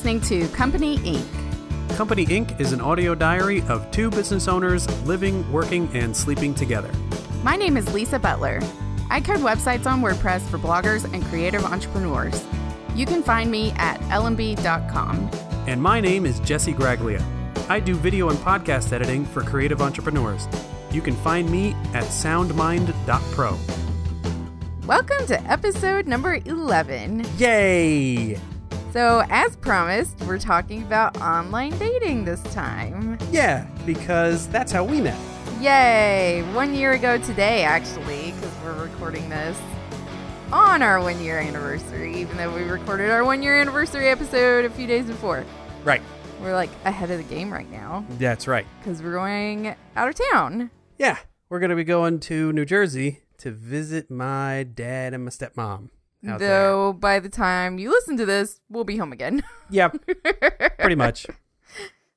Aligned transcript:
listening 0.00 0.18
to 0.22 0.48
Company 0.56 0.98
Ink. 1.04 1.26
Company 1.90 2.22
Ink. 2.30 2.58
is 2.58 2.72
an 2.72 2.80
audio 2.80 3.14
diary 3.14 3.60
of 3.68 3.90
two 3.90 4.08
business 4.08 4.48
owners 4.48 4.88
living, 5.02 5.44
working, 5.52 5.94
and 5.94 6.16
sleeping 6.16 6.54
together. 6.54 6.90
My 7.42 7.54
name 7.54 7.76
is 7.76 7.92
Lisa 7.92 8.18
Butler. 8.18 8.60
I 9.10 9.20
code 9.20 9.40
websites 9.40 9.84
on 9.84 10.00
WordPress 10.00 10.40
for 10.48 10.56
bloggers 10.56 11.04
and 11.12 11.22
creative 11.24 11.66
entrepreneurs. 11.66 12.42
You 12.94 13.04
can 13.04 13.22
find 13.22 13.50
me 13.50 13.72
at 13.72 14.00
lmb.com. 14.08 15.30
And 15.66 15.82
my 15.82 16.00
name 16.00 16.24
is 16.24 16.40
Jesse 16.40 16.72
Graglia. 16.72 17.22
I 17.68 17.78
do 17.78 17.94
video 17.94 18.30
and 18.30 18.38
podcast 18.38 18.94
editing 18.94 19.26
for 19.26 19.42
creative 19.42 19.82
entrepreneurs. 19.82 20.48
You 20.92 21.02
can 21.02 21.14
find 21.16 21.50
me 21.50 21.72
at 21.92 22.04
soundmind.pro. 22.04 23.58
Welcome 24.86 25.26
to 25.26 25.42
episode 25.42 26.06
number 26.06 26.40
11. 26.46 27.26
Yay! 27.36 28.40
So, 28.92 29.22
as 29.30 29.54
promised, 29.56 30.20
we're 30.22 30.40
talking 30.40 30.82
about 30.82 31.16
online 31.20 31.78
dating 31.78 32.24
this 32.24 32.42
time. 32.52 33.18
Yeah, 33.30 33.64
because 33.86 34.48
that's 34.48 34.72
how 34.72 34.82
we 34.82 35.00
met. 35.00 35.16
Yay! 35.60 36.42
One 36.54 36.74
year 36.74 36.92
ago 36.92 37.16
today, 37.18 37.62
actually, 37.62 38.32
because 38.32 38.52
we're 38.64 38.82
recording 38.82 39.28
this 39.28 39.56
on 40.52 40.82
our 40.82 41.00
one 41.00 41.20
year 41.20 41.38
anniversary, 41.38 42.16
even 42.16 42.36
though 42.36 42.52
we 42.52 42.62
recorded 42.62 43.10
our 43.10 43.24
one 43.24 43.44
year 43.44 43.60
anniversary 43.60 44.08
episode 44.08 44.64
a 44.64 44.70
few 44.70 44.88
days 44.88 45.06
before. 45.06 45.44
Right. 45.84 46.02
We're 46.40 46.54
like 46.54 46.70
ahead 46.84 47.12
of 47.12 47.18
the 47.18 47.24
game 47.24 47.52
right 47.52 47.70
now 47.70 48.04
That's 48.18 48.48
right. 48.48 48.66
because 48.80 49.02
we're 49.02 49.12
going 49.12 49.76
out 49.94 50.08
of 50.08 50.16
town. 50.32 50.70
Yeah, 50.98 51.18
we're 51.48 51.60
going 51.60 51.70
to 51.70 51.76
be 51.76 51.84
going 51.84 52.18
to 52.20 52.52
New 52.52 52.64
Jersey 52.64 53.20
to 53.38 53.52
visit 53.52 54.10
my 54.10 54.64
dad 54.64 55.14
and 55.14 55.24
my 55.26 55.30
stepmom. 55.30 55.90
Out 56.28 56.38
there. 56.38 56.48
Though 56.48 56.92
by 56.92 57.18
the 57.18 57.28
time 57.30 57.78
you 57.78 57.90
listen 57.90 58.16
to 58.18 58.26
this, 58.26 58.60
we'll 58.68 58.84
be 58.84 58.96
home 58.98 59.12
again. 59.12 59.42
Yep, 59.72 59.98
pretty 60.80 60.96
much. 60.96 61.26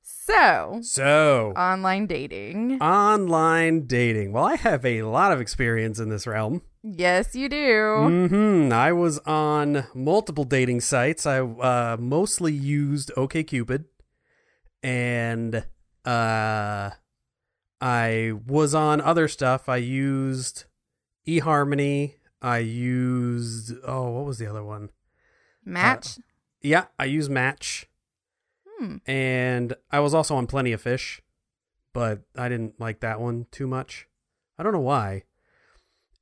so, 0.02 0.80
So, 0.82 1.52
online 1.56 2.06
dating. 2.06 2.80
online 2.82 3.86
dating. 3.86 4.32
Well, 4.32 4.44
I 4.44 4.56
have 4.56 4.84
a 4.84 5.02
lot 5.02 5.30
of 5.32 5.40
experience 5.40 5.98
in 6.00 6.08
this 6.08 6.26
realm. 6.26 6.62
yes, 6.82 7.36
you 7.36 7.48
do. 7.48 7.56
Mm-hmm. 7.56 8.72
I 8.72 8.90
was 8.92 9.20
on 9.20 9.84
multiple 9.94 10.42
dating 10.44 10.80
sites. 10.80 11.26
I 11.26 11.38
uh, 11.40 11.96
mostly 12.00 12.52
used 12.52 13.12
OKCupid, 13.16 13.84
and 14.82 15.64
uh, 16.04 16.90
I 17.80 18.32
was 18.46 18.74
on 18.74 19.00
other 19.00 19.28
stuff. 19.28 19.68
I 19.68 19.76
used 19.76 20.64
eHarmony. 21.26 22.14
I 22.44 22.58
used 22.58 23.72
oh, 23.86 24.10
what 24.10 24.26
was 24.26 24.38
the 24.38 24.46
other 24.46 24.62
one? 24.62 24.90
Match. 25.64 26.18
Yeah, 26.60 26.86
I 26.98 27.06
used 27.06 27.30
Match, 27.30 27.86
hmm. 28.66 28.96
and 29.06 29.74
I 29.90 30.00
was 30.00 30.12
also 30.12 30.36
on 30.36 30.46
Plenty 30.46 30.72
of 30.72 30.82
Fish, 30.82 31.22
but 31.94 32.20
I 32.36 32.50
didn't 32.50 32.78
like 32.78 33.00
that 33.00 33.18
one 33.18 33.46
too 33.50 33.66
much. 33.66 34.08
I 34.58 34.62
don't 34.62 34.74
know 34.74 34.80
why. 34.80 35.24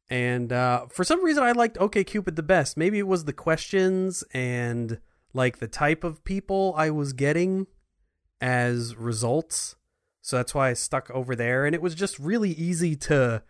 And 0.08 0.52
uh, 0.52 0.86
for 0.86 1.02
some 1.02 1.24
reason, 1.24 1.42
I 1.42 1.52
liked 1.52 1.76
OK 1.78 2.04
Cupid 2.04 2.36
the 2.36 2.42
best. 2.42 2.76
Maybe 2.76 3.00
it 3.00 3.08
was 3.08 3.24
the 3.24 3.32
questions 3.32 4.22
and 4.32 5.00
like 5.34 5.58
the 5.58 5.66
type 5.66 6.04
of 6.04 6.22
people 6.22 6.72
I 6.76 6.90
was 6.90 7.12
getting 7.12 7.66
as 8.40 8.94
results. 8.94 9.74
So 10.20 10.36
that's 10.36 10.54
why 10.54 10.70
I 10.70 10.74
stuck 10.74 11.10
over 11.10 11.34
there. 11.34 11.66
And 11.66 11.74
it 11.74 11.82
was 11.82 11.96
just 11.96 12.18
really 12.20 12.50
easy 12.50 12.94
to 12.96 13.42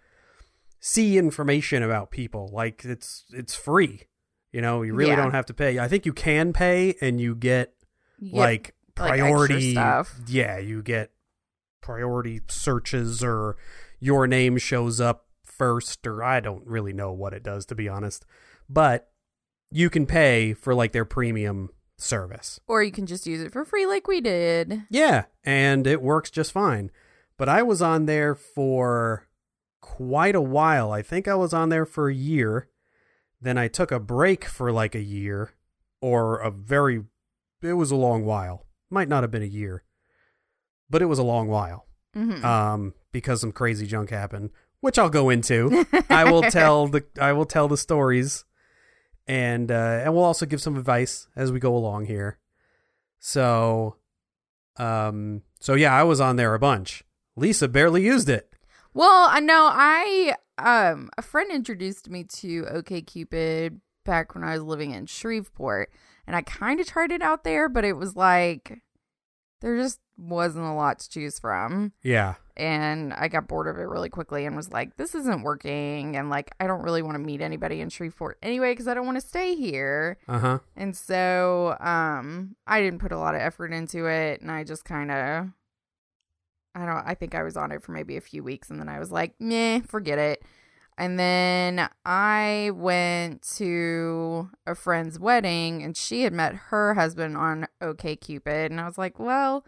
see 0.85 1.17
information 1.17 1.83
about 1.83 2.11
people. 2.11 2.51
Like 2.53 2.85
it's 2.85 3.25
it's 3.33 3.55
free. 3.55 4.09
You 4.53 4.61
know, 4.61 4.83
you 4.83 4.93
really 4.95 5.13
Yeah. 5.13 5.17
don't 5.17 5.31
have 5.33 5.47
to 5.47 5.55
pay. 5.55 5.79
I 5.79 5.89
think 5.89 6.05
you 6.05 6.13
can 6.13 6.53
pay 6.53 6.97
and 7.01 7.19
you 7.21 7.35
get 7.35 7.73
You 8.19 8.33
get, 8.33 8.37
like 8.39 8.75
like, 8.99 9.09
priority 9.19 9.73
stuff. 9.73 10.15
yeah 10.27 10.59
you 10.59 10.83
get 10.83 11.13
priority 11.81 12.41
searches 12.49 13.25
or 13.25 13.57
your 14.01 14.27
name 14.27 14.59
shows 14.59 15.01
up 15.01 15.27
first 15.45 16.07
or 16.07 16.23
i 16.23 16.41
don't 16.41 16.67
really 16.67 16.93
know 16.93 17.11
what 17.11 17.33
it 17.33 17.43
does 17.43 17.65
to 17.67 17.75
be 17.75 17.89
honest 17.89 18.25
but 18.69 19.11
you 19.71 19.89
can 19.89 20.05
pay 20.07 20.53
for 20.53 20.75
like 20.75 20.93
their 20.93 21.05
premium 21.07 21.71
service 21.97 22.61
or 22.69 22.83
you 22.83 22.93
can 22.93 23.07
just 23.07 23.27
use 23.27 23.41
it 23.41 23.51
for 23.53 23.65
free, 23.65 23.87
like 23.87 24.07
we 24.07 24.21
did. 24.21 24.83
yeah 24.91 25.25
and 25.45 25.87
it 25.87 26.03
works 26.03 26.31
just 26.31 26.53
fine 26.53 26.91
but 27.39 27.49
i 27.49 27.63
was 27.63 27.81
on 27.81 28.05
there 28.07 28.35
for 28.35 29.27
quite 29.83 30.35
a 30.35 30.41
while. 30.41 30.91
I 30.91 31.03
think 31.03 31.29
i 31.29 31.35
was 31.35 31.53
on 31.53 31.69
there 31.69 31.85
for 31.85 32.09
a 32.09 32.15
year. 32.15 32.69
Then 33.41 33.59
i 33.59 33.69
took 33.69 33.93
a 33.93 34.01
break 34.01 34.47
for 34.47 34.73
like 34.73 34.95
a 34.95 35.03
year 35.03 35.53
or 36.01 36.39
a 36.39 36.51
very 36.51 37.05
it 37.61 37.75
was 37.75 37.91
a 37.91 37.97
long 37.97 38.25
while. 38.25 38.67
Might 38.89 39.09
not 39.09 39.23
have 39.23 39.31
been 39.31 39.43
a 39.43 39.47
year 39.47 39.85
but 40.93 41.03
it 41.03 41.07
was 41.07 41.19
a 41.19 41.25
long 41.25 41.49
while 41.49 41.87
hmm 42.15 42.45
um 42.45 42.95
because 43.11 43.41
some 43.41 43.51
crazy 43.51 43.87
junk 43.87 44.11
happened 44.11 44.51
which 44.81 44.99
i'll 44.99 45.09
go 45.09 45.31
into. 45.31 45.87
I 46.11 46.25
will 46.31 46.43
tell 46.43 46.87
the 46.87 47.05
i 47.21 47.33
will 47.33 47.47
tell 47.47 47.67
the 47.69 47.77
stories 47.77 48.45
and 49.27 49.71
uh 49.71 50.03
and 50.05 50.15
we'll 50.15 50.25
also 50.25 50.45
give 50.47 50.61
some 50.61 50.77
advice 50.77 51.29
as 51.35 51.51
we 51.51 51.59
go 51.59 51.75
along 51.75 52.07
here. 52.07 52.39
So 53.19 53.97
um 54.77 55.43
so 55.61 55.75
yeah 55.75 55.95
i 55.95 56.03
was 56.03 56.21
on 56.21 56.37
there 56.37 56.55
a 56.55 56.59
bunch. 56.59 57.03
Lisa 57.35 57.67
barely 57.67 58.05
used 58.05 58.29
it 58.29 58.52
Well, 58.95 59.29
I 59.31 59.41
know 59.41 59.69
I 59.73 60.37
um 60.59 61.11
a 61.17 61.23
friend 61.23 61.51
introduced 61.51 62.11
me 62.11 62.25
to 62.25 62.65
OKCupid 62.65 63.81
back 64.05 64.35
when 64.35 64.45
I 64.45 64.55
was 64.55 64.63
living 64.63 64.91
in 64.93 65.07
Shreveport, 65.07 65.91
and 66.27 66.37
I 66.37 66.43
kind 66.43 66.81
of 66.81 66.87
tried 66.87 67.13
it 67.13 67.23
out 67.23 67.45
there, 67.45 67.69
but 67.69 67.85
it 67.85 67.95
was 67.95 68.17
like 68.17 68.81
there 69.61 69.77
just 69.77 70.01
wasn't 70.19 70.65
a 70.67 70.73
lot 70.73 70.99
to 71.01 71.09
choose 71.09 71.39
from, 71.39 71.93
yeah. 72.03 72.35
And 72.55 73.15
I 73.15 73.29
got 73.29 73.49
bored 73.49 73.67
of 73.67 73.79
it 73.79 73.89
really 73.89 74.11
quickly 74.11 74.45
and 74.45 74.55
was 74.55 74.71
like, 74.71 74.97
this 74.99 75.15
isn't 75.15 75.43
working, 75.43 76.17
and 76.17 76.29
like 76.29 76.51
I 76.61 76.67
don't 76.67 76.83
really 76.83 77.01
want 77.01 77.15
to 77.15 77.19
meet 77.23 77.41
anybody 77.41 77.81
in 77.81 77.89
Shreveport 77.89 78.39
anyway 78.43 78.73
because 78.73 78.89
I 78.89 78.95
don't 78.95 79.07
want 79.07 79.21
to 79.21 79.27
stay 79.27 79.55
here. 79.55 80.19
uh-huh. 80.29 80.59
And 80.77 80.95
so 80.97 81.77
um 81.81 82.57
I 82.67 82.81
didn't 82.83 82.99
put 82.99 83.13
a 83.13 83.19
lot 83.19 83.35
of 83.35 83.41
effort 83.41 83.73
into 83.73 84.07
it 84.07 84.43
and 84.43 84.51
I 84.51 84.65
just 84.65 84.85
kind 84.85 85.11
of 85.11 85.47
I 86.75 86.87
don't 86.87 87.05
I 87.07 87.15
think 87.15 87.35
I 87.35 87.43
was 87.43 87.57
on 87.57 87.73
it 87.73 87.83
for 87.83 87.93
maybe 87.93 88.17
a 88.17 88.21
few 88.21 88.43
weeks 88.43 88.71
and 88.71 88.79
then 88.81 88.89
I 88.89 88.99
was 88.99 89.11
like, 89.13 89.35
"Meh, 89.41 89.81
forget 89.81 90.19
it." 90.19 90.43
And 90.99 91.19
then 91.19 91.89
I 92.05 92.71
went 92.75 93.43
to 93.57 94.51
a 94.67 94.75
friend's 94.75 95.19
wedding 95.19 95.83
and 95.83 95.97
she 95.97 96.23
had 96.23 96.33
met 96.35 96.55
her 96.55 96.95
husband 96.95 97.37
on 97.37 97.67
OKCupid 97.81 98.67
and 98.67 98.81
I 98.81 98.87
was 98.87 98.99
like, 98.99 99.19
"Well, 99.19 99.65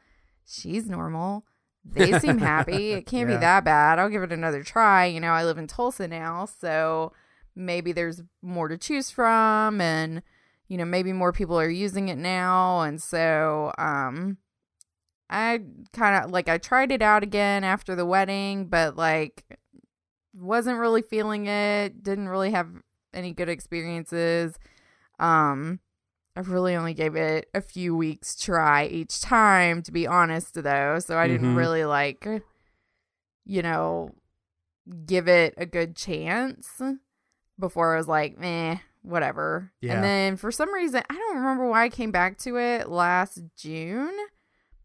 she's 0.47 0.89
normal. 0.89 1.45
They 1.85 2.19
seem 2.19 2.39
happy. 2.39 2.93
It 2.95 3.07
can't 3.07 3.29
Yeah. 3.29 3.37
be 3.37 3.41
that 3.41 3.65
bad. 3.65 3.99
I'll 3.99 4.09
give 4.11 4.23
it 4.23 4.33
another 4.33 4.63
try. 4.63 5.07
You 5.07 5.21
know, 5.21 5.33
I 5.33 5.45
live 5.45 5.59
in 5.59 5.67
Tulsa 5.67 6.09
now, 6.09 6.47
so 6.47 7.13
maybe 7.55 7.93
there's 7.93 8.23
more 8.43 8.69
to 8.69 8.77
choose 8.79 9.11
from 9.11 9.81
and 9.81 10.23
you 10.69 10.77
know 10.77 10.85
maybe 10.85 11.13
more 11.13 11.33
people 11.33 11.59
are 11.61 11.69
using 11.69 12.09
it 12.09 12.19
now 12.19 12.81
and 12.81 13.01
so 13.01 13.71
um 13.79 14.39
i 15.35 15.61
kind 15.93 16.25
of 16.25 16.31
like 16.31 16.49
i 16.49 16.57
tried 16.59 16.91
it 16.93 17.03
out 17.03 17.23
again 17.23 17.65
after 17.65 17.95
the 17.95 18.07
wedding 18.07 18.67
but 18.67 18.97
like 18.97 19.45
wasn't 20.35 20.79
really 20.79 21.03
feeling 21.03 21.47
it 21.47 22.03
didn't 22.03 22.29
really 22.29 22.51
have 22.53 22.69
any 23.13 23.33
good 23.33 23.49
experiences 23.49 24.59
um 25.19 25.79
i 26.37 26.41
really 26.41 26.75
only 26.75 26.95
gave 26.95 27.15
it 27.17 27.49
a 27.55 27.61
few 27.61 27.95
weeks 27.97 28.35
try 28.37 28.87
each 28.87 29.21
time 29.21 29.83
to 29.83 29.93
be 29.93 30.07
honest 30.07 30.55
though 30.55 30.99
so 30.99 31.17
i 31.19 31.27
didn't 31.29 31.55
Mhm. 31.55 31.57
really 31.57 31.85
like 31.85 32.27
you 33.45 33.63
know 33.63 34.11
give 35.07 35.29
it 35.29 35.55
a 35.57 35.67
good 35.67 35.97
chance 35.97 36.81
before 37.59 37.95
I 37.95 37.97
was 37.99 38.09
like, 38.09 38.37
meh, 38.39 38.79
whatever. 39.03 39.73
Yeah. 39.81 39.95
And 39.95 40.05
then 40.05 40.37
for 40.37 40.51
some 40.53 40.75
reason, 40.75 41.03
I 41.09 41.15
don't 41.15 41.37
remember 41.39 41.67
why 41.69 41.85
I 41.85 41.89
came 41.89 42.11
back 42.11 42.37
to 42.41 42.59
it 42.59 42.89
last 42.91 43.41
June, 43.57 44.13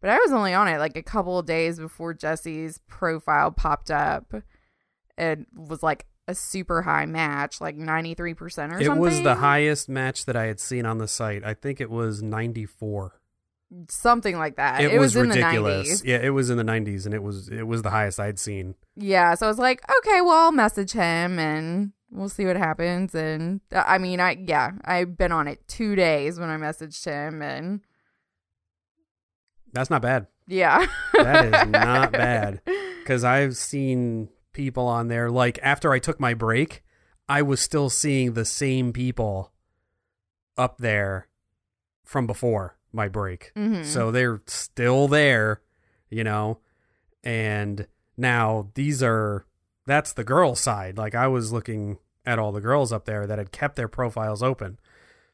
but 0.00 0.10
I 0.10 0.18
was 0.18 0.32
only 0.32 0.54
on 0.54 0.68
it 0.68 0.78
like 0.78 0.96
a 0.96 1.02
couple 1.02 1.38
of 1.38 1.46
days 1.46 1.78
before 1.78 2.14
Jesse's 2.14 2.80
profile 2.88 3.50
popped 3.50 3.90
up. 3.90 4.32
It 5.18 5.40
was 5.54 5.82
like 5.82 6.06
a 6.28 6.34
super 6.34 6.82
high 6.82 7.06
match, 7.06 7.60
like 7.60 7.76
93% 7.76 8.36
or 8.40 8.50
something. 8.50 8.86
it 8.86 8.96
was 8.96 9.22
the 9.22 9.34
highest 9.36 9.88
match 9.88 10.26
that 10.26 10.36
i 10.36 10.44
had 10.44 10.60
seen 10.60 10.86
on 10.86 10.98
the 10.98 11.08
site 11.08 11.42
i 11.44 11.54
think 11.54 11.80
it 11.80 11.90
was 11.90 12.22
94 12.22 13.16
Something 13.88 14.36
like 14.36 14.56
that. 14.56 14.80
it, 14.80 14.92
It, 14.92 14.98
was, 14.98 15.14
was, 15.14 15.24
in 15.24 15.30
ridiculous 15.30 16.00
the 16.00 16.06
90s. 16.06 16.08
yeah 16.08 16.16
it 16.26 16.30
was 16.30 16.50
in 16.50 16.56
the 16.56 16.64
90s 16.64 17.04
and 17.06 17.14
it 17.14 17.22
was 17.22 17.48
it 17.48 17.66
was 17.66 17.82
the 17.82 17.90
highest 17.90 18.18
i'd 18.20 18.38
seen 18.38 18.74
Yeah, 18.96 19.34
so 19.34 19.46
I 19.46 19.48
was 19.48 19.58
like, 19.58 19.80
okay, 19.98 20.20
well, 20.20 20.36
I'll 20.46 20.52
message 20.52 20.92
him 20.92 21.38
and 21.38 21.92
we'll 22.10 22.28
see 22.28 22.46
what 22.46 22.56
happens. 22.56 23.14
And 23.14 23.60
uh, 23.72 23.84
I 23.86 23.98
mean, 23.98 24.20
I 24.20 24.36
yeah, 24.44 24.72
I've 24.84 25.16
been 25.16 25.32
on 25.32 25.46
it 25.48 25.66
two 25.68 25.94
days 25.96 26.38
when 26.40 26.48
I 26.50 26.56
messaged 26.56 27.04
him, 27.04 27.40
and 27.42 27.80
that's 29.72 29.90
not 29.90 30.02
bad 30.02 30.26
yeah, 30.46 30.84
That 31.14 31.44
is 31.44 31.68
not 31.70 32.10
bad. 32.10 32.60
because 32.64 33.22
I've 33.22 33.56
seen 33.56 34.28
people 34.52 34.88
on 34.88 35.06
there. 35.06 35.30
Like 35.30 35.60
after 35.62 35.92
I 35.92 36.00
took 36.00 36.18
my 36.18 36.34
break, 36.34 36.82
I 37.28 37.42
was 37.42 37.60
still 37.60 37.88
seeing 37.88 38.32
the 38.32 38.44
same 38.44 38.92
people 38.92 39.52
up 40.58 40.78
there 40.78 41.28
from 42.04 42.26
before. 42.26 42.76
my 42.92 43.06
break. 43.06 43.52
Mhm. 43.56 43.84
So 43.84 44.10
they're 44.10 44.42
still 44.48 45.06
there, 45.06 45.60
you 46.08 46.24
know. 46.24 46.58
And 47.22 47.86
now 48.16 48.70
these 48.74 49.04
are 49.04 49.46
that's 49.86 50.12
the 50.12 50.24
girl 50.24 50.56
side. 50.56 50.98
Like 50.98 51.14
I 51.14 51.28
was 51.28 51.52
looking 51.52 51.98
at 52.26 52.40
all 52.40 52.50
the 52.50 52.60
girls 52.60 52.92
up 52.92 53.04
there 53.04 53.24
that 53.24 53.38
had 53.38 53.52
kept 53.52 53.76
their 53.76 53.86
profiles 53.86 54.42
open. 54.42 54.80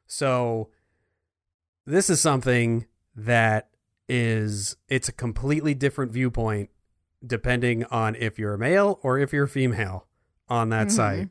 So 0.06 0.68
this 1.86 2.10
is 2.10 2.20
something 2.20 2.84
that 3.14 3.70
is 4.08 4.76
it's 4.88 5.08
a 5.08 5.12
completely 5.12 5.74
different 5.74 6.12
viewpoint 6.12 6.70
depending 7.26 7.84
on 7.84 8.14
if 8.14 8.38
you're 8.38 8.54
a 8.54 8.58
male 8.58 8.98
or 9.02 9.18
if 9.18 9.32
you're 9.32 9.46
female 9.46 10.06
on 10.48 10.68
that 10.68 10.88
Mhm. 10.88 10.92
site. 10.92 11.28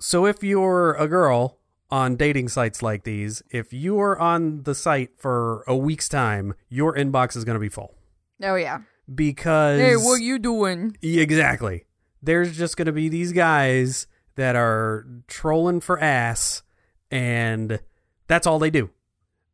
So 0.00 0.26
if 0.26 0.42
you're 0.44 0.92
a 0.94 1.08
girl 1.08 1.58
on 1.90 2.16
dating 2.16 2.48
sites 2.48 2.82
like 2.82 3.04
these, 3.04 3.42
if 3.50 3.72
you 3.72 3.98
are 4.00 4.18
on 4.18 4.62
the 4.62 4.74
site 4.74 5.10
for 5.16 5.64
a 5.66 5.76
week's 5.76 6.08
time, 6.08 6.54
your 6.68 6.94
inbox 6.94 7.36
is 7.36 7.44
going 7.44 7.54
to 7.54 7.60
be 7.60 7.68
full 7.68 7.94
oh 8.42 8.54
yeah. 8.54 8.80
because 9.12 9.80
Hey, 9.80 9.96
what 9.96 10.20
you 10.20 10.38
doing? 10.38 10.96
Exactly. 11.02 11.84
There's 12.22 12.56
just 12.56 12.76
going 12.76 12.86
to 12.86 12.92
be 12.92 13.08
these 13.08 13.32
guys 13.32 14.06
that 14.36 14.56
are 14.56 15.06
trolling 15.28 15.80
for 15.80 15.98
ass, 16.00 16.62
and 17.10 17.80
that's 18.26 18.46
all 18.46 18.58
they 18.58 18.70
do. 18.70 18.90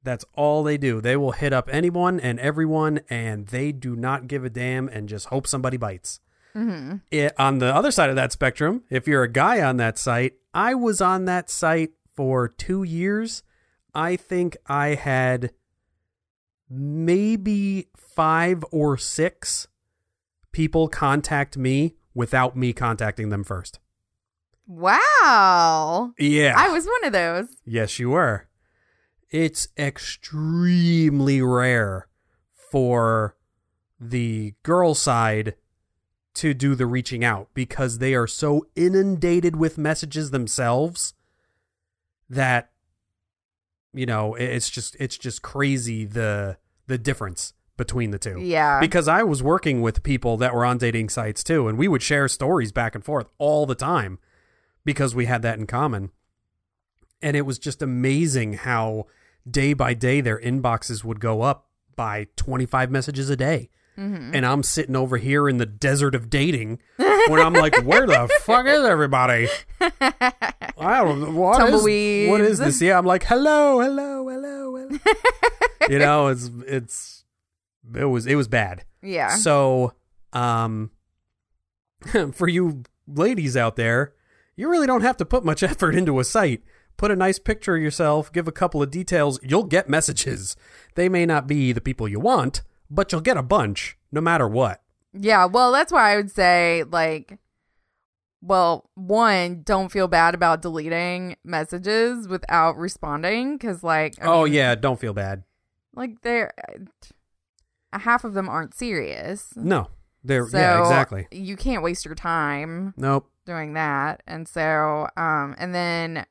That's 0.02 0.24
all 0.34 0.62
they 0.62 0.78
do. 0.78 1.00
They 1.00 1.16
will 1.16 1.32
hit 1.32 1.52
up 1.52 1.68
anyone 1.70 2.18
and 2.18 2.40
everyone, 2.40 3.00
and 3.10 3.46
they 3.48 3.72
do 3.72 3.94
not 3.94 4.28
give 4.28 4.44
a 4.44 4.50
damn 4.50 4.88
and 4.88 5.08
just 5.08 5.26
hope 5.26 5.46
somebody 5.46 5.76
bites. 5.76 6.20
Mm-hmm. 6.54 6.96
It, 7.10 7.38
on 7.38 7.58
the 7.58 7.74
other 7.74 7.90
side 7.90 8.10
of 8.10 8.16
that 8.16 8.32
spectrum, 8.32 8.82
if 8.90 9.06
you're 9.06 9.22
a 9.22 9.30
guy 9.30 9.62
on 9.62 9.76
that 9.76 9.98
site, 9.98 10.34
I 10.54 10.74
was 10.74 11.00
on 11.00 11.26
that 11.26 11.50
site 11.50 11.92
for 12.14 12.48
two 12.48 12.82
years. 12.82 13.42
I 13.94 14.16
think 14.16 14.56
I 14.66 14.94
had 14.94 15.52
maybe 16.68 17.88
five 17.96 18.64
or 18.70 18.96
six 18.96 19.68
people 20.52 20.88
contact 20.88 21.56
me 21.56 21.96
without 22.14 22.56
me 22.56 22.72
contacting 22.72 23.28
them 23.28 23.44
first. 23.44 23.78
Wow. 24.66 26.12
Yeah. 26.18 26.54
I 26.56 26.68
was 26.68 26.86
one 26.86 27.04
of 27.04 27.12
those. 27.12 27.48
Yes, 27.64 27.98
you 27.98 28.10
were. 28.10 28.46
It's 29.30 29.68
extremely 29.78 31.40
rare 31.42 32.08
for 32.70 33.36
the 33.98 34.54
girl 34.62 34.94
side 34.94 35.54
to 36.34 36.54
do 36.54 36.74
the 36.74 36.86
reaching 36.86 37.24
out 37.24 37.48
because 37.54 37.98
they 37.98 38.14
are 38.14 38.26
so 38.26 38.66
inundated 38.76 39.56
with 39.56 39.76
messages 39.76 40.30
themselves 40.30 41.14
that 42.28 42.70
you 43.92 44.06
know 44.06 44.34
it's 44.36 44.70
just 44.70 44.96
it's 45.00 45.18
just 45.18 45.42
crazy 45.42 46.04
the 46.04 46.56
the 46.86 46.96
difference 46.96 47.52
between 47.76 48.10
the 48.10 48.18
two 48.18 48.38
Yeah. 48.40 48.78
because 48.78 49.08
I 49.08 49.22
was 49.22 49.42
working 49.42 49.80
with 49.80 50.02
people 50.02 50.36
that 50.36 50.54
were 50.54 50.64
on 50.66 50.76
dating 50.78 51.08
sites 51.08 51.42
too, 51.42 51.66
and 51.66 51.78
we 51.78 51.88
would 51.88 52.02
share 52.02 52.28
stories 52.28 52.72
back 52.72 52.94
and 52.94 53.02
forth 53.04 53.26
all 53.38 53.64
the 53.66 53.74
time 53.74 54.18
because 54.84 55.14
we 55.14 55.24
had 55.26 55.40
that 55.42 55.58
in 55.58 55.66
common. 55.66 56.10
And 57.22 57.36
it 57.36 57.46
was 57.46 57.58
just 57.58 57.80
amazing 57.82 58.52
how 58.54 59.06
day 59.48 59.72
by 59.72 59.94
day 59.94 60.20
their 60.20 60.38
inboxes 60.38 61.04
would 61.04 61.20
go 61.20 61.42
up 61.42 61.68
by 61.96 62.26
25 62.36 62.90
messages 62.90 63.28
a 63.30 63.36
day. 63.36 63.70
mm-hmm. 63.98 64.34
And 64.34 64.46
I'm 64.46 64.62
sitting 64.62 64.96
over 64.96 65.16
here 65.18 65.48
in 65.48 65.58
the 65.58 65.66
desert 65.66 66.14
of 66.14 66.30
dating 66.30 66.80
when 66.96 67.40
I'm 67.40 67.52
like, 67.52 67.76
where 67.84 68.06
the 68.06 68.30
fuck 68.42 68.66
is 68.66 68.84
everybody? 68.84 69.48
I 69.80 71.02
don't 71.02 71.20
know. 71.20 71.30
What 71.32 71.68
is, 71.68 72.30
what 72.30 72.40
is 72.40 72.58
this? 72.58 72.80
Yeah, 72.80 72.98
I'm 72.98 73.04
like, 73.06 73.24
hello, 73.24 73.80
hello, 73.80 74.28
hello, 74.28 74.76
hello. 74.76 74.98
you 75.88 75.98
know, 75.98 76.28
it's, 76.28 76.50
it's, 76.66 77.24
it 77.94 78.04
was, 78.04 78.26
it 78.26 78.36
was 78.36 78.48
bad. 78.48 78.84
yeah. 79.02 79.34
So, 79.34 79.92
um, 80.32 80.90
for 82.32 82.48
you 82.48 82.84
ladies 83.06 83.56
out 83.56 83.76
there, 83.76 84.14
you 84.56 84.70
really 84.70 84.86
don't 84.86 85.02
have 85.02 85.16
to 85.18 85.24
put 85.24 85.44
much 85.44 85.62
effort 85.62 85.94
into 85.94 86.18
a 86.20 86.24
site. 86.24 86.62
Put 87.00 87.10
a 87.10 87.16
nice 87.16 87.38
picture 87.38 87.76
of 87.76 87.82
yourself, 87.82 88.30
give 88.30 88.46
a 88.46 88.52
couple 88.52 88.82
of 88.82 88.90
details, 88.90 89.40
you'll 89.42 89.64
get 89.64 89.88
messages. 89.88 90.54
They 90.96 91.08
may 91.08 91.24
not 91.24 91.46
be 91.46 91.72
the 91.72 91.80
people 91.80 92.06
you 92.06 92.20
want, 92.20 92.60
but 92.90 93.10
you'll 93.10 93.22
get 93.22 93.38
a 93.38 93.42
bunch 93.42 93.96
no 94.12 94.20
matter 94.20 94.46
what. 94.46 94.82
Yeah, 95.14 95.46
well, 95.46 95.72
that's 95.72 95.90
why 95.90 96.12
I 96.12 96.16
would 96.16 96.30
say 96.30 96.84
like 96.90 97.38
well, 98.42 98.90
one, 98.96 99.62
don't 99.62 99.90
feel 99.90 100.08
bad 100.08 100.34
about 100.34 100.60
deleting 100.60 101.36
messages 101.42 102.28
without 102.28 102.76
responding 102.76 103.58
cuz 103.58 103.82
like 103.82 104.14
I 104.22 104.26
oh 104.26 104.44
mean, 104.44 104.52
yeah, 104.52 104.74
don't 104.74 105.00
feel 105.00 105.14
bad. 105.14 105.44
like 105.94 106.20
they're 106.20 106.52
uh, 107.94 107.98
half 107.98 108.24
of 108.24 108.34
them 108.34 108.46
aren't 108.46 108.74
serious. 108.74 109.54
No. 109.56 109.88
They're 110.22 110.46
So 110.46 110.58
yeah, 110.58 110.80
exactly. 110.80 111.28
You 111.30 111.56
can't 111.56 111.82
waste 111.82 112.04
your 112.04 112.14
time 112.14 112.92
Nope. 112.98 113.30
doing 113.46 113.72
that. 113.72 114.22
And 114.26 114.46
so 114.46 115.08
um 115.16 115.54
and 115.58 115.74
then 115.74 116.26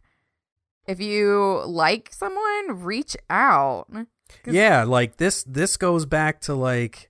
if 0.89 0.99
you 0.99 1.61
like 1.65 2.11
someone, 2.11 2.83
reach 2.83 3.15
out. 3.29 3.87
Yeah, 4.45 4.83
like 4.83 5.17
this 5.17 5.43
this 5.43 5.77
goes 5.77 6.05
back 6.05 6.41
to 6.41 6.55
like 6.55 7.09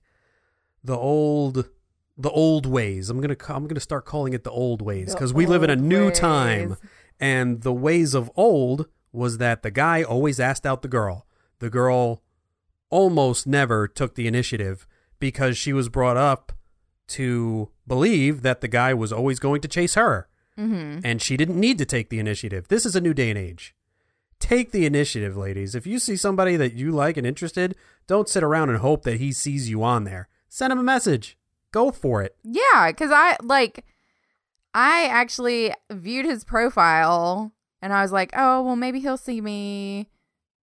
the 0.84 0.96
old 0.96 1.68
the 2.16 2.30
old 2.30 2.66
ways. 2.66 3.08
I'm 3.08 3.20
going 3.20 3.34
to 3.34 3.54
I'm 3.54 3.64
going 3.64 3.74
to 3.74 3.80
start 3.80 4.04
calling 4.04 4.34
it 4.34 4.44
the 4.44 4.50
old 4.50 4.82
ways 4.82 5.14
cuz 5.14 5.32
we 5.32 5.46
live 5.46 5.62
in 5.62 5.70
a 5.70 5.76
new 5.76 6.06
ways. 6.06 6.18
time. 6.18 6.76
And 7.18 7.62
the 7.62 7.72
ways 7.72 8.14
of 8.14 8.30
old 8.36 8.86
was 9.12 9.38
that 9.38 9.62
the 9.62 9.70
guy 9.70 10.02
always 10.02 10.38
asked 10.38 10.66
out 10.66 10.82
the 10.82 10.88
girl. 10.88 11.26
The 11.58 11.70
girl 11.70 12.22
almost 12.90 13.46
never 13.46 13.86
took 13.86 14.14
the 14.14 14.26
initiative 14.26 14.86
because 15.18 15.56
she 15.56 15.72
was 15.72 15.88
brought 15.88 16.16
up 16.16 16.52
to 17.08 17.70
believe 17.86 18.42
that 18.42 18.60
the 18.60 18.68
guy 18.68 18.94
was 18.94 19.12
always 19.12 19.38
going 19.38 19.60
to 19.60 19.68
chase 19.68 19.94
her. 19.94 20.28
Mhm. 20.58 21.00
And 21.04 21.22
she 21.22 21.36
didn't 21.36 21.58
need 21.58 21.78
to 21.78 21.84
take 21.84 22.08
the 22.10 22.18
initiative. 22.18 22.68
This 22.68 22.84
is 22.86 22.94
a 22.96 23.00
new 23.00 23.14
day 23.14 23.30
and 23.30 23.38
age. 23.38 23.74
Take 24.38 24.72
the 24.72 24.86
initiative, 24.86 25.36
ladies. 25.36 25.74
If 25.74 25.86
you 25.86 25.98
see 25.98 26.16
somebody 26.16 26.56
that 26.56 26.72
you 26.74 26.90
like 26.92 27.16
and 27.16 27.26
interested, 27.26 27.76
don't 28.06 28.28
sit 28.28 28.42
around 28.42 28.70
and 28.70 28.78
hope 28.78 29.02
that 29.04 29.18
he 29.20 29.32
sees 29.32 29.68
you 29.68 29.82
on 29.82 30.04
there. 30.04 30.28
Send 30.48 30.72
him 30.72 30.78
a 30.78 30.82
message. 30.82 31.36
Go 31.72 31.90
for 31.90 32.22
it. 32.22 32.36
Yeah, 32.42 32.88
because 32.90 33.10
I 33.12 33.36
like, 33.42 33.84
I 34.74 35.06
actually 35.06 35.72
viewed 35.90 36.24
his 36.26 36.42
profile 36.44 37.52
and 37.82 37.92
I 37.92 38.02
was 38.02 38.12
like, 38.12 38.30
oh, 38.36 38.62
well, 38.62 38.76
maybe 38.76 39.00
he'll 39.00 39.16
see 39.16 39.40
me, 39.40 40.08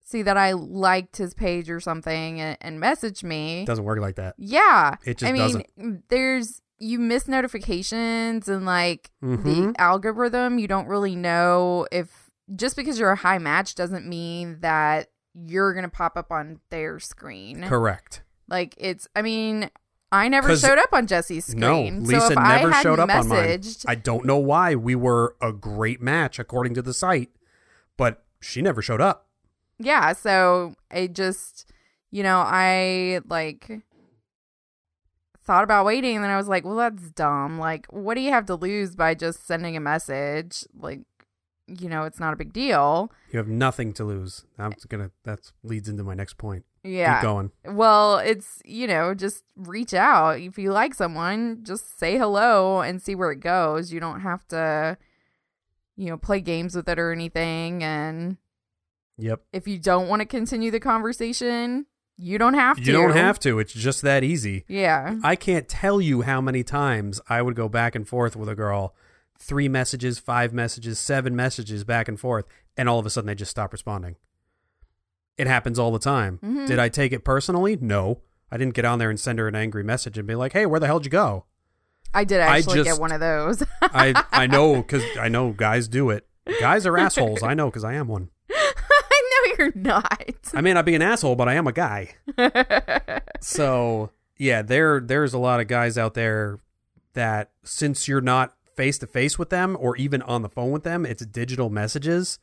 see 0.05 0.23
that 0.23 0.37
I 0.37 0.53
liked 0.53 1.17
his 1.19 1.33
page 1.35 1.71
or 1.71 1.81
something 1.81 2.41
and, 2.41 2.59
and 2.61 2.81
message 2.81 3.23
me. 3.23 3.65
Doesn't 3.67 3.85
work 3.85 4.01
like 4.01 4.17
that. 4.17 4.35
yeah. 4.37 4.97
It 5.05 5.19
just 5.19 5.31
I 5.31 5.33
mean, 5.33 6.03
there's, 6.09 6.61
you 6.81 6.99
miss 6.99 7.29
notifications 7.29 8.49
and 8.49 8.65
like 8.65 9.11
mm-hmm. 9.23 9.43
the 9.43 9.75
algorithm, 9.79 10.59
you 10.59 10.67
don't 10.67 10.89
really 10.89 11.15
know 11.15 11.87
if 11.93 12.31
just 12.57 12.75
because 12.75 12.99
you're 12.99 13.11
a 13.11 13.17
high 13.17 13.39
match 13.39 13.75
doesn't 13.75 14.07
mean 14.07 14.59
that 14.61 15.11
you're 15.35 15.73
going 15.73 15.85
to 15.85 15.91
pop 15.91 16.17
up 16.17 16.33
on 16.33 16.59
their 16.71 16.99
screen. 16.99 17.63
Correct. 17.65 18.23
Like 18.49 18.75
it's, 18.79 19.07
I 19.15 19.23
mean, 19.23 19.71
I 20.11 20.29
never 20.29 20.57
showed 20.57 20.79
up 20.79 20.93
on 20.93 21.07
Jesse's 21.07 21.45
screen. 21.45 22.03
No, 22.03 22.05
so 22.05 22.15
Lisa 22.17 22.33
if 22.33 22.39
I 22.39 22.57
never 22.57 22.73
showed 22.73 22.99
up 22.99 23.11
on 23.11 23.29
mine. 23.29 23.39
messaged, 23.47 23.85
I 23.87 23.95
don't 23.95 24.25
know 24.25 24.39
why 24.39 24.75
we 24.75 24.95
were 24.95 25.37
a 25.41 25.53
great 25.53 26.01
match 26.01 26.39
according 26.39 26.75
to 26.75 26.83
the 26.83 26.95
site, 26.95 27.31
but 27.97 28.25
she 28.41 28.63
never 28.63 28.83
showed 28.83 29.01
up. 29.01 29.29
yeah. 29.79 30.15
So 30.15 30.75
I 30.91 31.07
just, 31.07 31.71
you 32.11 32.23
know, 32.23 32.43
I 32.45 33.21
like 33.29 33.71
thought 35.51 35.65
about 35.65 35.85
waiting, 35.85 36.15
and 36.15 36.23
then 36.25 36.31
I 36.31 36.37
was 36.37 36.47
like, 36.47 36.65
well, 36.65 36.77
that's 36.77 37.11
dumb. 37.11 37.59
Like, 37.59 37.87
what 37.87 38.15
do 38.15 38.21
you 38.21 38.31
have 38.31 38.47
to 38.47 38.55
lose 38.55 38.95
by 38.95 39.15
just 39.15 39.45
sending 39.49 39.77
a 39.77 39.81
message? 39.81 40.65
Like, 40.79 41.01
you 41.67 41.89
know, 41.89 42.05
it's 42.05 42.21
not 42.21 42.33
a 42.33 42.37
big 42.37 42.53
deal. 42.53 43.11
You 43.33 43.39
have 43.39 43.49
nothing 43.49 43.93
to 43.95 44.05
lose. 44.05 44.45
I'm 44.59 44.75
gonna. 44.89 45.11
That 45.25 45.51
leads 45.65 45.89
into 45.89 46.05
my 46.05 46.15
next 46.15 46.39
point. 46.39 46.65
Yeah. 46.85 47.17
Keep 47.17 47.23
going. 47.23 47.51
Well, 47.67 48.19
it's, 48.19 48.63
you 48.65 48.87
know, 48.87 49.13
just 49.13 49.43
reach 49.57 49.93
out. 49.93 50.39
If 50.39 50.57
you 50.57 50.71
like 50.71 50.95
someone, 50.95 51.65
just 51.65 51.99
say 51.99 52.17
hello 52.17 52.81
and 52.81 53.03
see 53.03 53.17
where 53.17 53.33
it 53.33 53.41
goes. 53.41 53.93
You 53.93 53.99
don't 53.99 54.21
have 54.21 54.47
to, 54.49 54.97
you 55.97 56.07
know, 56.11 56.17
play 56.17 56.41
games 56.41 56.77
with 56.77 56.89
it 56.89 56.99
or 56.99 57.11
anything. 57.13 57.83
And 57.83 58.37
Yep. 59.19 59.43
if 59.53 59.67
you 59.67 59.79
don't 59.79 60.09
want 60.09 60.21
to 60.21 60.27
continue 60.27 60.71
the 60.71 60.81
conversation, 60.81 61.87
you 62.17 62.39
don't 62.39 62.55
have 62.55 62.77
to. 62.77 62.83
You 62.83 62.93
don't 62.93 63.13
have 63.17 63.39
to. 63.41 63.59
It's 63.59 63.73
just 63.73 64.03
that 64.03 64.23
easy. 64.25 64.65
Yeah. 64.69 65.17
I 65.23 65.37
can't 65.37 65.69
tell 65.69 66.01
you 66.01 66.23
how 66.23 66.41
many 66.41 66.63
times 66.63 67.21
I 67.29 67.41
would 67.43 67.55
go 67.57 67.69
back 67.69 67.95
and 67.95 68.07
forth 68.07 68.37
with 68.37 68.49
a 68.49 68.55
girl, 68.55 68.95
three 69.39 69.69
messages, 69.69 70.19
five 70.19 70.53
messages, 70.53 70.99
seven 70.99 71.35
messages 71.35 71.83
back 71.85 72.09
and 72.09 72.21
forth, 72.21 72.45
and 72.77 72.89
all 72.89 72.99
of 72.99 73.07
a 73.07 73.11
sudden 73.11 73.27
they 73.29 73.35
just 73.35 73.51
stop 73.51 73.73
responding. 73.73 74.17
It 75.39 75.47
happens 75.47 75.79
all 75.79 75.91
the 75.93 75.99
time. 75.99 76.39
Mhm. 76.45 76.67
Did 76.67 76.79
I 76.79 76.89
take 76.91 77.13
it 77.13 77.25
personally? 77.25 77.79
No. 77.81 78.21
I 78.51 78.57
didn't 78.59 78.75
get 78.75 78.85
on 78.85 78.99
there 78.99 79.09
and 79.11 79.19
send 79.19 79.39
her 79.39 79.49
an 79.49 79.55
angry 79.55 79.83
message 79.85 80.19
and 80.19 80.27
be 80.27 80.35
like, 80.35 80.53
"Hey, 80.53 80.67
where 80.67 80.81
the 80.81 80.87
hell'd 80.87 81.05
you 81.07 81.11
go?" 81.11 81.45
I 82.13 82.25
did 82.25 82.41
I 82.41 82.59
actually 82.59 82.79
just- 82.83 82.91
get 82.91 83.01
one 83.01 83.13
of 83.13 83.21
those. 83.21 83.63
I 83.81 84.23
I 84.33 84.47
know 84.49 84.77
because 84.83 85.05
I 85.19 85.29
know 85.29 85.53
guys 85.53 85.89
do 85.89 86.11
it. 86.11 86.27
Guys 86.59 86.85
are 86.85 86.99
assholes. 87.05 87.43
I 87.43 87.55
know 87.55 87.67
because 87.71 87.85
I 87.85 87.95
am 87.95 88.09
one. 88.09 88.29
You're 89.65 89.73
not. 89.75 90.53
I 90.55 90.63
may 90.63 90.73
not 90.73 90.87
be 90.87 90.95
an 90.95 91.03
asshole, 91.03 91.37
but 91.37 91.47
I 91.47 91.55
am 91.55 91.67
a 91.67 91.73
guy. 91.73 92.15
so 93.41 94.11
yeah, 94.39 94.63
there 94.63 95.01
there's 95.01 95.35
a 95.35 95.39
lot 95.39 95.61
of 95.61 95.69
guys 95.69 95.99
out 95.99 96.15
there 96.15 96.61
that 97.13 97.51
since 97.63 98.09
you're 98.09 98.23
not 98.23 98.55
face 98.75 98.97
to 98.99 99.07
face 99.07 99.39
with 99.39 99.51
them 99.51 99.77
or 99.79 99.97
even 99.97 100.23
on 100.23 100.41
the 100.41 100.49
phone 100.49 100.71
with 100.71 100.83
them, 100.83 101.05
it's 101.05 101.27
digital 101.27 101.69
messages. 101.69 102.39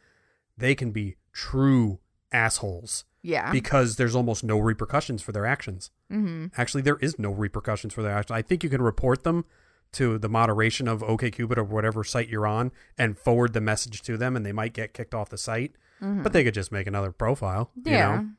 They 0.55 0.75
can 0.75 0.91
be 0.91 1.15
true 1.33 1.97
assholes 2.31 3.05
yeah. 3.24 3.51
because 3.51 3.95
there's 3.95 4.15
almost 4.15 4.43
no 4.43 4.59
repercussions 4.59 5.24
for 5.24 5.31
their 5.31 5.47
actions. 5.47 5.89
mm-hmm. 6.12 6.47
Actually, 6.55 6.83
there 6.83 6.97
is 6.97 7.17
no 7.17 7.31
repercussions 7.31 7.95
for 7.95 8.03
their 8.03 8.12
actions. 8.12 8.36
I 8.36 8.43
think 8.43 8.63
you 8.63 8.69
can 8.69 8.81
report 8.83 9.24
them 9.24 9.45
to 9.93 10.19
the 10.19 10.29
moderation 10.29 10.88
of 10.88 11.01
OKCupid 11.01 11.57
or 11.57 11.63
whatever 11.63 12.03
site 12.03 12.29
you're 12.29 12.45
on 12.45 12.71
and 12.97 13.17
forward 13.17 13.53
the 13.53 13.62
message 13.62 14.03
to 14.03 14.17
them, 14.17 14.36
and 14.36 14.45
they 14.45 14.51
might 14.51 14.74
get 14.74 14.93
kicked 14.93 15.15
off 15.15 15.29
the 15.29 15.38
site. 15.38 15.74
Mhm. 16.01 16.23
But 16.23 16.33
they 16.33 16.43
could 16.43 16.53
just 16.53 16.71
make 16.71 16.87
another 16.87 17.11
profile. 17.11 17.71
You 17.75 17.91
yeah. 17.91 18.15
know? 18.17 18.29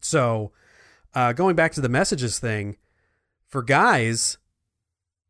So, 0.00 0.52
uh, 1.14 1.32
going 1.32 1.56
back 1.56 1.72
to 1.72 1.80
the 1.80 1.88
messages 1.88 2.38
thing, 2.38 2.76
for 3.48 3.62
guys, 3.62 4.38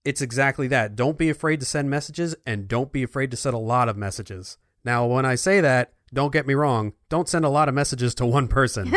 it's 0.04 0.20
exactly 0.22 0.68
that. 0.68 0.96
Don't 0.96 1.18
be 1.18 1.28
afraid 1.30 1.60
to 1.60 1.66
send 1.66 1.90
messages 1.90 2.34
and 2.46 2.68
don't 2.68 2.92
be 2.92 3.02
afraid 3.02 3.30
to 3.30 3.36
send 3.36 3.54
a 3.54 3.58
lot 3.58 3.88
of 3.88 3.96
messages. 3.96 4.58
Now, 4.84 5.06
when 5.06 5.24
I 5.24 5.34
say 5.36 5.60
that, 5.60 5.92
don't 6.12 6.32
get 6.32 6.46
me 6.46 6.54
wrong, 6.54 6.92
don't 7.08 7.28
send 7.28 7.44
a 7.44 7.48
lot 7.48 7.68
of 7.68 7.74
messages 7.74 8.14
to 8.16 8.26
one 8.26 8.46
person. 8.48 8.92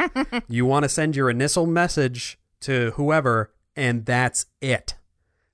you 0.48 0.66
want 0.66 0.84
to 0.84 0.88
send 0.88 1.16
your 1.16 1.28
initial 1.30 1.66
message 1.66 2.38
to 2.60 2.92
whoever, 2.92 3.52
and 3.74 4.04
that's 4.06 4.46
it. 4.60 4.94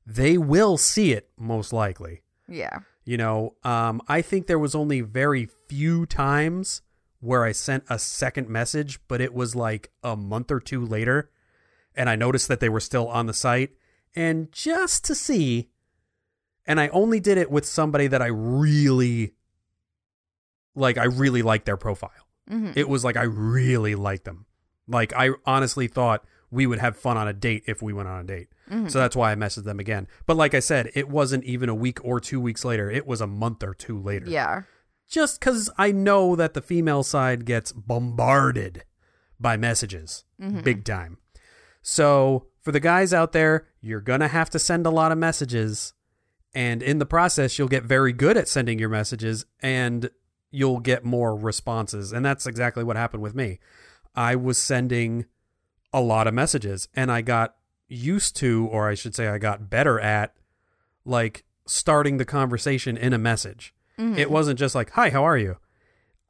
They 0.05 0.37
will 0.39 0.77
see 0.77 1.13
it, 1.13 1.31
most 1.39 1.73
likely. 1.73 2.23
yeah. 2.49 2.81
You 3.07 3.17
know, 3.17 3.55
um, 3.63 4.03
I 4.09 4.21
think 4.21 4.49
there 4.49 4.59
was 4.59 4.75
only 4.75 5.01
very 5.01 5.49
few 5.69 6.07
times 6.07 6.83
where 7.21 7.45
I 7.45 7.53
sent 7.53 7.85
a 7.89 7.99
second 8.01 8.49
message, 8.49 8.99
but 9.07 9.21
it 9.21 9.33
was 9.33 9.55
like 9.55 9.91
a 10.03 10.17
month 10.17 10.51
or 10.51 10.59
two 10.59 10.85
later, 10.85 11.31
and 11.95 12.11
I 12.11 12.17
noticed 12.17 12.49
that 12.49 12.59
they 12.59 12.69
were 12.69 12.81
still 12.81 13.07
on 13.09 13.27
the 13.27 13.33
site. 13.33 13.71
And 14.17 14.51
just 14.51 15.05
to 15.05 15.15
see, 15.15 15.69
and 16.67 16.81
I 16.81 16.89
only 16.89 17.21
did 17.21 17.39
it 17.39 17.49
with 17.51 17.65
somebody 17.65 18.09
that 18.09 18.21
I 18.21 18.27
really 18.27 19.35
like, 20.75 20.99
I 20.99 21.05
really 21.05 21.43
liked 21.43 21.65
their 21.65 21.77
profile. 21.77 22.11
hmm 22.49 22.73
It 22.75 22.89
was 22.89 23.05
like 23.05 23.17
I 23.17 23.23
really 23.23 23.95
liked 23.95 24.25
them. 24.25 24.47
Like 24.89 25.13
I 25.15 25.31
honestly 25.45 25.87
thought 25.87 26.25
we 26.57 26.67
would 26.67 26.79
have 26.81 26.97
fun 26.97 27.17
on 27.17 27.29
a 27.29 27.33
date 27.33 27.63
if 27.67 27.83
we 27.83 27.93
went 27.93 28.09
on 28.09 28.21
a 28.21 28.25
date. 28.25 28.49
Mhm. 28.71 28.91
So 28.91 28.99
that's 28.99 29.15
why 29.15 29.31
I 29.31 29.35
messaged 29.37 29.65
them 29.65 29.79
again. 29.79 30.09
But 30.27 30.37
like 30.37 30.55
I 30.55 30.61
said, 30.61 30.91
it 30.95 31.09
wasn't 31.09 31.45
even 31.45 31.69
a 31.69 31.75
week 31.75 31.99
or 32.05 32.19
two 32.19 32.41
weeks 32.41 32.65
later. 32.65 32.91
It 32.91 33.07
was 33.07 33.21
a 33.21 33.27
month 33.27 33.63
or 33.63 33.75
two 33.75 34.01
later. 34.01 34.27
Yeah. 34.29 34.63
Just 35.09 35.39
because 35.39 35.71
I 35.79 35.93
know 35.93 36.35
that 36.35 36.55
the 36.55 36.63
female 36.63 37.03
side 37.05 37.45
gets 37.45 37.71
bombarded 37.73 38.85
by 39.39 39.57
messages 39.57 40.25
Mhm. 40.41 40.65
big 40.65 40.85
time. 40.85 41.19
So 41.83 42.47
for 42.61 42.73
the 42.73 42.81
guys 42.81 43.15
out 43.15 43.33
there, 43.33 43.69
you're 43.81 44.01
going 44.01 44.21
to 44.21 44.29
have 44.29 44.51
to 44.51 44.59
send 44.59 44.87
a 44.87 44.91
lot 44.91 45.13
of 45.13 45.19
messages. 45.19 45.93
And 46.55 46.83
in 46.83 46.99
the 46.99 47.07
process, 47.07 47.59
you'll 47.59 47.69
get 47.69 47.85
very 47.85 48.13
good 48.13 48.37
at 48.37 48.49
sending 48.49 48.79
your 48.79 48.89
messages 48.89 49.45
and 49.61 50.11
you'll 50.51 50.81
get 50.81 51.05
more 51.05 51.37
responses. 51.37 52.13
And 52.13 52.25
that's 52.25 52.47
exactly 52.47 52.83
what 52.83 52.97
happened 52.97 53.23
with 53.23 53.35
me. 53.35 53.61
I 54.15 54.35
was 54.35 54.57
sending 54.57 55.27
a 55.97 56.01
lot 56.01 56.27
of 56.27 56.35
messages 56.35 56.89
and 56.95 57.11
I 57.11 57.23
got 57.23 57.57
used 57.89 58.37
to, 58.37 58.69
or 58.71 58.87
I 58.87 58.95
should 58.95 59.15
say, 59.15 59.29
I 59.29 59.39
got 59.39 59.71
better 59.71 59.99
at 59.99 60.35
like 61.07 61.45
starting 61.67 62.19
the 62.19 62.25
conversation 62.27 62.99
in 62.99 63.15
a 63.15 63.19
message. 63.19 63.73
Mhm. 63.99 64.19
It 64.19 64.31
wasn't 64.31 64.59
just 64.59 64.75
like, 64.75 64.91
hi, 64.91 65.09
how 65.09 65.25
are 65.25 65.39
you? 65.39 65.57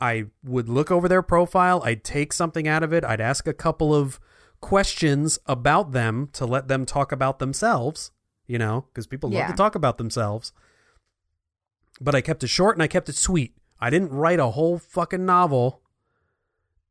I 0.01 0.27
would 0.45 0.69
look 0.69 0.93
over 0.93 1.09
their 1.09 1.23
profile, 1.23 1.83
I'd 1.85 2.05
take 2.05 2.33
something 2.33 2.69
out 2.69 2.85
of 2.85 2.93
it, 2.93 3.03
I'd 3.05 3.21
ask 3.21 3.49
a 3.49 3.53
couple 3.53 3.93
of 3.93 4.21
questions 4.61 5.39
about 5.47 5.91
them 5.91 6.29
to 6.35 6.47
let 6.47 6.69
them 6.69 6.87
talk 6.87 7.11
about 7.11 7.41
themselves, 7.41 8.13
you 8.47 8.59
know, 8.59 8.87
because 8.93 9.09
people 9.09 9.31
love 9.31 9.39
to 9.51 9.57
talk 9.57 9.75
about 9.75 9.99
themselves. 9.99 10.53
But 12.01 12.15
I 12.15 12.21
kept 12.21 12.45
it 12.45 12.49
short 12.49 12.77
and 12.77 12.83
I 12.83 12.87
kept 12.89 13.09
it 13.09 13.17
sweet. 13.17 13.57
I 13.81 13.91
didn't 13.91 14.11
write 14.13 14.39
a 14.39 14.51
whole 14.51 14.79
fucking 14.79 15.25
novel 15.27 15.83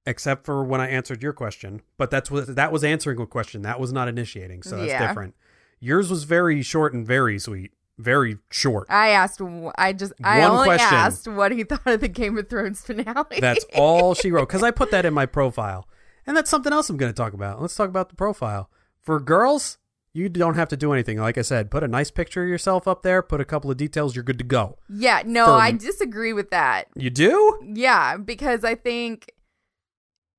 except 0.06 0.46
for 0.46 0.64
when 0.64 0.82
I 0.82 0.88
answered 0.90 1.24
your 1.24 1.34
question, 1.34 1.82
but 1.98 2.12
that's 2.12 2.30
what 2.32 2.56
that 2.56 2.72
was 2.72 2.84
answering 2.84 3.20
a 3.20 3.26
question. 3.26 3.62
That 3.64 3.80
was 3.80 3.92
not 3.92 4.08
initiating, 4.08 4.64
so 4.64 4.78
that's 4.78 4.90
Yeah. 4.90 5.08
different. 5.08 5.36
Yours 5.80 6.10
was 6.10 6.24
very 6.24 6.62
short 6.62 6.94
and 6.94 7.06
very 7.06 7.38
sweet. 7.40 7.72
Very 7.98 8.38
short. 8.52 8.88
I 8.90 9.10
asked. 9.10 9.40
I 9.78 9.94
just. 9.94 10.12
I 10.24 10.40
One 10.42 10.52
only 10.52 10.66
question. 10.66 10.94
asked 10.98 11.28
what 11.30 11.52
he 11.54 11.64
thought 11.70 11.86
of 11.88 12.02
the 12.02 12.08
Game 12.10 12.38
of 12.38 12.50
Thrones 12.50 12.82
finale. 12.82 13.40
That's 13.40 13.66
all 13.76 14.14
she 14.14 14.32
wrote 14.32 14.50
because 14.50 14.64
I 14.64 14.72
put 14.72 14.92
that 14.92 15.06
in 15.06 15.14
my 15.14 15.26
profile, 15.26 15.88
and 16.28 16.36
that's 16.36 16.50
something 16.50 16.74
else 16.74 16.90
I'm 16.90 16.98
going 16.98 17.12
to 17.12 17.16
talk 17.16 17.32
about. 17.34 17.62
Let's 17.62 17.76
talk 17.76 17.88
about 17.88 18.10
the 18.10 18.16
profile 18.16 18.70
for 19.02 19.20
girls. 19.22 19.78
You 20.12 20.28
don't 20.30 20.56
have 20.56 20.70
to 20.70 20.78
do 20.78 20.92
anything. 20.94 21.20
Like 21.20 21.38
I 21.38 21.42
said, 21.42 21.70
put 21.72 21.84
a 21.84 21.90
nice 21.90 22.10
picture 22.12 22.44
of 22.44 22.50
yourself 22.50 22.88
up 22.88 23.02
there. 23.02 23.22
Put 23.22 23.40
a 23.42 23.46
couple 23.46 23.70
of 23.72 23.76
details. 23.78 24.16
You're 24.16 24.24
good 24.24 24.38
to 24.40 24.46
go. 24.46 24.78
yeah. 24.90 25.22
No, 25.26 25.46
For- 25.46 25.52
I 25.54 25.72
disagree 25.72 26.32
with 26.34 26.52
that. 26.52 26.86
You 26.96 27.10
do? 27.10 27.60
Yeah, 27.74 28.16
because 28.18 28.64
I 28.66 28.76
think 28.76 29.32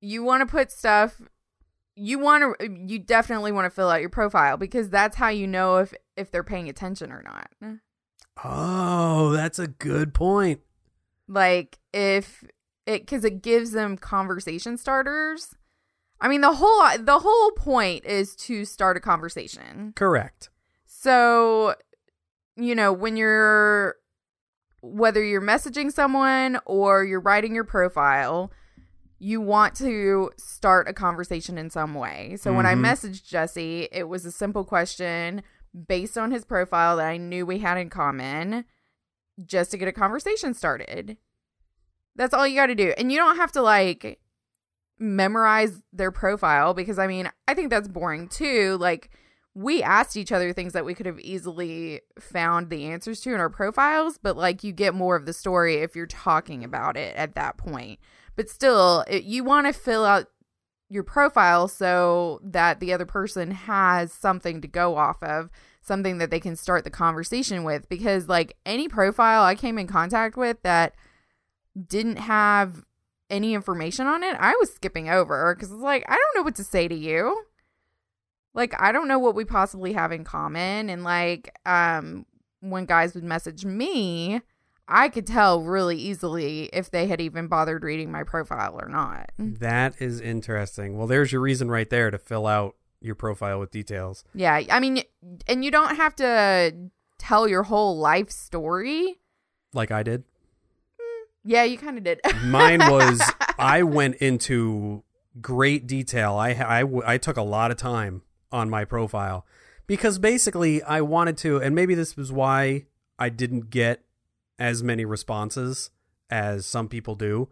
you 0.07 0.23
want 0.23 0.41
to 0.41 0.47
put 0.47 0.71
stuff. 0.71 1.21
You 1.97 2.19
want 2.19 2.59
to. 2.61 2.69
You 2.87 2.99
definitely 2.99 3.53
want 3.53 3.67
to 3.67 3.71
fill 3.71 3.91
out 3.91 4.01
your 4.01 4.11
profile 4.11 4.57
because 4.57 4.89
that's 4.89 5.17
how 5.17 5.29
you 5.29 5.47
know 5.47 5.79
if 5.79 5.95
if 6.17 6.31
they're 6.31 6.45
paying 6.45 6.69
attention 6.69 7.11
or 7.11 7.23
not. 7.23 7.81
Oh, 8.45 9.31
that's 9.31 9.59
a 9.59 9.67
good 9.67 10.15
point. 10.15 10.61
Like 11.27 11.79
if 11.93 12.45
it 12.87 13.03
because 13.03 13.25
it 13.25 13.43
gives 13.43 13.73
them 13.73 13.97
conversation 13.97 14.77
starters. 14.77 15.55
I 16.21 16.29
mean 16.29 16.41
the 16.41 16.55
whole 16.55 16.99
the 16.99 17.19
whole 17.19 17.51
point 17.53 18.05
is 18.07 18.37
to 18.37 18.65
start 18.65 18.97
a 18.97 19.01
conversation. 19.01 19.93
Correct. 19.97 20.51
So, 20.87 21.75
you 22.57 22.75
know, 22.75 22.93
when 22.93 23.17
you're 23.17 23.97
whether 24.83 25.23
you're 25.23 25.43
messaging 25.43 25.91
someone 25.91 26.59
or 26.65 27.05
you're 27.05 27.21
writing 27.21 27.55
your 27.55 27.65
profile, 27.65 28.53
you 29.19 29.41
want 29.41 29.75
to 29.77 30.31
start 30.37 30.89
a 30.89 30.93
conversation 30.93 31.57
in 31.57 31.71
some 31.71 31.95
way. 31.95 32.37
So 32.39 32.53
when 32.53 32.67
I 32.67 32.75
Mhm. 32.75 32.85
messaged 32.85 33.25
Jesse, 33.25 33.89
it 33.91 34.09
was 34.09 34.25
a 34.27 34.33
simple 34.33 34.65
question 34.65 35.43
based 35.89 36.19
on 36.19 36.31
his 36.31 36.45
profile 36.45 36.97
that 36.99 37.07
I 37.07 37.17
knew 37.17 37.47
we 37.47 37.59
had 37.59 37.79
in 37.79 37.91
common 37.91 38.65
just 39.45 39.71
to 39.71 39.79
get 39.79 39.89
a 39.89 39.93
conversation 39.93 40.55
started. 40.55 41.17
That's 42.15 42.35
all 42.35 42.47
you 42.47 42.57
got 42.57 42.67
to 42.67 42.75
do. 42.75 42.95
And 42.97 43.11
you 43.11 43.19
don't 43.19 43.37
have 43.37 43.53
to 43.53 43.63
like 43.63 44.21
memorize 44.99 45.83
their 45.93 46.11
profile 46.11 46.75
because 46.75 46.99
I 46.99 47.07
mean, 47.07 47.31
I 47.47 47.55
think 47.55 47.71
that's 47.71 47.89
boring 47.89 48.29
too. 48.29 48.77
Like 48.79 49.11
we 49.55 49.83
asked 49.83 50.17
each 50.17 50.33
other 50.33 50.53
things 50.53 50.73
that 50.75 50.85
we 50.85 50.95
could 50.95 51.07
have 51.07 51.21
easily 51.21 52.01
found 52.19 52.69
the 52.71 52.85
answers 52.85 53.21
to 53.23 53.35
in 53.35 53.41
our 53.41 53.51
profiles, 53.51 54.19
but 54.19 54.37
like 54.37 54.63
you 54.65 54.73
get 54.73 54.95
more 54.95 55.17
of 55.17 55.27
the 55.27 55.33
story 55.33 55.77
if 55.77 55.97
you're 55.97 56.07
talking 56.07 56.65
about 56.65 56.97
it 56.97 57.15
at 57.17 57.35
that 57.35 57.57
point. 57.57 57.99
But 58.37 58.51
still, 58.51 59.05
it, 59.09 59.25
you 59.25 59.43
want 59.43 59.67
to 59.67 59.73
fill 59.73 60.05
out 60.05 60.27
your 60.89 61.03
profile 61.03 61.67
so 61.67 62.41
that 62.45 62.79
the 62.79 62.93
other 62.93 63.07
person 63.07 63.51
has 63.51 64.13
something 64.13 64.61
to 64.61 64.69
go 64.69 64.97
off 64.97 65.23
of, 65.23 65.51
something 65.81 66.19
that 66.19 66.31
they 66.31 66.39
can 66.39 66.55
start 66.55 66.85
the 66.85 66.91
conversation 66.91 67.65
with. 67.65 67.89
Because, 67.89 68.29
like, 68.29 68.57
any 68.65 68.89
profile 68.89 69.43
I 69.43 69.55
came 69.55 69.79
in 69.79 69.87
contact 69.87 70.37
with 70.37 70.63
that 70.63 70.95
didn't 71.89 72.17
have 72.17 72.85
any 73.29 73.55
information 73.55 74.07
on 74.07 74.23
it, 74.23 74.37
I 74.39 74.55
was 74.61 74.73
skipping 74.73 75.09
over 75.09 75.55
because 75.55 75.73
it's 75.73 75.81
like, 75.81 76.05
I 76.09 76.15
don't 76.15 76.37
know 76.37 76.43
what 76.43 76.55
to 76.57 76.65
say 76.65 76.87
to 76.87 76.95
you. 76.95 77.45
Like, 78.55 78.81
I 78.81 78.93
don't 78.93 79.09
know 79.09 79.19
what 79.19 79.35
we 79.35 79.45
possibly 79.45 79.93
have 79.95 80.13
in 80.13 80.25
common. 80.25 80.89
And, 80.89 81.03
like, 81.03 81.59
um, 81.67 82.27
when 82.61 82.85
guys 82.85 83.15
would 83.15 83.25
message 83.25 83.65
me, 83.65 84.41
I 84.89 85.09
could 85.09 85.27
tell 85.27 85.63
really 85.63 85.97
easily 85.97 86.71
if 86.73 86.91
they 86.91 87.09
had 87.09 87.21
even 87.21 87.49
bothered 87.49 87.83
reading 87.83 88.13
my 88.13 88.23
profile 88.23 88.79
or 88.81 88.89
not. 88.89 89.33
That 89.39 89.95
is 90.01 90.21
interesting. 90.21 90.97
Well, 90.97 91.07
there's 91.07 91.33
your 91.33 91.41
reason 91.41 91.71
right 91.71 91.91
there 91.91 92.11
to 92.11 92.19
fill 92.19 92.47
out 92.47 92.77
your 93.01 93.15
profile 93.15 93.59
with 93.59 93.71
details. 93.71 94.25
Yeah, 94.35 94.63
I 94.71 94.81
mean, 94.81 95.03
and 95.49 95.65
you 95.65 95.71
don't 95.71 95.97
have 95.97 96.15
to 96.17 96.75
tell 97.19 97.49
your 97.49 97.65
whole 97.65 97.99
life 97.99 98.31
story. 98.31 99.17
Like 99.75 99.91
I 99.91 100.03
did. 100.03 100.25
Yeah, 101.45 101.65
you 101.65 101.79
kind 101.79 101.99
of 101.99 102.05
did. 102.05 102.21
Mine 102.45 102.81
was 102.81 103.23
I 103.59 103.83
went 103.83 104.17
into 104.17 105.05
great 105.41 105.87
detail. 105.87 106.35
I, 106.35 106.51
I, 106.51 106.85
I 107.15 107.19
took 107.19 107.37
a 107.37 107.43
lot 107.43 107.71
of 107.71 107.77
time 107.77 108.23
on 108.51 108.71
my 108.71 108.85
profile 108.85 109.47
because 109.87 110.19
basically 110.19 110.83
I 110.83 111.01
wanted 111.03 111.37
to, 111.39 111.59
and 111.59 111.75
maybe 111.75 111.95
this 111.95 112.17
was 112.17 112.33
why 112.33 112.87
I 113.19 113.29
didn't 113.29 113.71
get 113.71 114.03
as 114.59 114.83
many 114.83 115.05
responses 115.05 115.91
as 116.31 116.67
some 116.67 116.89
people 116.89 117.15
do, 117.15 117.49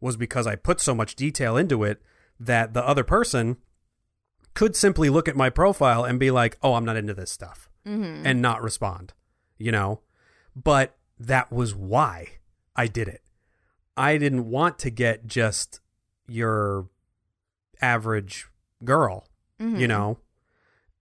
was 0.00 0.16
because 0.16 0.46
I 0.46 0.56
put 0.56 0.80
so 0.80 0.94
much 0.94 1.14
detail 1.16 1.56
into 1.56 1.84
it 1.84 2.02
that 2.40 2.74
the 2.74 2.84
other 2.86 3.04
person 3.04 3.56
could 4.54 4.74
simply 4.76 5.08
look 5.10 5.28
at 5.28 5.36
my 5.36 5.50
profile 5.50 6.04
and 6.04 6.18
be 6.18 6.30
like, 6.30 6.58
"Oh, 6.62 6.74
I'm 6.74 6.84
not 6.84 6.96
into 6.96 7.14
this 7.14 7.30
stuff," 7.30 7.68
hmm 7.84 8.22
and 8.24 8.40
not 8.42 8.62
respond, 8.62 9.12
you 9.58 9.70
know. 9.72 10.00
But 10.54 10.96
that 11.18 11.52
was 11.52 11.74
why 11.74 12.38
I 12.74 12.86
did 12.86 13.08
it. 13.08 13.22
I 13.96 14.18
didn't 14.18 14.48
want 14.50 14.78
to 14.80 14.90
get 14.90 15.26
just 15.26 15.80
your 16.26 16.88
average 17.80 18.48
girl, 18.84 19.28
Mhm. 19.60 19.78
you 19.78 19.88
know. 19.88 20.18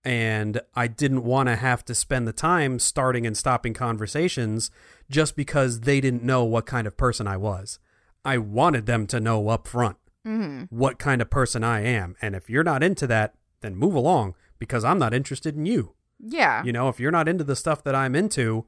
And 0.06 0.62
I 0.76 0.86
didn't 0.88 1.24
want 1.24 1.50
to 1.50 1.56
have 1.56 1.84
to 1.86 1.96
spend 1.96 2.28
the 2.28 2.34
time 2.34 2.78
starting 2.78 3.26
and 3.26 3.36
stopping 3.36 3.74
conversations 3.74 4.70
just 5.10 5.36
because 5.36 5.82
they 5.82 6.00
didn't 6.00 6.24
know 6.24 6.44
what 6.44 6.68
kind 6.68 6.86
of 6.86 6.96
person 6.96 7.28
I 7.28 7.38
was. 7.38 7.80
I 8.24 8.38
wanted 8.38 8.86
them 8.86 9.08
to 9.08 9.20
know 9.20 9.50
up 9.50 9.68
front 9.68 9.98
Mhm. 10.26 10.68
what 10.70 11.00
kind 11.00 11.22
of 11.22 11.30
person 11.30 11.64
I 11.64 11.82
am. 11.82 12.16
And 12.22 12.36
if 12.36 12.50
you're 12.50 12.64
not 12.64 12.84
into 12.84 13.08
that, 13.08 13.34
then 13.62 13.76
move 13.76 13.96
along 13.96 14.36
because 14.60 14.84
I'm 14.84 15.00
not 15.00 15.14
interested 15.14 15.56
in 15.56 15.66
you. 15.66 15.94
Yeah. 16.20 16.64
You 16.64 16.72
know, 16.72 16.88
if 16.90 17.00
you're 17.00 17.12
not 17.12 17.28
into 17.28 17.44
the 17.44 17.56
stuff 17.56 17.84
that 17.84 17.96
I'm 17.96 18.16
into, 18.16 18.66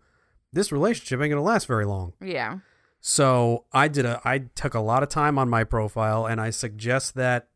this 0.54 0.72
relationship 0.72 1.20
ain't 1.20 1.30
going 1.32 1.38
to 1.38 1.42
last 1.42 1.68
very 1.68 1.86
long. 1.86 2.14
yeah. 2.20 2.60
So 3.00 3.66
I 3.72 3.88
did 3.90 4.06
a 4.08 4.20
I 4.26 4.40
took 4.56 4.74
a 4.74 4.80
lot 4.80 5.04
of 5.04 5.10
time 5.10 5.38
on 5.38 5.50
my 5.50 5.64
profile 5.64 6.26
and 6.26 6.42
I 6.42 6.50
suggest 6.50 7.14
that 7.14 7.48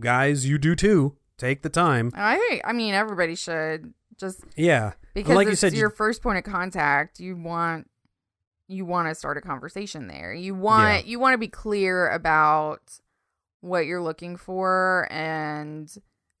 guys 0.00 0.44
you 0.44 0.58
do 0.58 0.74
too. 0.74 1.16
Take 1.38 1.62
the 1.62 1.68
time. 1.70 2.10
I 2.14 2.36
think 2.36 2.62
I 2.64 2.72
mean 2.72 2.94
everybody 2.94 3.34
should 3.34 3.94
just 4.18 4.40
Yeah. 4.56 4.92
because 5.14 5.34
like 5.36 5.46
you 5.46 5.52
it's 5.52 5.60
said, 5.60 5.72
you- 5.72 5.78
your 5.80 5.90
first 5.90 6.22
point 6.22 6.38
of 6.38 6.44
contact. 6.44 7.20
You 7.20 7.36
want 7.36 7.88
you 8.66 8.84
want 8.84 9.08
to 9.08 9.14
start 9.14 9.38
a 9.38 9.40
conversation 9.40 10.08
there. 10.08 10.34
You 10.34 10.54
want 10.54 11.06
you 11.06 11.18
want 11.18 11.34
to 11.34 11.38
be 11.38 11.48
clear 11.48 12.08
about 12.10 12.98
what 13.60 13.86
you're 13.86 14.02
looking 14.02 14.36
for 14.36 15.08
and 15.10 15.90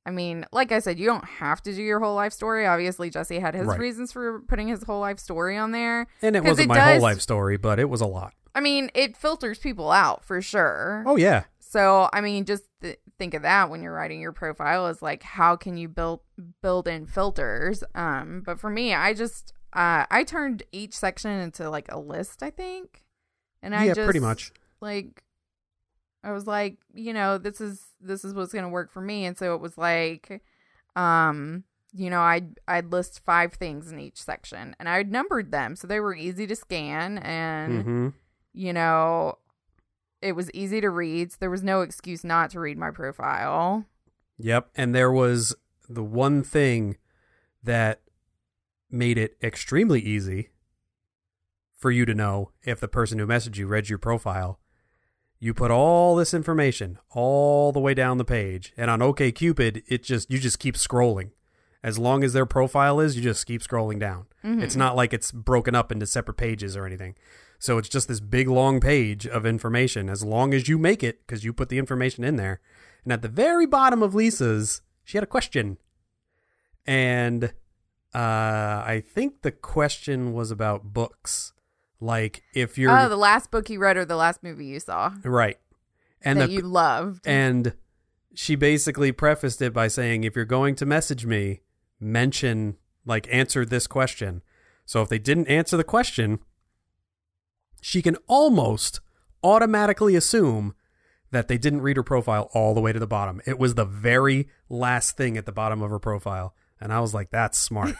I 0.06 0.10
mean, 0.10 0.46
like 0.52 0.72
I 0.72 0.78
said, 0.78 0.98
you 0.98 1.04
don't 1.04 1.24
have 1.26 1.62
to 1.64 1.72
do 1.74 1.82
your 1.82 2.00
whole 2.00 2.14
life 2.14 2.32
story. 2.32 2.66
Obviously, 2.66 3.10
Jesse 3.10 3.40
had 3.40 3.54
his 3.54 3.66
Right. 3.66 3.78
reasons 3.78 4.10
for 4.10 4.40
putting 4.48 4.66
his 4.68 4.82
whole 4.84 5.00
life 5.00 5.18
story 5.18 5.58
on 5.58 5.70
there. 5.72 6.06
And 6.22 6.34
it 6.34 6.42
wasn't 6.42 6.66
it 6.66 6.68
my 6.68 6.74
does- 6.76 6.92
whole 6.94 7.02
life 7.02 7.20
story, 7.20 7.58
but 7.58 7.78
it 7.78 7.90
was 7.90 8.00
a 8.00 8.06
lot. 8.06 8.32
I 8.54 8.60
mean, 8.60 8.90
it 8.94 9.18
filters 9.18 9.58
people 9.58 9.90
out 9.90 10.24
for 10.24 10.40
sure. 10.40 11.04
Oh 11.06 11.16
yeah. 11.16 11.44
So, 11.60 12.08
I 12.14 12.22
mean, 12.22 12.46
just 12.46 12.64
think 13.18 13.34
of 13.34 13.42
that 13.42 13.68
when 13.70 13.82
you're 13.82 13.92
writing 13.94 14.20
your 14.20 14.32
profile 14.32 14.86
is 14.86 15.02
like 15.02 15.22
how 15.22 15.56
can 15.56 15.76
you 15.76 15.88
build 15.88 16.20
build 16.62 16.86
in 16.88 17.06
filters? 17.06 17.82
Um, 17.94 18.42
but 18.44 18.60
for 18.60 18.70
me, 18.70 18.94
I 18.94 19.14
just 19.14 19.52
uh 19.72 20.06
I 20.10 20.24
turned 20.24 20.62
each 20.72 20.94
section 20.96 21.30
into 21.32 21.68
like 21.68 21.90
a 21.90 21.98
list, 21.98 22.42
I 22.42 22.50
think. 22.50 23.04
And 23.62 23.74
I 23.74 23.86
yeah, 23.86 23.94
just 23.94 24.06
pretty 24.06 24.20
much. 24.20 24.52
like 24.80 25.22
I 26.24 26.32
was 26.32 26.46
like, 26.46 26.78
you 26.94 27.12
know, 27.12 27.38
this 27.38 27.60
is 27.60 27.86
this 28.00 28.24
is 28.24 28.34
what's 28.34 28.52
going 28.52 28.64
to 28.64 28.68
work 28.68 28.90
for 28.92 29.00
me 29.00 29.24
and 29.24 29.36
so 29.36 29.54
it 29.54 29.60
was 29.60 29.76
like 29.78 30.42
um 30.96 31.64
you 31.94 32.10
know, 32.10 32.20
I'd 32.20 32.58
I'd 32.68 32.92
list 32.92 33.24
five 33.24 33.54
things 33.54 33.90
in 33.90 33.98
each 33.98 34.22
section 34.22 34.76
and 34.78 34.88
I'd 34.88 35.10
numbered 35.10 35.50
them 35.52 35.74
so 35.74 35.86
they 35.86 36.00
were 36.00 36.14
easy 36.14 36.46
to 36.46 36.54
scan 36.56 37.18
and 37.18 37.84
Mhm. 37.86 38.12
you 38.52 38.72
know, 38.72 39.38
it 40.20 40.32
was 40.32 40.50
easy 40.52 40.80
to 40.80 40.90
read. 40.90 41.32
So 41.32 41.36
there 41.40 41.50
was 41.50 41.62
no 41.62 41.80
excuse 41.82 42.24
not 42.24 42.50
to 42.50 42.60
read 42.60 42.78
my 42.78 42.90
profile. 42.90 43.84
Yep. 44.38 44.70
And 44.74 44.94
there 44.94 45.12
was 45.12 45.54
the 45.88 46.04
one 46.04 46.42
thing 46.42 46.96
that 47.62 48.00
made 48.90 49.18
it 49.18 49.36
extremely 49.42 50.00
easy 50.00 50.50
for 51.74 51.90
you 51.90 52.04
to 52.04 52.14
know 52.14 52.50
if 52.62 52.80
the 52.80 52.88
person 52.88 53.18
who 53.18 53.26
messaged 53.26 53.56
you 53.56 53.66
read 53.66 53.88
your 53.88 53.98
profile. 53.98 54.58
You 55.40 55.54
put 55.54 55.70
all 55.70 56.16
this 56.16 56.34
information 56.34 56.98
all 57.10 57.70
the 57.70 57.78
way 57.78 57.94
down 57.94 58.18
the 58.18 58.24
page, 58.24 58.72
and 58.76 58.90
on 58.90 58.98
OKCupid, 58.98 59.84
it 59.86 60.02
just 60.02 60.28
you 60.30 60.38
just 60.38 60.58
keep 60.58 60.74
scrolling. 60.74 61.30
As 61.80 61.96
long 61.96 62.24
as 62.24 62.32
their 62.32 62.46
profile 62.46 62.98
is, 62.98 63.14
you 63.16 63.22
just 63.22 63.46
keep 63.46 63.62
scrolling 63.62 64.00
down. 64.00 64.26
Mhm. 64.44 64.60
It's 64.60 64.74
not 64.74 64.96
like 64.96 65.12
it's 65.12 65.30
broken 65.30 65.76
up 65.76 65.92
into 65.92 66.06
separate 66.06 66.36
pages 66.36 66.76
or 66.76 66.86
anything. 66.86 67.14
So 67.58 67.78
it's 67.78 67.88
just 67.88 68.08
this 68.08 68.20
big 68.20 68.48
long 68.48 68.80
page 68.80 69.26
of 69.26 69.44
information 69.44 70.08
as 70.08 70.24
long 70.24 70.54
as 70.54 70.68
you 70.68 70.78
make 70.78 71.02
it 71.02 71.26
because 71.26 71.44
you 71.44 71.52
put 71.52 71.68
the 71.68 71.78
information 71.78 72.24
in 72.24 72.36
there. 72.36 72.60
And 73.04 73.12
at 73.12 73.22
the 73.22 73.28
very 73.28 73.66
bottom 73.66 74.02
of 74.02 74.14
Lisa's, 74.14 74.82
she 75.04 75.16
had 75.16 75.24
a 75.24 75.26
question. 75.28 75.78
And 76.86 77.44
uh, 78.14 78.18
I 78.86 79.02
think 79.06 79.42
the 79.42 79.50
question 79.50 80.32
was 80.32 80.50
about 80.50 80.92
books. 80.92 81.52
Like 82.00 82.42
if 82.54 82.78
you're 82.78 82.96
Oh, 82.96 83.08
the 83.08 83.16
last 83.16 83.50
book 83.50 83.68
you 83.68 83.80
read 83.80 83.96
or 83.96 84.04
the 84.04 84.16
last 84.16 84.42
movie 84.42 84.66
you 84.66 84.78
saw 84.80 85.12
right. 85.24 85.58
And 86.22 86.40
that 86.40 86.48
the 86.48 86.54
you 86.54 86.60
loved. 86.62 87.26
and 87.26 87.74
she 88.34 88.54
basically 88.54 89.10
prefaced 89.10 89.60
it 89.62 89.72
by 89.72 89.88
saying, 89.88 90.22
if 90.22 90.36
you're 90.36 90.44
going 90.44 90.76
to 90.76 90.86
message 90.86 91.26
me, 91.26 91.62
mention, 91.98 92.76
like, 93.04 93.26
answer 93.32 93.64
this 93.64 93.88
question. 93.88 94.42
So 94.84 95.02
if 95.02 95.08
they 95.08 95.18
didn't 95.18 95.48
answer 95.48 95.76
the 95.76 95.82
question, 95.84 96.38
she 97.80 98.02
can 98.02 98.16
almost 98.26 99.00
automatically 99.42 100.16
assume 100.16 100.74
that 101.30 101.48
they 101.48 101.58
didn't 101.58 101.82
read 101.82 101.96
her 101.96 102.02
profile 102.02 102.50
all 102.54 102.74
the 102.74 102.80
way 102.80 102.92
to 102.92 102.98
the 102.98 103.06
bottom. 103.06 103.40
It 103.46 103.58
was 103.58 103.74
the 103.74 103.84
very 103.84 104.48
last 104.68 105.16
thing 105.16 105.36
at 105.36 105.46
the 105.46 105.52
bottom 105.52 105.82
of 105.82 105.90
her 105.90 105.98
profile. 105.98 106.54
And 106.80 106.92
I 106.92 107.00
was 107.00 107.12
like, 107.12 107.30
that's 107.30 107.58
smart. 107.58 107.94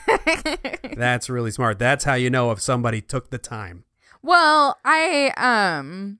that's 0.97 1.29
really 1.29 1.51
smart. 1.51 1.79
That's 1.79 2.05
how 2.05 2.14
you 2.14 2.31
know 2.31 2.51
if 2.53 2.61
somebody 2.61 3.01
took 3.01 3.31
the 3.31 3.38
time. 3.38 3.85
well, 4.23 4.79
I 4.85 5.33
um 5.37 6.19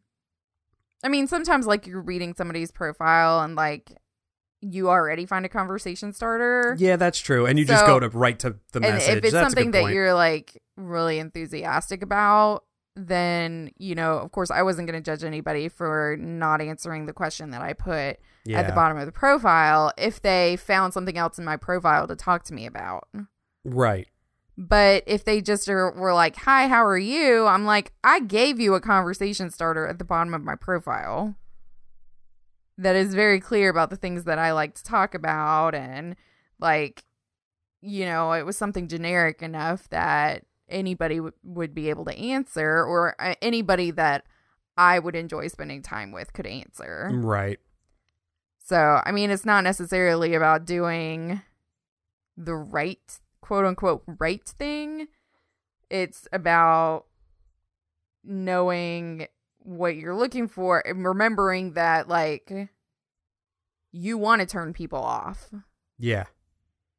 I 1.03 1.09
mean, 1.09 1.29
sometimes 1.29 1.67
like 1.67 1.87
you're 1.87 2.03
reading 2.03 2.35
somebody's 2.35 2.73
profile 2.73 3.41
and 3.41 3.55
like 3.55 3.93
you 4.61 4.91
already 4.91 5.25
find 5.25 5.47
a 5.47 5.49
conversation 5.49 6.13
starter. 6.13 6.77
Yeah, 6.79 6.97
that's 6.97 7.21
true. 7.21 7.47
And 7.47 7.59
you 7.59 7.65
just 7.65 7.87
go 7.87 8.01
to 8.01 8.09
right 8.09 8.39
to 8.41 8.57
the 8.73 8.81
and 8.81 8.95
message. 8.95 9.19
if 9.19 9.25
it's 9.25 9.33
that's 9.33 9.47
something 9.55 9.71
that 9.71 9.93
you're 9.93 10.15
like 10.15 10.61
really 10.77 11.21
enthusiastic 11.21 12.03
about, 12.03 12.65
then 12.99 13.71
you 13.79 13.95
know, 13.95 14.19
of 14.19 14.33
course, 14.33 14.51
I 14.51 14.63
wasn't 14.63 14.89
going 14.89 15.01
to 15.01 15.11
judge 15.11 15.23
anybody 15.23 15.69
for 15.69 16.17
not 16.19 16.61
answering 16.61 17.07
the 17.07 17.13
question 17.13 17.51
that 17.51 17.63
I 17.63 17.73
put 17.73 18.19
yeah. 18.45 18.59
at 18.59 18.67
the 18.67 18.73
bottom 18.73 18.99
of 18.99 19.07
the 19.07 19.13
profile 19.13 19.93
if 19.97 20.21
they 20.21 20.57
found 20.57 20.93
something 20.93 21.17
else 21.17 21.39
in 21.39 21.45
my 21.45 21.57
profile 21.57 22.09
to 22.09 22.17
talk 22.17 22.43
to 22.45 22.55
me 22.55 22.67
about. 22.67 23.09
Right. 23.65 24.09
But 24.57 25.05
if 25.07 25.25
they 25.25 25.41
just 25.41 25.69
are, 25.69 25.93
were 25.93 26.13
like, 26.13 26.35
"Hi, 26.37 26.67
how 26.67 26.85
are 26.85 26.99
you?" 26.99 27.47
I'm 27.47 27.65
like, 27.65 27.93
I 28.03 28.19
gave 28.19 28.59
you 28.59 28.75
a 28.75 28.81
conversation 28.81 29.51
starter 29.51 29.87
at 29.87 29.99
the 29.99 30.05
bottom 30.05 30.35
of 30.35 30.43
my 30.43 30.57
profile 30.57 31.37
that 32.77 32.97
is 32.97 33.15
very 33.15 33.39
clear 33.39 33.71
about 33.71 33.91
the 33.91 33.97
things 33.97 34.25
that 34.25 34.39
I 34.39 34.53
like 34.53 34.75
to 34.75 34.83
talk 34.83 35.15
about, 35.15 35.77
and 35.77 36.17
like, 36.59 37.05
you 37.81 38.05
know, 38.05 38.33
it 38.33 38.45
was 38.45 38.57
something 38.57 38.89
generic 38.89 39.43
enough 39.43 39.89
that 39.91 40.45
anybody 40.69 41.17
w- 41.17 41.33
would 41.43 41.75
be 41.75 41.91
able 41.91 42.05
to 42.07 42.17
answer, 42.17 42.85
or 42.85 43.15
uh, 43.21 43.35
anybody 43.43 43.91
that 43.93 44.25
I 44.77 44.99
would 44.99 45.17
enjoy 45.17 45.49
spending 45.49 45.83
time 45.83 46.13
with 46.13 46.33
could 46.33 46.47
answer. 46.47 47.11
Right. 47.13 47.59
So, 48.65 49.01
I 49.05 49.13
mean, 49.13 49.31
it's 49.31 49.47
not 49.47 49.65
necessarily 49.65 50.35
about 50.35 50.67
doing 50.67 51.41
the 52.37 52.55
right, 52.55 53.19
quote 53.41 53.65
unquote, 53.65 54.05
right 54.07 54.45
thing. 54.45 55.09
It's 55.91 56.29
about 56.33 57.07
knowing 58.23 59.27
what 59.61 59.97
you're 59.97 60.15
looking 60.15 60.49
for 60.49 60.87
and 60.87 61.05
remembering 61.05 61.73
that, 61.73 62.09
like, 62.09 62.53
you 63.91 64.19
want 64.19 64.41
to 64.41 64.47
turn 64.47 64.75
people 64.75 65.03
off. 65.03 65.51
Yeah. 65.99 66.27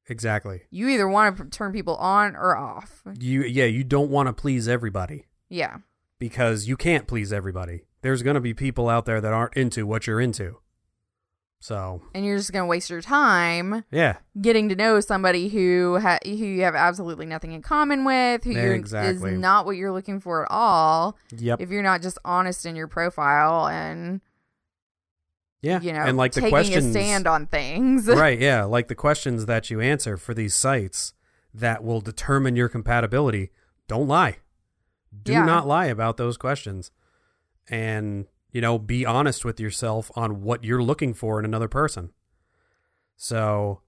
Exactly. 0.10 0.62
You 0.72 0.90
either 0.90 1.08
want 1.08 1.38
to 1.38 1.46
turn 1.46 1.72
people 1.72 1.96
on 1.98 2.36
or 2.36 2.58
off. 2.58 3.04
You 3.20 3.44
yeah, 3.44 3.66
you 3.66 3.84
don't 3.84 4.10
want 4.10 4.28
to 4.28 4.34
please 4.34 4.68
everybody 4.68 5.28
Yeah. 5.50 5.78
because 6.20 6.68
you 6.68 6.76
can't 6.76 7.08
please 7.08 7.32
everybody. 7.32 7.84
There's 8.02 8.24
going 8.24 8.36
to 8.36 8.42
be 8.42 8.54
people 8.54 8.90
out 8.90 9.06
there 9.06 9.22
that 9.22 9.34
aren't 9.34 9.56
into 9.56 9.86
what 9.86 10.08
you're 10.08 10.22
into. 10.22 10.58
So, 11.62 12.02
And 12.16 12.24
you're 12.26 12.38
just 12.38 12.54
going 12.54 12.64
to 12.64 12.68
waste 12.70 12.90
your 12.90 13.02
time 13.02 13.84
yeah. 13.92 14.20
getting 14.40 14.70
to 14.70 14.76
know 14.76 15.02
somebody 15.02 15.50
who 15.50 16.00
ha- 16.00 16.20
who 16.24 16.30
you 16.32 16.62
have 16.64 16.74
absolutely 16.74 17.26
nothing 17.26 17.52
in 17.52 17.62
common 17.62 18.06
with, 18.06 18.46
who 18.46 18.52
Exactly. 18.58 19.32
is 19.34 19.38
not 19.38 19.66
what 19.66 19.76
you're 19.76 19.92
looking 19.92 20.22
for 20.22 20.44
at 20.46 20.52
all. 20.52 21.18
Yep. 21.38 21.60
if 21.60 21.70
you're 21.70 21.84
not 21.84 22.02
just 22.02 22.18
honest 22.24 22.66
in 22.66 22.78
your 22.78 22.88
profile 22.88 23.68
and 23.68 24.22
Yeah. 25.62 25.82
you 25.82 25.92
know 25.92 26.00
and 26.00 26.18
like 26.18 26.32
the 26.32 26.40
taking 26.42 26.52
questions 26.52 26.86
a 26.86 26.92
stand 26.92 27.28
on 27.28 27.46
things 27.48 28.08
right, 28.08 28.40
yeah, 28.40 28.64
like 28.64 28.88
the 28.88 28.96
questions 28.96 29.46
that 29.48 29.70
you 29.70 29.82
answer 29.82 30.16
for 30.18 30.34
these 30.34 30.56
sites 30.56 31.14
that 31.54 31.84
will 31.84 32.00
determine 32.02 32.56
your 32.56 32.70
compatibility, 32.70 33.52
don't 33.88 34.08
lie. 34.08 34.38
Do 35.24 35.32
Yeah. 35.34 35.44
not 35.46 35.68
lie 35.68 35.88
about 35.88 36.18
those 36.18 36.38
questions. 36.38 36.92
And, 37.68 38.28
you 38.52 38.62
know, 38.62 38.78
be 38.80 39.06
honest 39.06 39.44
with 39.44 39.60
yourself 39.60 40.12
on 40.16 40.42
what 40.44 40.64
you're 40.64 40.82
looking 40.84 41.14
for 41.14 41.40
in 41.40 41.46
another 41.46 41.68
person. 41.68 42.12
So, 43.18 43.82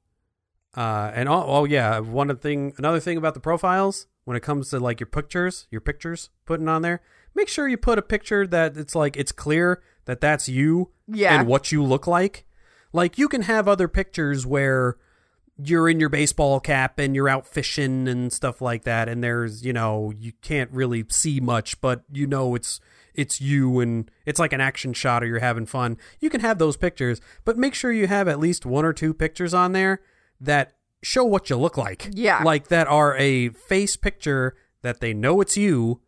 uh, 0.76 1.12
and 1.14 1.30
oh, 1.30 1.44
oh 1.46 1.66
yeah, 1.66 2.00
one 2.00 2.36
thing, 2.38 2.74
another 2.78 3.00
thing 3.00 3.18
about 3.18 3.34
the 3.34 3.40
profiles 3.40 4.08
when 4.26 4.36
it 4.38 4.42
comes 4.44 4.70
to 4.70 4.80
like 4.80 5.00
your 5.00 5.08
pictures, 5.08 5.68
your 5.72 5.82
pictures 5.82 6.30
putting 6.46 6.68
on 6.68 6.82
there, 6.82 7.02
make 7.34 7.48
sure 7.48 7.68
you 7.68 7.78
put 7.78 7.98
a 7.98 8.02
picture 8.04 8.46
that 8.48 8.78
it's 8.78 8.96
like 8.96 9.16
it's 9.18 9.32
clear 9.32 9.82
that 10.06 10.22
that's 10.22 10.48
you 10.50 10.92
yeah 11.08 11.40
and 11.40 11.48
what 11.48 11.72
you 11.72 11.84
look 11.84 12.08
like. 12.08 12.46
Like 12.94 13.18
you 13.18 13.28
can 13.30 13.44
have 13.44 13.68
other 13.68 13.88
pictures 13.88 14.46
where 14.46 14.98
you're 15.64 15.88
in 15.90 16.00
your 16.00 16.10
baseball 16.10 16.60
cap 16.60 16.98
and 17.00 17.16
you're 17.16 17.30
out 17.30 17.46
fishing 17.48 18.08
and 18.08 18.34
stuff 18.34 18.62
like 18.62 18.84
that 18.84 19.08
and 19.08 19.24
there's 19.24 19.64
you 19.64 19.72
know 19.74 20.12
you 20.18 20.32
can't 20.42 20.72
really 20.72 21.06
see 21.10 21.40
much 21.40 21.80
but 21.82 22.04
you 22.12 22.26
know 22.26 22.56
it's 22.56 22.80
it's 23.14 23.40
you 23.42 23.80
and 23.80 24.10
it's 24.26 24.40
like 24.40 24.54
an 24.54 24.62
action 24.62 24.92
shot 24.94 25.22
or 25.22 25.28
you're 25.28 25.40
having 25.40 25.66
fun 25.68 25.98
you 26.20 26.30
can 26.32 26.42
have 26.42 26.58
those 26.58 26.78
pictures 26.78 27.22
but 27.46 27.58
make 27.58 27.76
sure 27.76 27.92
you 27.92 28.08
have 28.08 28.28
at 28.28 28.40
least 28.40 28.66
one 28.66 28.86
or 28.86 28.94
two 28.94 29.14
pictures 29.14 29.54
on 29.54 29.72
there 29.74 30.02
that 30.40 30.74
show 31.04 31.24
what 31.24 31.50
you 31.50 31.58
look 31.58 31.78
like 31.78 32.10
Yeah. 32.14 32.42
like 32.44 32.70
that 32.70 32.88
are 32.88 33.16
a 33.18 33.50
face 33.50 33.96
picture 33.98 34.56
that 34.82 35.00
they 35.00 35.14
know 35.14 35.42
it's 35.42 35.58
you 35.58 36.02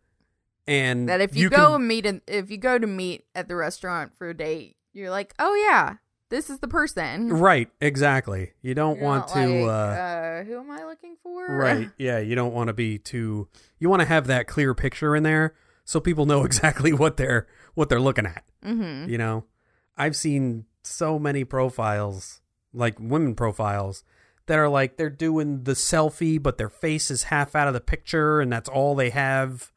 and 0.66 1.08
That 1.08 1.20
if 1.20 1.36
you, 1.36 1.50
can- 1.50 1.58
go 1.58 1.74
and 1.74 1.86
meet, 1.86 2.06
in, 2.06 2.22
if 2.26 2.50
you 2.50 2.56
go 2.58 2.78
to 2.78 2.86
meet 2.86 3.24
at 3.34 3.48
the 3.48 3.56
restaurant 3.56 4.12
for 4.16 4.30
a 4.30 4.34
date, 4.36 4.76
you're 4.92 5.10
like, 5.10 5.34
oh 5.38 5.54
yeah, 5.54 5.96
this 6.30 6.50
is 6.50 6.58
the 6.58 6.68
person. 6.68 7.28
right 7.28 7.68
exactly 7.80 8.52
you 8.62 8.74
don't 8.74 8.96
You're 8.96 9.04
want 9.04 9.28
to 9.28 9.46
like, 9.46 9.68
uh, 9.68 9.70
uh, 9.70 10.44
who 10.44 10.58
am 10.58 10.70
I 10.70 10.84
looking 10.84 11.16
for? 11.22 11.46
Right. 11.46 11.90
Yeah, 11.98 12.18
you 12.18 12.34
don't 12.34 12.54
want 12.54 12.68
to 12.68 12.72
be 12.72 12.98
too 12.98 13.48
you 13.78 13.88
want 13.88 14.00
to 14.00 14.08
have 14.08 14.26
that 14.28 14.46
clear 14.46 14.74
picture 14.74 15.14
in 15.14 15.22
there 15.22 15.54
so 15.84 16.00
people 16.00 16.26
know 16.26 16.44
exactly 16.50 16.92
what 16.92 17.16
they're 17.16 17.46
what 17.74 17.88
they're 17.88 18.00
looking 18.00 18.26
at, 18.26 18.44
mm-hmm. 18.64 19.08
you 19.10 19.18
know. 19.18 19.44
I've 19.96 20.16
seen 20.16 20.64
so 20.82 21.18
many 21.18 21.44
profiles, 21.44 22.40
like 22.72 22.98
women 22.98 23.34
profiles 23.34 24.02
that 24.46 24.58
are 24.58 24.68
like 24.68 24.96
they're 24.96 25.10
doing 25.10 25.64
the 25.64 25.72
selfie 25.72 26.42
but 26.42 26.58
their 26.58 26.68
face 26.68 27.10
is 27.10 27.24
half 27.24 27.54
out 27.54 27.68
of 27.68 27.74
the 27.74 27.80
picture 27.80 28.40
and 28.40 28.52
that's 28.52 28.68
all 28.68 28.94
they 28.94 29.10
have 29.10 29.72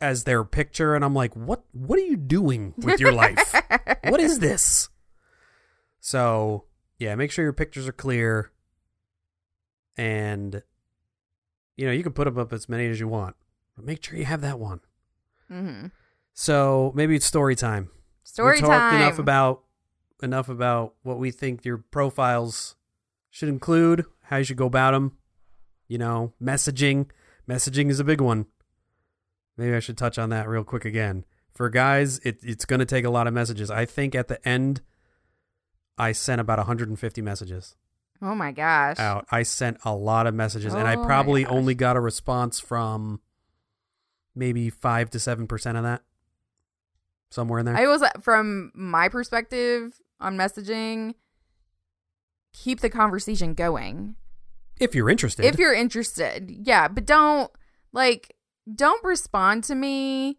as 0.00 0.24
their 0.24 0.44
picture 0.44 0.94
and 0.94 1.04
I'm 1.04 1.14
like, 1.14 1.34
"What 1.34 1.64
what 1.72 1.98
are 1.98 2.02
you 2.02 2.16
doing 2.16 2.74
with 2.78 3.00
your 3.00 3.12
life? 3.12 3.54
what 4.04 4.20
is 4.20 4.38
this?" 4.38 4.88
So, 6.00 6.64
yeah, 6.98 7.14
make 7.14 7.30
sure 7.30 7.44
your 7.44 7.52
pictures 7.52 7.86
are 7.86 7.92
clear 7.92 8.52
and 9.96 10.62
you 11.76 11.86
know, 11.86 11.92
you 11.92 12.02
can 12.02 12.12
put 12.12 12.24
them 12.24 12.38
up 12.38 12.52
as 12.52 12.68
many 12.68 12.86
as 12.88 13.00
you 13.00 13.08
want, 13.08 13.36
but 13.76 13.84
make 13.84 14.04
sure 14.04 14.18
you 14.18 14.26
have 14.26 14.42
that 14.42 14.58
one. 14.58 14.80
Mm-hmm. 15.50 15.86
So, 16.34 16.92
maybe 16.94 17.16
it's 17.16 17.26
story 17.26 17.56
time. 17.56 17.90
Story 18.22 18.56
we 18.56 18.60
talked 18.60 18.92
time. 18.92 19.02
enough 19.02 19.18
about 19.18 19.62
enough 20.22 20.48
about 20.48 20.94
what 21.02 21.18
we 21.18 21.30
think 21.30 21.64
your 21.64 21.78
profiles 21.78 22.76
should 23.30 23.48
include, 23.48 24.04
how 24.24 24.36
you 24.36 24.44
should 24.44 24.56
go 24.56 24.66
about 24.66 24.92
them. 24.92 25.16
You 25.88 25.98
know, 25.98 26.34
messaging. 26.40 27.10
Messaging 27.48 27.90
is 27.90 27.98
a 27.98 28.04
big 28.04 28.20
one. 28.20 28.46
Maybe 29.60 29.76
I 29.76 29.80
should 29.80 29.98
touch 29.98 30.18
on 30.18 30.30
that 30.30 30.48
real 30.48 30.64
quick 30.64 30.86
again. 30.86 31.26
For 31.52 31.68
guys, 31.68 32.18
it, 32.20 32.38
it's 32.42 32.64
going 32.64 32.80
to 32.80 32.86
take 32.86 33.04
a 33.04 33.10
lot 33.10 33.26
of 33.26 33.34
messages. 33.34 33.70
I 33.70 33.84
think 33.84 34.14
at 34.14 34.28
the 34.28 34.48
end, 34.48 34.80
I 35.98 36.12
sent 36.12 36.40
about 36.40 36.56
150 36.56 37.20
messages 37.20 37.76
oh 38.22 38.34
my 38.34 38.52
gosh. 38.52 38.98
out. 38.98 39.26
I 39.30 39.42
sent 39.42 39.76
a 39.84 39.94
lot 39.94 40.26
of 40.26 40.34
messages, 40.34 40.72
and 40.72 40.88
I 40.88 40.94
Oh 40.94 41.04
probably 41.04 41.44
only 41.44 41.74
got 41.74 41.96
a 41.96 42.00
response 42.00 42.58
from 42.58 43.20
maybe 44.34 44.70
five 44.70 45.10
to 45.10 45.20
seven 45.20 45.46
percent 45.46 45.76
of 45.76 45.84
that, 45.84 46.00
somewhere 47.30 47.58
in 47.58 47.66
there. 47.66 47.76
I 47.76 47.86
was 47.86 48.02
from 48.22 48.72
my 48.74 49.10
perspective 49.10 50.00
on 50.20 50.38
messaging. 50.38 51.16
Keep 52.54 52.80
the 52.80 52.88
conversation 52.88 53.52
going. 53.52 54.16
if 54.80 54.94
you're 54.94 55.10
interested, 55.10 55.44
if 55.44 55.58
you're 55.58 55.74
interested 55.74 56.50
yeah 56.50 56.88
but 56.88 57.04
don't 57.04 57.50
like 57.92 58.34
don't 58.72 59.02
respond 59.04 59.64
to 59.64 59.74
me 59.74 60.38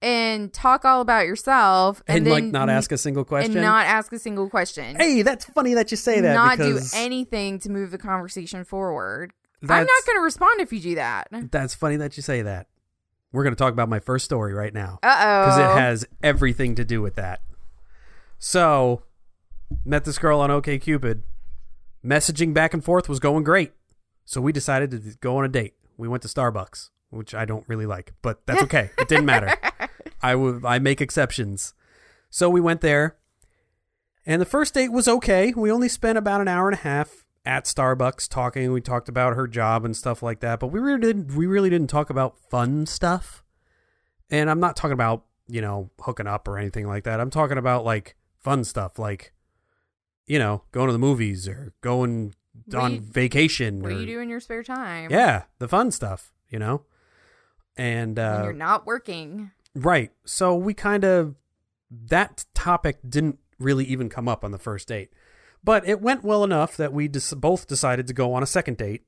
and 0.00 0.52
talk 0.52 0.84
all 0.84 1.00
about 1.00 1.26
yourself 1.26 2.02
and, 2.06 2.18
and, 2.18 2.28
like 2.28 2.44
then 2.44 2.52
not 2.52 2.70
ask 2.70 2.92
a 2.92 2.98
single 2.98 3.24
question. 3.24 3.52
and 3.52 3.62
not 3.62 3.84
ask 3.86 4.12
a 4.12 4.18
single 4.18 4.48
question 4.48 4.96
hey, 4.96 5.22
that's 5.22 5.44
funny 5.46 5.74
that 5.74 5.90
you 5.90 5.96
say 5.96 6.20
that. 6.20 6.34
not 6.34 6.58
do 6.58 6.78
anything 6.94 7.58
to 7.58 7.68
move 7.68 7.90
the 7.90 7.98
conversation 7.98 8.64
forward 8.64 9.32
i'm 9.62 9.68
not 9.68 10.06
going 10.06 10.16
to 10.16 10.22
respond 10.22 10.60
if 10.60 10.72
you 10.72 10.78
do 10.80 10.94
that 10.94 11.26
That's 11.50 11.74
funny 11.74 11.96
that 11.96 12.16
you 12.16 12.22
say 12.22 12.42
that. 12.42 12.68
We're 13.32 13.42
going 13.42 13.54
to 13.54 13.58
talk 13.58 13.72
about 13.72 13.88
my 13.88 13.98
first 14.00 14.24
story 14.24 14.54
right 14.54 14.72
now 14.72 15.00
uh-oh 15.02 15.44
because 15.46 15.58
it 15.58 15.80
has 15.80 16.06
everything 16.22 16.76
to 16.76 16.84
do 16.84 17.02
with 17.02 17.16
that. 17.16 17.40
So, 18.38 19.02
met 19.84 20.04
this 20.04 20.18
girl 20.18 20.40
on 20.40 20.48
OKCupid. 20.50 21.22
Messaging 22.04 22.54
back 22.54 22.72
and 22.72 22.82
forth 22.82 23.08
was 23.08 23.18
going 23.18 23.44
great. 23.44 23.72
So 24.24 24.40
we 24.40 24.52
decided 24.52 24.90
to 24.92 24.98
go 25.20 25.36
on 25.38 25.44
a 25.44 25.48
date. 25.48 25.74
We 25.96 26.06
went 26.08 26.22
to 26.22 26.28
Starbucks, 26.28 26.90
which 27.10 27.34
I 27.34 27.44
don't 27.44 27.64
really 27.68 27.86
like, 27.86 28.12
but 28.22 28.44
that's 28.46 28.62
okay. 28.64 28.90
it 28.98 29.08
didn't 29.08 29.26
matter. 29.26 29.54
I 30.22 30.34
would 30.34 30.64
I 30.64 30.78
make 30.78 31.00
exceptions. 31.00 31.74
So 32.30 32.50
we 32.50 32.60
went 32.60 32.80
there. 32.80 33.16
And 34.26 34.42
the 34.42 34.46
first 34.46 34.74
date 34.74 34.92
was 34.92 35.08
okay. 35.08 35.54
We 35.56 35.72
only 35.72 35.88
spent 35.88 36.18
about 36.18 36.40
an 36.42 36.48
hour 36.48 36.68
and 36.68 36.74
a 36.78 36.82
half 36.82 37.24
at 37.46 37.64
Starbucks 37.64 38.28
talking. 38.28 38.72
We 38.72 38.82
talked 38.82 39.08
about 39.08 39.34
her 39.36 39.46
job 39.46 39.84
and 39.86 39.96
stuff 39.96 40.22
like 40.22 40.40
that, 40.40 40.60
but 40.60 40.66
we 40.66 40.80
really 40.80 41.00
didn't 41.00 41.34
we 41.34 41.46
really 41.46 41.70
didn't 41.70 41.88
talk 41.88 42.10
about 42.10 42.36
fun 42.50 42.84
stuff. 42.84 43.42
And 44.30 44.50
I'm 44.50 44.60
not 44.60 44.76
talking 44.76 44.92
about, 44.92 45.24
you 45.46 45.62
know, 45.62 45.90
hooking 46.00 46.26
up 46.26 46.46
or 46.46 46.58
anything 46.58 46.86
like 46.86 47.04
that. 47.04 47.20
I'm 47.20 47.30
talking 47.30 47.56
about 47.56 47.84
like 47.86 48.16
fun 48.38 48.64
stuff 48.64 48.98
like 48.98 49.32
you 50.26 50.38
know, 50.38 50.62
going 50.72 50.88
to 50.88 50.92
the 50.92 50.98
movies 50.98 51.48
or 51.48 51.72
going 51.80 52.34
What 52.66 52.76
on 52.82 52.92
you- 52.96 53.00
vacation 53.00 53.80
what 53.80 53.92
or 53.92 53.94
do 53.94 54.00
you 54.00 54.06
do 54.06 54.20
in 54.20 54.28
your 54.28 54.40
spare 54.40 54.62
time 54.62 55.10
yeah, 55.10 55.44
the 55.58 55.68
fun 55.68 55.90
stuff, 55.90 56.32
you 56.50 56.58
know. 56.58 56.82
And 57.78 58.16
when 58.16 58.26
uh, 58.26 58.42
you're 58.44 58.52
not 58.52 58.86
working. 58.86 59.52
right, 59.74 60.10
so 60.24 60.54
we 60.54 60.74
kind 60.74 61.04
of 61.04 61.36
that 61.90 62.44
topic 62.54 62.98
didn't 63.08 63.38
really 63.58 63.84
even 63.84 64.08
come 64.08 64.28
up 64.28 64.44
on 64.44 64.50
the 64.50 64.58
first 64.58 64.88
date, 64.88 65.10
but 65.62 65.86
it 65.88 66.00
went 66.00 66.24
well 66.24 66.44
enough 66.44 66.76
that 66.76 66.92
we 66.92 67.08
des- 67.08 67.36
both 67.36 67.66
decided 67.66 68.06
to 68.08 68.12
go 68.12 68.34
on 68.34 68.42
a 68.42 68.46
second 68.46 68.76
date. 68.76 69.04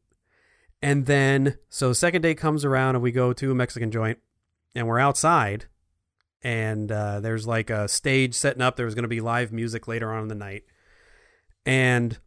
And 0.82 1.04
then, 1.04 1.58
so 1.68 1.92
second 1.92 2.22
date 2.22 2.38
comes 2.38 2.64
around, 2.64 2.94
and 2.94 3.02
we 3.02 3.12
go 3.12 3.32
to 3.34 3.50
a 3.50 3.54
Mexican 3.54 3.90
joint, 3.90 4.18
and 4.74 4.86
we're 4.86 4.98
outside, 4.98 5.66
and 6.42 6.90
uh, 6.90 7.20
there's 7.20 7.46
like 7.46 7.68
a 7.68 7.86
stage 7.86 8.34
setting 8.34 8.62
up. 8.62 8.76
There 8.76 8.86
was 8.86 8.94
going 8.94 9.02
to 9.02 9.08
be 9.08 9.20
live 9.20 9.52
music 9.52 9.88
later 9.88 10.10
on 10.12 10.22
in 10.22 10.28
the 10.28 10.34
night, 10.34 10.62
and 11.66 12.18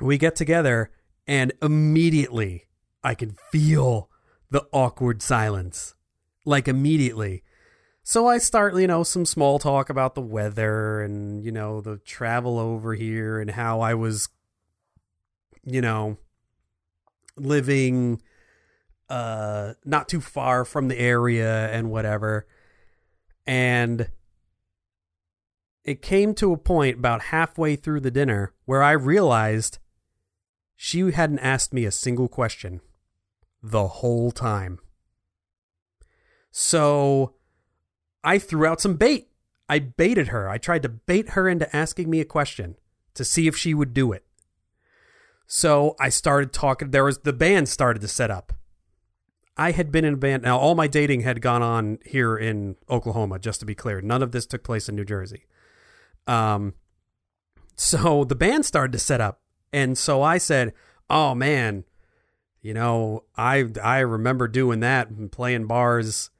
we 0.00 0.18
get 0.18 0.36
together, 0.36 0.90
and 1.26 1.52
immediately 1.62 2.66
I 3.02 3.14
can 3.14 3.36
feel 3.50 4.10
the 4.52 4.66
awkward 4.70 5.22
silence, 5.22 5.94
like 6.44 6.68
immediately. 6.68 7.42
So 8.02 8.26
I 8.26 8.36
start, 8.36 8.76
you 8.76 8.86
know, 8.86 9.02
some 9.02 9.24
small 9.24 9.58
talk 9.58 9.88
about 9.88 10.14
the 10.14 10.20
weather 10.20 11.00
and, 11.00 11.42
you 11.42 11.50
know, 11.50 11.80
the 11.80 11.96
travel 11.96 12.58
over 12.58 12.94
here 12.94 13.40
and 13.40 13.50
how 13.50 13.80
I 13.80 13.94
was, 13.94 14.28
you 15.64 15.80
know, 15.80 16.18
living 17.36 18.20
uh 19.08 19.72
not 19.84 20.08
too 20.08 20.20
far 20.20 20.66
from 20.66 20.88
the 20.88 20.98
area 20.98 21.70
and 21.70 21.90
whatever. 21.90 22.46
And 23.46 24.10
it 25.82 26.02
came 26.02 26.34
to 26.34 26.52
a 26.52 26.58
point 26.58 26.98
about 26.98 27.22
halfway 27.22 27.74
through 27.74 28.00
the 28.00 28.10
dinner 28.10 28.52
where 28.66 28.82
I 28.82 28.92
realized 28.92 29.78
she 30.76 31.10
hadn't 31.10 31.38
asked 31.38 31.72
me 31.72 31.86
a 31.86 31.90
single 31.90 32.28
question 32.28 32.82
the 33.62 33.86
whole 33.86 34.30
time. 34.30 34.78
So 36.50 37.34
I 38.24 38.38
threw 38.38 38.66
out 38.66 38.80
some 38.80 38.96
bait. 38.96 39.28
I 39.68 39.78
baited 39.78 40.28
her. 40.28 40.48
I 40.48 40.58
tried 40.58 40.82
to 40.82 40.88
bait 40.88 41.30
her 41.30 41.48
into 41.48 41.74
asking 41.74 42.10
me 42.10 42.20
a 42.20 42.24
question 42.24 42.76
to 43.14 43.24
see 43.24 43.46
if 43.46 43.56
she 43.56 43.72
would 43.74 43.94
do 43.94 44.12
it. 44.12 44.24
So 45.46 45.96
I 46.00 46.08
started 46.08 46.52
talking. 46.52 46.90
There 46.90 47.04
was 47.04 47.18
the 47.18 47.32
band 47.32 47.68
started 47.68 48.00
to 48.00 48.08
set 48.08 48.30
up. 48.30 48.52
I 49.56 49.72
had 49.72 49.92
been 49.92 50.04
in 50.04 50.14
a 50.14 50.18
band. 50.18 50.42
Now, 50.42 50.58
all 50.58 50.74
my 50.74 50.86
dating 50.86 51.20
had 51.20 51.42
gone 51.42 51.62
on 51.62 51.98
here 52.06 52.36
in 52.36 52.76
Oklahoma, 52.88 53.38
just 53.38 53.60
to 53.60 53.66
be 53.66 53.74
clear. 53.74 54.00
None 54.00 54.22
of 54.22 54.32
this 54.32 54.46
took 54.46 54.64
place 54.64 54.88
in 54.88 54.96
New 54.96 55.04
Jersey. 55.04 55.44
Um, 56.26 56.74
so 57.76 58.24
the 58.24 58.34
band 58.34 58.64
started 58.64 58.92
to 58.92 58.98
set 58.98 59.20
up. 59.20 59.42
And 59.72 59.96
so 59.96 60.22
I 60.22 60.38
said, 60.38 60.72
Oh 61.10 61.34
man, 61.34 61.84
you 62.62 62.72
know, 62.72 63.24
I 63.36 63.66
I 63.82 63.98
remember 63.98 64.46
doing 64.46 64.80
that 64.80 65.10
and 65.10 65.30
playing 65.30 65.66
bars 65.66 66.30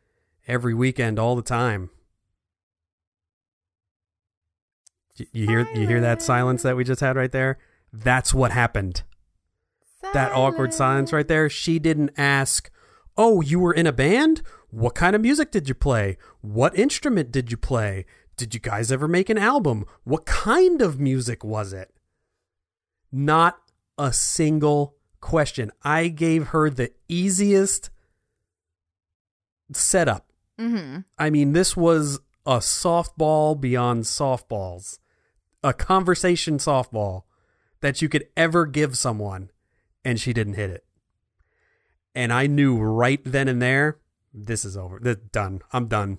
every 0.46 0.72
weekend 0.72 1.18
all 1.18 1.34
the 1.34 1.42
time. 1.42 1.90
You 5.32 5.46
hear 5.46 5.68
you 5.74 5.86
hear 5.86 6.00
that 6.00 6.22
silence 6.22 6.62
that 6.62 6.76
we 6.76 6.84
just 6.84 7.00
had 7.00 7.16
right 7.16 7.32
there? 7.32 7.58
That's 7.92 8.32
what 8.32 8.52
happened. 8.52 9.02
That 10.14 10.32
awkward 10.32 10.72
silence 10.72 11.12
right 11.12 11.28
there. 11.28 11.50
She 11.50 11.78
didn't 11.78 12.12
ask, 12.16 12.70
"Oh, 13.16 13.40
you 13.40 13.58
were 13.58 13.74
in 13.74 13.86
a 13.86 13.92
band? 13.92 14.42
What 14.70 14.94
kind 14.94 15.14
of 15.14 15.22
music 15.22 15.50
did 15.50 15.68
you 15.68 15.74
play? 15.74 16.16
What 16.40 16.76
instrument 16.78 17.30
did 17.30 17.50
you 17.50 17.56
play? 17.56 18.06
Did 18.36 18.54
you 18.54 18.60
guys 18.60 18.90
ever 18.90 19.06
make 19.06 19.28
an 19.28 19.38
album? 19.38 19.84
What 20.04 20.24
kind 20.24 20.80
of 20.80 20.98
music 21.00 21.44
was 21.44 21.72
it?" 21.72 21.92
Not 23.10 23.60
a 23.98 24.12
single 24.12 24.96
question. 25.22 25.72
I 25.82 26.08
gave 26.08 26.48
her 26.48 26.68
the 26.68 26.90
easiest 27.08 27.88
setup. 29.72 30.26
Mm-hmm. 30.60 30.98
I 31.18 31.30
mean, 31.30 31.54
this 31.54 31.74
was 31.74 32.20
a 32.44 32.58
softball 32.58 33.58
beyond 33.58 34.04
softballs, 34.04 34.98
a 35.62 35.72
conversation 35.72 36.58
softball 36.58 37.22
that 37.80 38.02
you 38.02 38.08
could 38.08 38.26
ever 38.36 38.66
give 38.66 38.98
someone, 38.98 39.50
and 40.04 40.20
she 40.20 40.34
didn't 40.34 40.54
hit 40.54 40.70
it. 40.70 40.84
And 42.14 42.32
I 42.32 42.46
knew 42.46 42.78
right 42.78 43.20
then 43.24 43.48
and 43.48 43.62
there, 43.62 43.98
this 44.34 44.64
is 44.64 44.76
over. 44.76 44.98
This 45.00 45.16
done. 45.16 45.62
I'm 45.72 45.86
done. 45.88 46.18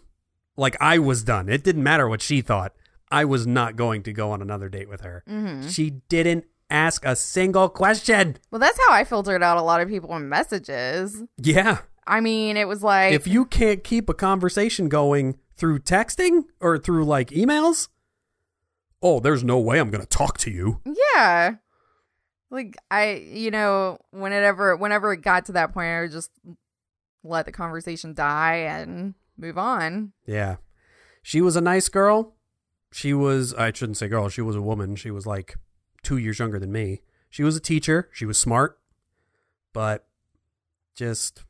Like 0.58 0.76
I 0.82 0.98
was 0.98 1.24
done. 1.24 1.50
It 1.50 1.63
didn't 1.63 1.84
matter 1.84 2.08
what 2.10 2.22
she 2.22 2.42
thought. 2.42 2.74
I 3.12 3.26
was 3.26 3.46
not 3.46 3.76
going 3.76 4.02
to 4.04 4.13
go 4.13 4.32
on 4.32 4.42
another 4.42 4.70
date 4.70 4.89
with 4.89 5.02
her. 5.02 5.24
hmm 5.28 5.68
She 5.68 6.02
didn't 6.10 6.46
ask 6.74 7.06
a 7.06 7.16
single 7.16 7.70
question. 7.70 8.38
Well, 8.52 8.60
that's 8.60 8.80
how 8.88 8.94
I 8.94 9.04
filtered 9.04 9.44
out 9.44 9.58
a 9.58 9.62
lot 9.62 9.82
of 9.82 9.88
people 9.88 10.16
in 10.16 10.28
messages. 10.28 11.24
Yeah. 11.38 11.80
I 12.06 12.20
mean, 12.20 12.58
it 12.58 12.68
was 12.68 12.84
like, 12.84 13.14
if 13.14 13.28
you 13.28 13.46
can't 13.46 13.84
keep 13.84 14.10
a 14.10 14.14
conversation 14.14 14.90
going 14.90 15.38
through 15.56 15.80
texting 15.80 16.44
or 16.60 16.78
through 16.78 17.06
like 17.06 17.30
emails, 17.30 17.88
oh, 19.02 19.20
there's 19.20 19.44
no 19.44 19.60
way 19.60 19.80
I'm 19.80 19.90
going 19.90 20.02
to 20.04 20.08
talk 20.08 20.38
to 20.40 20.52
you. 20.52 20.82
yeah, 21.16 21.56
like 22.50 22.76
I, 22.92 23.14
you 23.14 23.52
know, 23.52 24.00
whenever 24.12 24.76
whenever 24.76 25.14
it 25.14 25.22
got 25.22 25.46
to 25.46 25.54
that 25.54 25.74
point, 25.74 25.88
I 25.88 26.02
would 26.02 26.12
just 26.12 26.32
let 27.24 27.46
the 27.46 27.52
conversation 27.54 28.14
die 28.14 28.56
and 28.56 29.14
move 29.38 29.58
on. 29.58 30.12
Yeah. 30.26 30.58
She 31.22 31.40
was 31.40 31.56
a 31.56 31.62
nice 31.62 31.88
girl. 31.88 32.36
She 32.92 33.14
was, 33.14 33.54
I 33.54 33.72
shouldn't 33.72 33.98
say 33.98 34.10
girl, 34.10 34.28
she 34.28 34.42
was 34.42 34.58
a 34.58 34.62
woman. 34.62 34.98
She 34.98 35.10
was 35.10 35.26
like 35.26 35.56
two 36.04 36.18
years 36.18 36.39
younger 36.39 36.60
than 36.60 36.72
me. 36.72 37.02
She 37.30 37.44
was 37.44 37.56
a 37.56 37.62
teacher. 37.62 38.10
She 38.13 38.26
was 38.26 38.38
smart, 38.38 38.78
but 39.74 40.06
just 40.96 41.44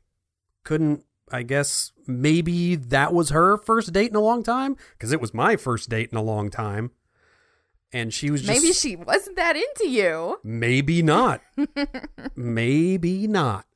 couldn't, 0.64 1.04
I 1.30 1.42
guess, 1.42 1.92
maybe 2.06 2.74
that 2.76 3.12
was 3.12 3.30
her 3.30 3.58
first 3.58 3.92
date 3.92 4.10
in 4.10 4.16
a 4.16 4.20
long 4.20 4.42
time 4.42 4.76
because 4.92 5.12
it 5.12 5.20
was 5.20 5.34
my 5.34 5.56
first 5.56 5.90
date 5.90 6.10
in 6.10 6.16
a 6.16 6.22
long 6.22 6.50
time. 6.50 6.92
And 7.92 8.12
she 8.12 8.30
was 8.30 8.42
just. 8.42 8.60
Maybe 8.60 8.72
she 8.72 8.96
wasn't 8.96 9.36
that 9.36 9.56
into 9.56 9.88
you. 9.88 10.40
Maybe 10.42 11.02
not. 11.02 11.42
maybe 12.34 13.28
not. 13.28 13.66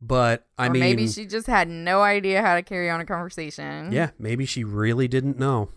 But 0.00 0.46
I 0.58 0.66
or 0.66 0.70
mean, 0.70 0.80
maybe 0.80 1.08
she 1.08 1.24
just 1.24 1.46
had 1.46 1.68
no 1.68 2.02
idea 2.02 2.42
how 2.42 2.56
to 2.56 2.62
carry 2.62 2.90
on 2.90 3.00
a 3.00 3.06
conversation. 3.06 3.90
Yeah, 3.90 4.10
maybe 4.18 4.44
she 4.44 4.62
really 4.62 5.08
didn't 5.08 5.38
know. 5.38 5.70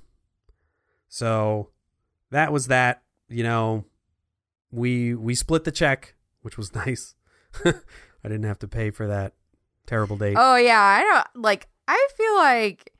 So 1.07 1.69
that 2.31 2.51
was 2.51 2.67
that. 2.67 3.03
You 3.29 3.43
know, 3.43 3.85
we 4.71 5.15
we 5.15 5.35
split 5.35 5.63
the 5.63 5.71
check, 5.71 6.15
which 6.41 6.57
was 6.57 6.73
nice. 6.75 7.15
I 7.65 7.73
didn't 8.23 8.43
have 8.43 8.59
to 8.59 8.67
pay 8.67 8.89
for 8.89 9.07
that 9.07 9.33
terrible 9.85 10.17
date. 10.17 10.35
Oh 10.37 10.55
yeah, 10.55 10.81
I 10.81 11.01
don't 11.01 11.43
like. 11.43 11.67
I 11.87 12.07
feel 12.17 12.35
like, 12.35 12.93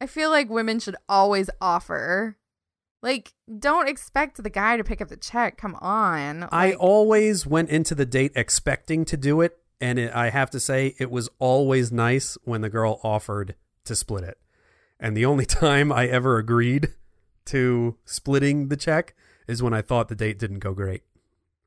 I 0.00 0.06
feel 0.06 0.30
like 0.30 0.48
women 0.48 0.80
should 0.80 0.96
always 1.08 1.50
offer. 1.60 2.38
Like, 3.02 3.34
don't 3.58 3.88
expect 3.88 4.42
the 4.42 4.48
guy 4.48 4.78
to 4.78 4.84
pick 4.84 5.02
up 5.02 5.08
the 5.08 5.18
check. 5.18 5.58
Come 5.58 5.74
on. 5.82 6.48
I 6.50 6.72
always 6.72 7.46
went 7.46 7.68
into 7.68 7.94
the 7.94 8.06
date 8.06 8.32
expecting 8.34 9.04
to 9.04 9.18
do 9.18 9.42
it, 9.42 9.58
and 9.78 9.98
it, 9.98 10.14
I 10.14 10.30
have 10.30 10.48
to 10.50 10.60
say 10.60 10.94
it 10.98 11.10
was 11.10 11.28
always 11.38 11.92
nice 11.92 12.38
when 12.44 12.62
the 12.62 12.70
girl 12.70 13.00
offered 13.04 13.56
to 13.84 13.94
split 13.94 14.24
it. 14.24 14.38
And 14.98 15.14
the 15.14 15.26
only 15.26 15.44
time 15.46 15.92
I 15.92 16.06
ever 16.06 16.38
agreed 16.38 16.94
to 17.46 17.96
splitting 18.04 18.68
the 18.68 18.76
check 18.76 19.14
is 19.46 19.62
when 19.62 19.74
I 19.74 19.82
thought 19.82 20.08
the 20.08 20.14
date 20.14 20.38
didn't 20.38 20.60
go 20.60 20.72
great. 20.74 21.02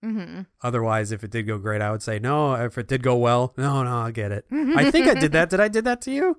mhm. 0.03 0.45
Otherwise, 0.61 1.11
if 1.11 1.23
it 1.23 1.31
did 1.31 1.47
go 1.47 1.57
great, 1.57 1.81
I 1.81 1.91
would 1.91 2.01
say 2.03 2.19
no. 2.19 2.53
If 2.55 2.77
it 2.77 2.87
did 2.87 3.03
go 3.03 3.15
well, 3.17 3.53
no, 3.57 3.83
no, 3.83 3.97
I 3.97 4.11
get 4.11 4.31
it. 4.31 4.45
I 4.51 4.89
think 4.91 5.07
I 5.07 5.13
did 5.13 5.31
that. 5.33 5.49
Did 5.49 5.59
I 5.59 5.67
did 5.67 5.85
that 5.85 6.01
to 6.01 6.11
you, 6.11 6.37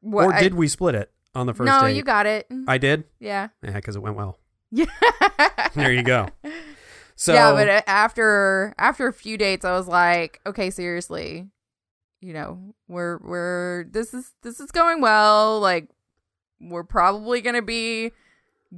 What, 0.00 0.24
or 0.26 0.34
I- 0.34 0.40
did 0.40 0.54
we 0.54 0.68
split 0.68 0.94
it 0.94 1.10
on 1.34 1.46
the 1.46 1.54
first 1.54 1.66
no, 1.66 1.80
date? 1.86 1.96
you 1.96 2.02
got 2.02 2.26
it. 2.26 2.46
I 2.68 2.78
did. 2.78 3.04
yeah. 3.18 3.48
Yeah, 3.62 3.72
because 3.72 3.96
it 3.96 4.00
went 4.02 4.16
well. 4.16 4.38
Yeah. 4.70 4.86
There 5.74 5.90
you 5.92 6.02
go. 6.02 6.28
So 7.16 7.32
yeah, 7.34 7.52
but 7.52 7.84
after 7.88 8.74
after 8.78 9.06
a 9.08 9.12
few 9.12 9.38
dates, 9.38 9.64
I 9.64 9.72
was 9.72 9.88
like, 9.88 10.38
okay, 10.44 10.68
seriously, 10.70 11.48
you 12.20 12.34
know, 12.34 12.74
we're 12.88 13.18
we're 13.18 13.84
this 13.90 14.12
is 14.12 14.32
this 14.42 14.60
is 14.60 14.70
going 14.70 15.00
well. 15.00 15.60
Like, 15.60 15.88
we're 16.60 16.84
probably 16.84 17.40
gonna 17.40 17.62
be 17.62 18.12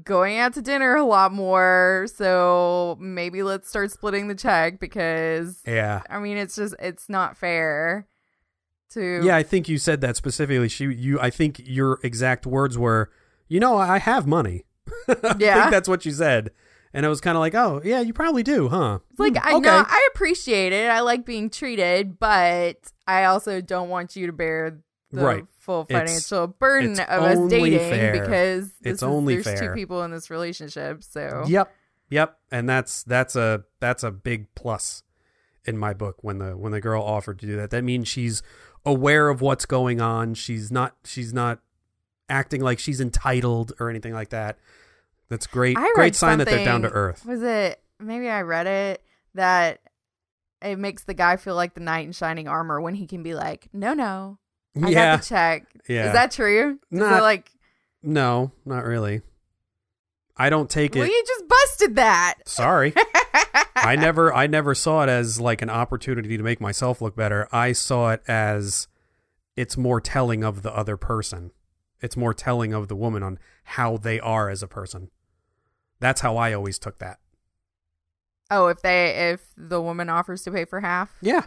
going 0.02 0.38
out 0.38 0.54
to 0.54 0.62
dinner 0.62 0.96
a 0.96 1.04
lot 1.04 1.32
more. 1.32 2.06
So 2.14 2.96
maybe 3.00 3.42
let's 3.42 3.68
start 3.68 3.90
splitting 3.92 4.28
the 4.28 4.34
check 4.34 4.80
because 4.80 5.60
yeah, 5.66 6.02
I 6.10 6.18
mean, 6.18 6.36
it's 6.36 6.56
just 6.56 6.74
it's 6.80 7.08
not 7.08 7.36
fair 7.36 8.06
to 8.90 9.20
yeah. 9.24 9.36
I 9.36 9.42
think 9.42 9.68
you 9.68 9.78
said 9.78 10.00
that 10.02 10.16
specifically. 10.16 10.68
She, 10.68 10.84
you. 10.86 11.20
I 11.20 11.30
think 11.30 11.60
your 11.64 11.98
exact 12.02 12.46
words 12.46 12.76
were, 12.78 13.10
you 13.48 13.60
know, 13.60 13.76
I 13.76 13.98
have 13.98 14.26
money. 14.26 14.64
I 15.08 15.36
Yeah. 15.38 15.60
think 15.60 15.70
that's 15.70 15.88
what 15.88 16.04
you 16.04 16.12
said. 16.12 16.50
And 16.92 17.04
I 17.04 17.08
was 17.08 17.20
kind 17.20 17.36
of 17.36 17.40
like, 17.40 17.56
oh, 17.56 17.80
yeah, 17.84 18.00
you 18.00 18.12
probably 18.12 18.44
do, 18.44 18.68
huh? 18.68 19.00
It's 19.10 19.18
like 19.18 19.36
Hmm, 19.36 19.48
I 19.48 19.54
okay. 19.54 19.60
know 19.66 19.84
I 19.88 20.08
appreciate 20.14 20.72
it. 20.72 20.88
I 20.88 21.00
like 21.00 21.24
being 21.26 21.50
treated, 21.50 22.20
but 22.20 22.76
I 23.06 23.24
also 23.24 23.60
don't 23.60 23.88
want 23.88 24.14
you 24.14 24.26
to 24.28 24.32
bear 24.32 24.78
the 25.14 25.24
Right. 25.24 25.44
full 25.58 25.86
It's- 25.88 25.98
financial 26.08 26.46
burden 26.48 26.92
it's 26.92 27.00
of 27.00 27.22
us 27.22 27.50
dating 27.50 27.78
fair. 27.78 28.12
because 28.12 28.72
It's 28.82 28.98
is- 28.98 29.02
only 29.02 29.34
there's 29.40 29.58
fair. 29.60 29.68
two 29.70 29.74
people 29.74 30.02
in 30.02 30.10
this 30.10 30.30
relationship. 30.30 31.02
So 31.04 31.44
Yep, 31.46 31.72
yep. 32.10 32.38
And 32.50 32.68
that's 32.68 33.02
that's 33.04 33.36
a 33.36 33.64
that's 33.80 34.02
a 34.02 34.10
big 34.10 34.54
plus 34.54 35.02
in 35.64 35.78
my 35.78 35.94
book 35.94 36.16
when 36.22 36.38
the 36.38 36.56
when 36.56 36.72
the 36.72 36.80
girl 36.80 37.02
offered 37.02 37.38
to 37.40 37.46
do 37.46 37.56
that. 37.56 37.70
That 37.70 37.84
means 37.84 38.08
she's 38.08 38.42
aware 38.84 39.28
of 39.30 39.40
what's 39.40 39.64
going 39.66 40.00
on. 40.00 40.34
She's 40.34 40.70
not 40.70 40.96
she's 41.04 41.32
not 41.32 41.60
acting 42.28 42.60
like 42.60 42.78
she's 42.78 43.00
entitled 43.00 43.72
or 43.80 43.88
anything 43.90 44.12
like 44.12 44.30
that. 44.30 44.58
That's 45.28 45.46
great. 45.46 45.76
Great 45.94 46.14
sign 46.14 46.38
that 46.38 46.46
they're 46.48 46.64
down 46.64 46.82
to 46.82 46.90
earth. 46.90 47.24
Was 47.24 47.42
it 47.42 47.80
maybe 47.98 48.28
I 48.28 48.42
read 48.42 48.66
it 48.66 49.02
that 49.34 49.80
it 50.62 50.78
makes 50.78 51.04
the 51.04 51.14
guy 51.14 51.36
feel 51.36 51.54
like 51.54 51.74
the 51.74 51.80
knight 51.80 52.06
in 52.06 52.12
shining 52.12 52.48
armor 52.48 52.80
when 52.80 52.94
he 52.94 53.06
can 53.06 53.22
be 53.22 53.34
like, 53.34 53.68
no, 53.72 53.92
no, 53.92 54.38
I 54.82 54.88
yeah. 54.88 55.16
got 55.16 55.22
the 55.22 55.28
check. 55.28 55.66
Yeah. 55.88 56.06
Is 56.06 56.12
that 56.12 56.32
true? 56.32 56.78
Not- 56.90 57.22
like, 57.22 57.50
no, 58.02 58.52
not 58.64 58.84
really. 58.84 59.22
I 60.36 60.50
don't 60.50 60.68
take 60.68 60.94
well, 60.94 61.04
it. 61.04 61.08
Well, 61.08 61.16
you 61.16 61.24
just 61.26 61.48
busted 61.48 61.96
that. 61.96 62.34
Sorry. 62.44 62.92
I 63.76 63.96
never 63.96 64.32
I 64.34 64.46
never 64.46 64.74
saw 64.74 65.02
it 65.02 65.08
as 65.08 65.40
like 65.40 65.62
an 65.62 65.70
opportunity 65.70 66.36
to 66.36 66.42
make 66.42 66.60
myself 66.60 67.00
look 67.00 67.14
better. 67.14 67.48
I 67.52 67.72
saw 67.72 68.10
it 68.10 68.22
as 68.26 68.88
it's 69.56 69.76
more 69.76 70.00
telling 70.00 70.42
of 70.42 70.62
the 70.62 70.74
other 70.74 70.96
person. 70.96 71.52
It's 72.00 72.16
more 72.16 72.34
telling 72.34 72.72
of 72.72 72.88
the 72.88 72.96
woman 72.96 73.22
on 73.22 73.38
how 73.62 73.96
they 73.96 74.18
are 74.20 74.50
as 74.50 74.62
a 74.62 74.68
person. 74.68 75.10
That's 76.00 76.20
how 76.20 76.36
I 76.36 76.52
always 76.52 76.78
took 76.78 76.98
that. 76.98 77.18
Oh, 78.50 78.66
if 78.66 78.82
they 78.82 79.30
if 79.32 79.52
the 79.56 79.80
woman 79.80 80.10
offers 80.10 80.42
to 80.42 80.50
pay 80.50 80.64
for 80.64 80.80
half. 80.80 81.16
Yeah. 81.20 81.44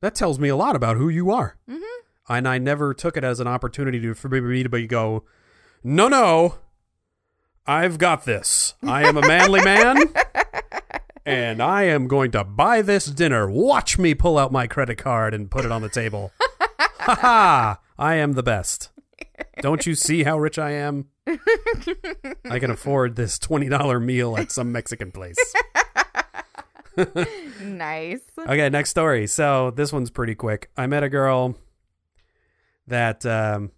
That 0.00 0.14
tells 0.14 0.38
me 0.38 0.48
a 0.48 0.56
lot 0.56 0.74
about 0.74 0.96
who 0.96 1.08
you 1.08 1.30
are. 1.30 1.56
Mm-hmm. 1.70 1.82
And 2.36 2.48
I 2.48 2.58
never 2.58 2.94
took 2.94 3.16
it 3.16 3.24
as 3.24 3.40
an 3.40 3.46
opportunity 3.46 4.00
to 4.00 4.14
for 4.14 4.28
me 4.28 4.62
to 4.62 4.86
go, 4.86 5.24
"No, 5.82 6.08
no. 6.08 6.56
I've 7.66 7.98
got 7.98 8.24
this. 8.24 8.74
I 8.82 9.06
am 9.06 9.16
a 9.16 9.26
manly 9.26 9.62
man." 9.62 10.12
and 11.26 11.62
I 11.62 11.84
am 11.84 12.08
going 12.08 12.30
to 12.32 12.44
buy 12.44 12.82
this 12.82 13.06
dinner. 13.06 13.48
Watch 13.50 13.98
me 13.98 14.14
pull 14.14 14.38
out 14.38 14.52
my 14.52 14.66
credit 14.66 14.98
card 14.98 15.34
and 15.34 15.50
put 15.50 15.64
it 15.64 15.72
on 15.72 15.82
the 15.82 15.88
table. 15.88 16.32
ha 16.98 17.14
ha! 17.20 17.78
I 17.98 18.14
am 18.14 18.32
the 18.32 18.42
best. 18.42 18.90
Don't 19.60 19.86
you 19.86 19.94
see 19.94 20.24
how 20.24 20.38
rich 20.38 20.58
I 20.58 20.72
am? 20.72 21.06
I 21.26 22.58
can 22.58 22.70
afford 22.70 23.16
this 23.16 23.38
$20 23.38 24.02
meal 24.02 24.36
at 24.36 24.50
some 24.50 24.72
Mexican 24.72 25.12
place. 25.12 25.36
nice. 27.62 28.20
Okay, 28.38 28.68
next 28.68 28.90
story. 28.90 29.26
So 29.26 29.70
this 29.70 29.92
one's 29.92 30.10
pretty 30.10 30.34
quick. 30.34 30.70
I 30.76 30.86
met 30.86 31.02
a 31.02 31.08
girl 31.08 31.56
that 32.86 33.24
um, 33.26 33.70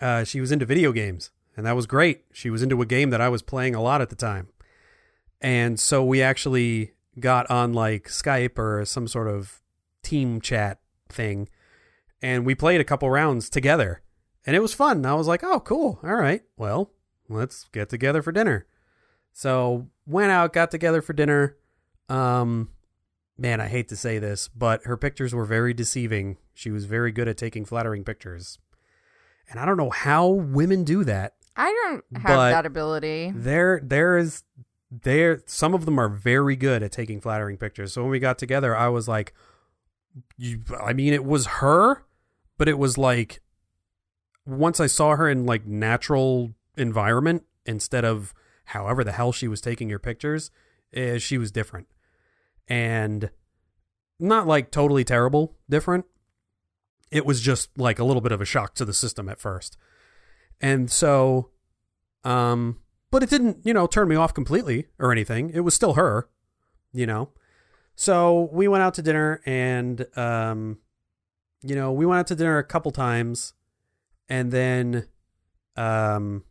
uh, 0.00 0.24
she 0.24 0.40
was 0.40 0.52
into 0.52 0.66
video 0.66 0.92
games, 0.92 1.30
and 1.56 1.66
that 1.66 1.76
was 1.76 1.86
great. 1.86 2.24
She 2.32 2.50
was 2.50 2.62
into 2.62 2.80
a 2.82 2.86
game 2.86 3.10
that 3.10 3.20
I 3.20 3.28
was 3.28 3.42
playing 3.42 3.74
a 3.74 3.82
lot 3.82 4.00
at 4.00 4.08
the 4.08 4.16
time, 4.16 4.48
and 5.40 5.78
so 5.78 6.04
we 6.04 6.22
actually 6.22 6.92
got 7.18 7.50
on 7.50 7.72
like 7.72 8.08
Skype 8.08 8.58
or 8.58 8.84
some 8.84 9.08
sort 9.08 9.28
of 9.28 9.60
team 10.02 10.40
chat 10.40 10.80
thing, 11.08 11.48
and 12.20 12.44
we 12.44 12.54
played 12.54 12.80
a 12.80 12.84
couple 12.84 13.10
rounds 13.10 13.48
together, 13.48 14.02
and 14.44 14.54
it 14.54 14.60
was 14.60 14.74
fun. 14.74 15.04
I 15.06 15.14
was 15.14 15.26
like, 15.26 15.42
"Oh, 15.42 15.60
cool! 15.60 15.98
All 16.02 16.16
right, 16.16 16.42
well, 16.56 16.90
let's 17.28 17.64
get 17.72 17.88
together 17.88 18.22
for 18.22 18.32
dinner." 18.32 18.66
So 19.32 19.88
went 20.06 20.30
out, 20.30 20.54
got 20.54 20.70
together 20.70 21.02
for 21.02 21.12
dinner. 21.12 21.56
Um, 22.08 22.70
man, 23.38 23.60
I 23.60 23.68
hate 23.68 23.88
to 23.88 23.96
say 23.96 24.18
this, 24.18 24.48
but 24.48 24.84
her 24.84 24.96
pictures 24.96 25.34
were 25.34 25.44
very 25.44 25.74
deceiving. 25.74 26.38
She 26.54 26.70
was 26.70 26.86
very 26.86 27.12
good 27.12 27.28
at 27.28 27.36
taking 27.36 27.64
flattering 27.64 28.04
pictures. 28.04 28.58
And 29.50 29.60
I 29.60 29.64
don't 29.64 29.76
know 29.76 29.90
how 29.90 30.28
women 30.28 30.84
do 30.84 31.04
that. 31.04 31.34
I 31.56 31.72
don't 32.12 32.22
have 32.22 32.38
that 32.50 32.66
ability. 32.66 33.32
There 33.34 33.80
there 33.82 34.18
is 34.18 34.42
there 34.90 35.42
some 35.46 35.74
of 35.74 35.84
them 35.84 35.98
are 35.98 36.08
very 36.08 36.56
good 36.56 36.82
at 36.82 36.92
taking 36.92 37.20
flattering 37.20 37.56
pictures. 37.56 37.92
So 37.92 38.02
when 38.02 38.10
we 38.10 38.18
got 38.18 38.38
together, 38.38 38.76
I 38.76 38.88
was 38.88 39.08
like 39.08 39.32
you, 40.36 40.62
I 40.82 40.92
mean 40.92 41.12
it 41.12 41.24
was 41.24 41.46
her, 41.46 42.04
but 42.58 42.68
it 42.68 42.78
was 42.78 42.98
like 42.98 43.40
once 44.44 44.80
I 44.80 44.86
saw 44.86 45.16
her 45.16 45.28
in 45.28 45.46
like 45.46 45.66
natural 45.66 46.54
environment 46.76 47.44
instead 47.64 48.04
of 48.04 48.34
however 48.66 49.02
the 49.04 49.12
hell 49.12 49.32
she 49.32 49.48
was 49.48 49.60
taking 49.60 49.88
your 49.88 49.98
pictures, 49.98 50.50
Uh, 50.96 51.18
she 51.18 51.38
was 51.38 51.50
different, 51.50 51.86
and 52.68 53.30
not 54.18 54.46
like 54.46 54.70
totally 54.70 55.04
terrible 55.04 55.56
different. 55.68 56.04
It 57.10 57.24
was 57.24 57.40
just 57.40 57.76
like 57.78 57.98
a 57.98 58.04
little 58.04 58.20
bit 58.20 58.32
of 58.32 58.40
a 58.40 58.44
shock 58.44 58.74
to 58.74 58.84
the 58.84 58.92
system 58.92 59.28
at 59.28 59.40
first, 59.40 59.76
and 60.60 60.90
so, 60.90 61.50
um, 62.24 62.80
but 63.10 63.22
it 63.22 63.30
didn't 63.30 63.58
you 63.64 63.72
know 63.72 63.86
turn 63.86 64.08
me 64.08 64.16
off 64.16 64.34
completely 64.34 64.86
or 64.98 65.12
anything. 65.12 65.50
It 65.50 65.60
was 65.60 65.74
still 65.74 65.94
her, 65.94 66.28
you 66.92 67.06
know. 67.06 67.30
So 67.94 68.50
we 68.52 68.68
went 68.68 68.82
out 68.82 68.94
to 68.94 69.02
dinner 69.02 69.40
and 69.46 70.06
um 70.16 70.78
you 71.62 71.74
know, 71.74 71.90
we 71.92 72.06
went 72.06 72.20
out 72.20 72.26
to 72.28 72.36
dinner 72.36 72.58
a 72.58 72.64
couple 72.64 72.92
times 72.92 73.54
and 74.28 74.52
then 74.52 75.08
um 75.76 76.44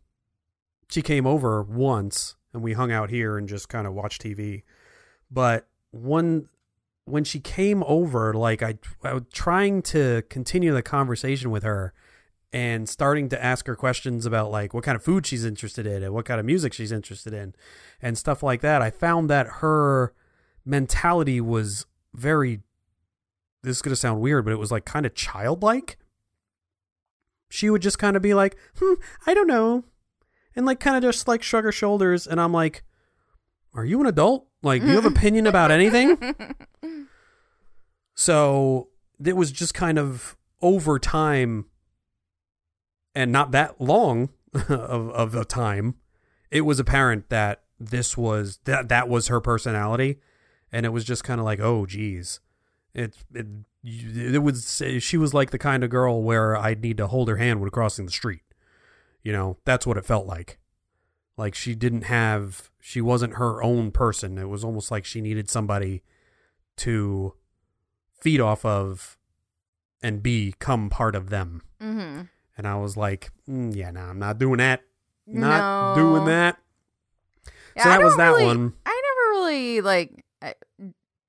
she 0.90 1.02
came 1.02 1.26
over 1.26 1.62
once 1.62 2.36
and 2.52 2.62
we 2.62 2.72
hung 2.72 2.90
out 2.90 3.10
here 3.10 3.38
and 3.38 3.48
just 3.48 3.68
kind 3.68 3.86
of 3.86 3.94
watched 3.94 4.22
TV. 4.22 4.62
But 5.30 5.68
one 5.96 6.48
when 7.04 7.24
she 7.24 7.38
came 7.38 7.84
over, 7.84 8.34
like 8.34 8.62
I, 8.62 8.78
I 9.02 9.14
was 9.14 9.22
trying 9.32 9.82
to 9.82 10.22
continue 10.28 10.74
the 10.74 10.82
conversation 10.82 11.50
with 11.50 11.62
her 11.62 11.94
and 12.52 12.88
starting 12.88 13.28
to 13.28 13.42
ask 13.42 13.66
her 13.66 13.76
questions 13.76 14.26
about 14.26 14.50
like 14.50 14.74
what 14.74 14.84
kind 14.84 14.96
of 14.96 15.02
food 15.02 15.26
she's 15.26 15.44
interested 15.44 15.86
in 15.86 16.02
and 16.02 16.12
what 16.12 16.24
kind 16.24 16.40
of 16.40 16.46
music 16.46 16.72
she's 16.72 16.92
interested 16.92 17.32
in 17.32 17.54
and 18.02 18.18
stuff 18.18 18.42
like 18.42 18.60
that. 18.60 18.82
I 18.82 18.90
found 18.90 19.30
that 19.30 19.46
her 19.60 20.12
mentality 20.64 21.40
was 21.40 21.86
very 22.14 22.60
this 23.62 23.76
is 23.76 23.82
going 23.82 23.92
to 23.92 23.96
sound 23.96 24.20
weird, 24.20 24.44
but 24.44 24.52
it 24.52 24.58
was 24.58 24.70
like 24.70 24.84
kind 24.84 25.04
of 25.06 25.14
childlike. 25.14 25.98
She 27.48 27.68
would 27.68 27.82
just 27.82 27.98
kind 27.98 28.16
of 28.16 28.22
be 28.22 28.32
like, 28.32 28.56
"Hmm, 28.78 28.94
I 29.26 29.34
don't 29.34 29.48
know." 29.48 29.84
And 30.54 30.66
like 30.66 30.80
kind 30.80 30.96
of 30.96 31.02
just 31.02 31.26
like 31.26 31.42
shrug 31.42 31.64
her 31.64 31.72
shoulders 31.72 32.26
and 32.26 32.40
I'm 32.40 32.52
like, 32.52 32.84
"Are 33.76 33.84
you 33.84 34.00
an 34.00 34.06
adult? 34.06 34.48
Like, 34.62 34.82
do 34.82 34.88
you 34.88 34.94
have 34.94 35.04
opinion 35.04 35.46
about 35.46 35.70
anything?" 35.70 36.18
so, 38.14 38.88
it 39.24 39.36
was 39.36 39.52
just 39.52 39.74
kind 39.74 39.98
of 39.98 40.36
over 40.60 40.98
time 40.98 41.66
and 43.14 43.32
not 43.32 43.50
that 43.52 43.80
long 43.80 44.28
of 44.54 45.10
of 45.10 45.34
a 45.34 45.44
time, 45.44 45.96
it 46.50 46.60
was 46.60 46.78
apparent 46.78 47.28
that 47.30 47.62
this 47.80 48.16
was 48.16 48.60
that 48.64 48.88
that 48.88 49.08
was 49.08 49.28
her 49.28 49.40
personality 49.40 50.20
and 50.70 50.86
it 50.86 50.90
was 50.90 51.04
just 51.04 51.24
kind 51.24 51.40
of 51.40 51.44
like, 51.44 51.60
oh, 51.60 51.86
geez, 51.86 52.40
it 52.94 53.16
it 53.34 53.46
it 53.82 54.42
was 54.42 54.82
she 54.98 55.16
was 55.16 55.32
like 55.32 55.50
the 55.50 55.58
kind 55.58 55.82
of 55.82 55.90
girl 55.90 56.22
where 56.22 56.56
I'd 56.56 56.82
need 56.82 56.96
to 56.98 57.06
hold 57.06 57.28
her 57.28 57.36
hand 57.36 57.60
when 57.60 57.70
crossing 57.70 58.06
the 58.06 58.12
street. 58.12 58.42
You 59.22 59.32
know, 59.32 59.58
that's 59.64 59.86
what 59.86 59.96
it 59.96 60.04
felt 60.04 60.26
like. 60.26 60.58
Like 61.36 61.54
she 61.54 61.74
didn't 61.74 62.02
have, 62.04 62.70
she 62.80 63.00
wasn't 63.00 63.34
her 63.34 63.62
own 63.62 63.90
person. 63.90 64.38
It 64.38 64.48
was 64.48 64.64
almost 64.64 64.90
like 64.90 65.04
she 65.04 65.20
needed 65.20 65.50
somebody 65.50 66.02
to 66.78 67.34
feed 68.20 68.40
off 68.40 68.64
of 68.64 69.18
and 70.02 70.22
become 70.22 70.88
part 70.88 71.14
of 71.14 71.30
them. 71.30 71.62
Mm-hmm. 71.80 72.22
And 72.56 72.66
I 72.66 72.76
was 72.76 72.96
like, 72.96 73.30
mm, 73.48 73.74
yeah, 73.74 73.90
no, 73.90 74.00
I'm 74.00 74.18
not 74.18 74.38
doing 74.38 74.58
that. 74.58 74.82
Not 75.26 75.94
doing 75.96 76.24
that. 76.26 76.56
Yeah, 77.76 77.82
so 77.82 77.88
that 77.90 78.02
was 78.02 78.16
that 78.16 78.28
really- 78.30 78.46
one. 78.46 78.72
I 78.86 79.02
never 79.02 79.40
really 79.40 79.80
like. 79.82 80.24
I, 80.40 80.54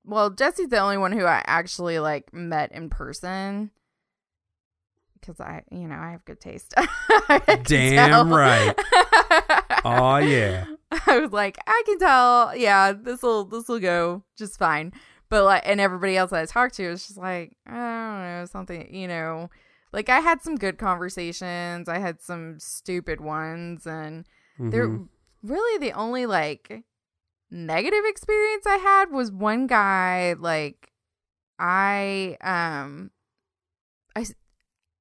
well, 0.04 0.30
Jesse's 0.30 0.68
the 0.68 0.78
only 0.78 0.96
one 0.96 1.12
who 1.12 1.26
I 1.26 1.42
actually 1.46 1.98
like 1.98 2.32
met 2.32 2.72
in 2.72 2.88
person. 2.88 3.70
Because 5.20 5.40
I, 5.40 5.64
you 5.70 5.88
know, 5.88 5.96
I 5.96 6.12
have 6.12 6.24
good 6.24 6.40
taste. 6.40 6.72
Damn 7.64 8.30
right. 8.30 8.74
Oh 9.84 10.16
yeah. 10.18 10.66
I 11.06 11.18
was 11.18 11.32
like, 11.32 11.58
I 11.66 11.82
can 11.86 11.98
tell. 11.98 12.56
Yeah, 12.56 12.92
this 12.92 13.22
will 13.22 13.44
this 13.44 13.68
will 13.68 13.80
go 13.80 14.22
just 14.36 14.58
fine. 14.58 14.92
But 15.28 15.44
like, 15.44 15.62
and 15.66 15.80
everybody 15.80 16.16
else 16.16 16.30
that 16.30 16.40
I 16.42 16.46
talked 16.46 16.74
to 16.76 16.88
was 16.88 17.06
just 17.06 17.18
like, 17.18 17.56
I 17.66 17.72
don't 17.74 18.22
know, 18.22 18.46
something. 18.50 18.94
You 18.94 19.08
know, 19.08 19.50
like 19.92 20.08
I 20.08 20.20
had 20.20 20.42
some 20.42 20.56
good 20.56 20.78
conversations. 20.78 21.88
I 21.88 21.98
had 21.98 22.22
some 22.22 22.58
stupid 22.58 23.20
ones, 23.20 23.86
and 23.86 24.26
they're 24.58 24.88
Mhm. 24.88 25.08
really 25.42 25.78
the 25.78 25.92
only 25.92 26.26
like 26.26 26.82
negative 27.50 28.04
experience 28.04 28.66
I 28.66 28.76
had 28.76 29.10
was 29.10 29.30
one 29.32 29.66
guy 29.66 30.34
like 30.38 30.90
I 31.58 32.36
um 32.40 33.10
I 34.16 34.26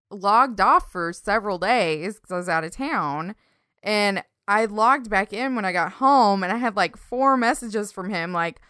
logged 0.09 0.61
off 0.61 0.91
for 0.91 1.11
several 1.13 1.57
days 1.57 2.19
cuz 2.19 2.31
I 2.31 2.37
was 2.37 2.49
out 2.49 2.63
of 2.63 2.71
town 2.71 3.35
and 3.83 4.23
I 4.47 4.65
logged 4.65 5.09
back 5.09 5.33
in 5.33 5.55
when 5.55 5.65
I 5.65 5.71
got 5.71 5.93
home 5.93 6.43
and 6.43 6.51
I 6.51 6.57
had 6.57 6.75
like 6.75 6.97
four 6.97 7.35
messages 7.37 7.91
from 7.91 8.09
him 8.09 8.31
like 8.31 8.61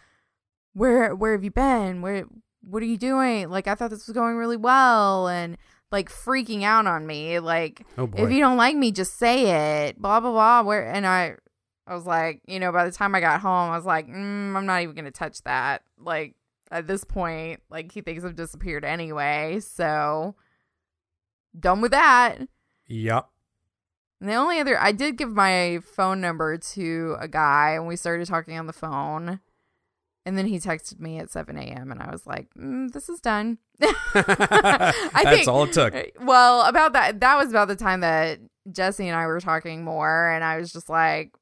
where 0.74 1.14
where 1.14 1.32
have 1.32 1.44
you 1.44 1.50
been 1.50 2.02
where 2.02 2.24
what 2.62 2.82
are 2.82 2.86
you 2.86 2.96
doing 2.98 3.48
like 3.48 3.66
I 3.66 3.74
thought 3.74 3.90
this 3.90 4.06
was 4.06 4.14
going 4.14 4.36
really 4.36 4.56
well 4.56 5.28
and 5.28 5.56
like 5.90 6.10
freaking 6.10 6.62
out 6.64 6.86
on 6.86 7.06
me 7.06 7.38
like 7.38 7.86
Oh 7.96 8.10
if 8.16 8.30
you 8.30 8.40
don't 8.40 8.56
like 8.56 8.76
me, 8.76 8.92
just 8.92 9.18
say 9.18 9.86
it. 9.86 10.00
Blah 10.00 10.20
blah 10.20 10.32
blah. 10.32 10.62
Where 10.62 10.86
and 10.86 11.06
I, 11.06 11.36
I 11.86 11.94
was 11.94 12.04
like, 12.04 12.42
you 12.46 12.60
know, 12.60 12.72
by 12.72 12.84
the 12.84 12.92
time 12.92 13.14
I 13.14 13.20
got 13.20 13.40
home, 13.40 13.70
I 13.70 13.76
was 13.76 13.86
like, 13.86 14.06
mm, 14.06 14.54
I'm 14.54 14.66
not 14.66 14.82
even 14.82 14.94
gonna 14.94 15.10
touch 15.10 15.42
that. 15.44 15.82
Like 15.98 16.34
at 16.70 16.86
this 16.86 17.04
point, 17.04 17.60
like 17.70 17.92
he 17.92 18.02
thinks 18.02 18.24
I've 18.24 18.36
disappeared 18.36 18.84
anyway. 18.84 19.60
So 19.60 20.34
done 21.58 21.80
with 21.80 21.92
that. 21.92 22.38
yep. 22.86 23.28
And 24.20 24.28
the 24.28 24.34
only 24.34 24.58
other, 24.58 24.78
I 24.78 24.92
did 24.92 25.16
give 25.16 25.32
my 25.32 25.78
phone 25.82 26.20
number 26.20 26.58
to 26.58 27.16
a 27.20 27.28
guy, 27.28 27.72
and 27.74 27.86
we 27.86 27.94
started 27.96 28.26
talking 28.26 28.58
on 28.58 28.66
the 28.66 28.72
phone. 28.72 29.40
And 30.26 30.36
then 30.36 30.46
he 30.46 30.58
texted 30.58 31.00
me 31.00 31.18
at 31.18 31.30
7 31.30 31.56
a.m. 31.56 31.90
and 31.90 32.02
I 32.02 32.10
was 32.10 32.26
like, 32.26 32.48
mm, 32.52 32.92
"This 32.92 33.08
is 33.08 33.18
done." 33.20 33.58
I 33.80 34.92
That's 35.22 35.36
think- 35.36 35.48
all 35.48 35.64
it 35.64 35.72
took. 35.72 35.94
Well, 36.20 36.62
about 36.66 36.92
that, 36.92 37.20
that 37.20 37.36
was 37.38 37.48
about 37.48 37.68
the 37.68 37.76
time 37.76 38.00
that 38.00 38.38
Jesse 38.70 39.08
and 39.08 39.16
I 39.16 39.26
were 39.26 39.40
talking 39.40 39.84
more, 39.84 40.28
and 40.30 40.44
I 40.44 40.58
was 40.58 40.70
just 40.70 40.90
like, 40.90 41.32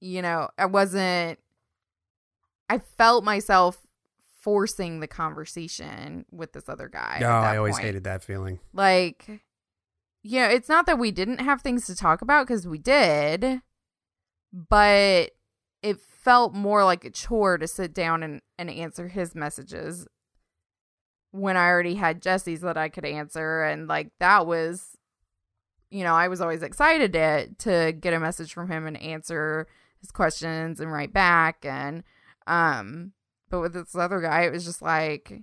you 0.00 0.22
know, 0.22 0.48
I 0.58 0.66
wasn't. 0.66 1.38
I 2.68 2.78
felt 2.78 3.22
myself 3.22 3.78
forcing 4.40 5.00
the 5.00 5.06
conversation 5.06 6.24
with 6.32 6.52
this 6.52 6.68
other 6.68 6.88
guy. 6.88 7.20
Oh, 7.22 7.28
I 7.28 7.58
always 7.58 7.74
point. 7.74 7.84
hated 7.84 8.04
that 8.04 8.24
feeling. 8.24 8.58
Like, 8.72 9.28
you 10.22 10.40
know, 10.40 10.48
it's 10.48 10.68
not 10.68 10.86
that 10.86 10.98
we 10.98 11.10
didn't 11.10 11.40
have 11.40 11.62
things 11.62 11.86
to 11.86 11.96
talk 11.96 12.22
about 12.22 12.46
because 12.46 12.66
we 12.66 12.78
did, 12.78 13.62
but 14.52 15.30
it 15.82 15.98
felt 16.00 16.54
more 16.54 16.84
like 16.84 17.04
a 17.04 17.10
chore 17.10 17.56
to 17.56 17.66
sit 17.66 17.94
down 17.94 18.22
and, 18.22 18.42
and 18.58 18.70
answer 18.70 19.08
his 19.08 19.34
messages 19.34 20.06
when 21.30 21.56
I 21.56 21.68
already 21.68 21.94
had 21.94 22.22
Jesse's 22.22 22.60
that 22.60 22.76
I 22.76 22.88
could 22.88 23.04
answer. 23.04 23.62
And 23.62 23.88
like, 23.88 24.10
that 24.18 24.46
was, 24.46 24.96
you 25.90 26.04
know, 26.04 26.14
I 26.14 26.28
was 26.28 26.40
always 26.40 26.62
excited 26.62 27.12
to, 27.14 27.48
to 27.58 27.92
get 27.92 28.12
a 28.12 28.20
message 28.20 28.52
from 28.52 28.70
him 28.70 28.86
and 28.86 29.00
answer 29.00 29.66
his 30.00 30.10
questions 30.10 30.80
and 30.80 30.92
write 30.92 31.12
back. 31.12 31.64
And, 31.64 32.02
um, 32.46 33.12
but 33.48 33.60
with 33.60 33.72
this 33.72 33.94
other 33.94 34.20
guy, 34.20 34.42
it 34.42 34.52
was 34.52 34.64
just 34.64 34.82
like, 34.82 35.42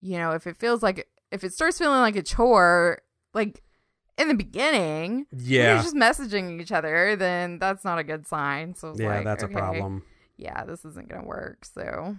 you 0.00 0.18
know, 0.18 0.32
if 0.32 0.46
it 0.46 0.56
feels 0.56 0.82
like 0.82 1.08
if 1.30 1.42
it 1.42 1.52
starts 1.52 1.78
feeling 1.78 2.00
like 2.00 2.16
a 2.16 2.22
chore, 2.22 3.00
like 3.32 3.63
in 4.18 4.28
the 4.28 4.34
beginning, 4.34 5.26
Yeah. 5.32 5.82
just 5.82 5.94
messaging 5.94 6.60
each 6.60 6.72
other, 6.72 7.16
then 7.16 7.58
that's 7.58 7.84
not 7.84 7.98
a 7.98 8.04
good 8.04 8.26
sign. 8.26 8.74
So 8.74 8.94
Yeah, 8.96 9.08
like, 9.08 9.24
that's 9.24 9.42
okay, 9.44 9.54
a 9.54 9.56
problem. 9.56 10.04
Yeah, 10.36 10.64
this 10.64 10.84
isn't 10.84 11.08
gonna 11.08 11.26
work. 11.26 11.64
So 11.64 12.16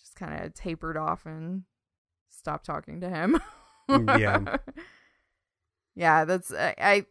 just 0.00 0.16
kind 0.16 0.42
of 0.44 0.54
tapered 0.54 0.96
off 0.96 1.26
and 1.26 1.64
stopped 2.30 2.64
talking 2.66 3.00
to 3.00 3.08
him. 3.08 3.40
Mm, 3.90 4.18
Yeah. 4.18 4.56
yeah, 5.94 6.24
that's 6.24 6.52
I, 6.52 6.74
I. 6.78 7.06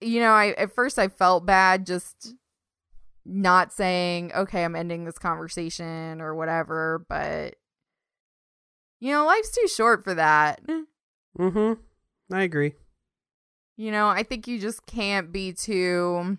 You 0.00 0.20
know, 0.20 0.32
I 0.32 0.48
at 0.52 0.74
first 0.74 0.98
I 0.98 1.08
felt 1.08 1.44
bad 1.46 1.84
just 1.86 2.34
not 3.26 3.72
saying 3.72 4.32
okay, 4.34 4.64
I'm 4.64 4.74
ending 4.74 5.04
this 5.04 5.18
conversation 5.18 6.20
or 6.20 6.34
whatever, 6.34 7.04
but 7.08 7.56
you 8.98 9.12
know, 9.12 9.26
life's 9.26 9.50
too 9.50 9.68
short 9.68 10.02
for 10.04 10.14
that. 10.14 10.60
Mm-hmm. 11.38 11.74
I 12.32 12.42
agree. 12.42 12.74
You 13.76 13.90
know, 13.90 14.08
I 14.08 14.22
think 14.22 14.46
you 14.46 14.58
just 14.58 14.86
can't 14.86 15.32
be 15.32 15.52
too. 15.52 16.38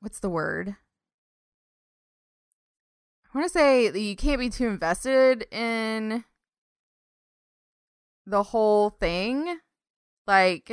What's 0.00 0.20
the 0.20 0.28
word? 0.28 0.76
I 3.34 3.38
want 3.38 3.50
to 3.50 3.58
say 3.58 3.88
that 3.88 4.00
you 4.00 4.14
can't 4.14 4.38
be 4.38 4.50
too 4.50 4.68
invested 4.68 5.46
in 5.50 6.24
the 8.26 8.42
whole 8.42 8.90
thing. 8.90 9.58
Like, 10.26 10.70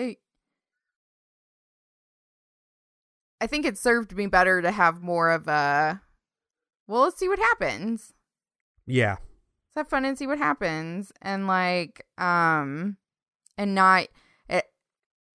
I 3.42 3.48
think 3.48 3.66
it 3.66 3.78
served 3.78 4.16
me 4.16 4.28
better 4.28 4.62
to 4.62 4.72
have 4.72 5.02
more 5.02 5.32
of 5.32 5.48
a. 5.48 6.02
Well, 6.88 7.02
let's 7.04 7.18
see 7.18 7.28
what 7.30 7.40
happens. 7.40 8.14
Yeah. 8.86 9.14
let's 9.14 9.76
have 9.76 9.88
fun 9.88 10.06
and 10.06 10.18
see 10.18 10.28
what 10.28 10.38
happens 10.38 11.12
and 11.22 11.48
like 11.48 12.06
um 12.18 12.98
and 13.62 13.76
not 13.76 14.08
it, 14.50 14.66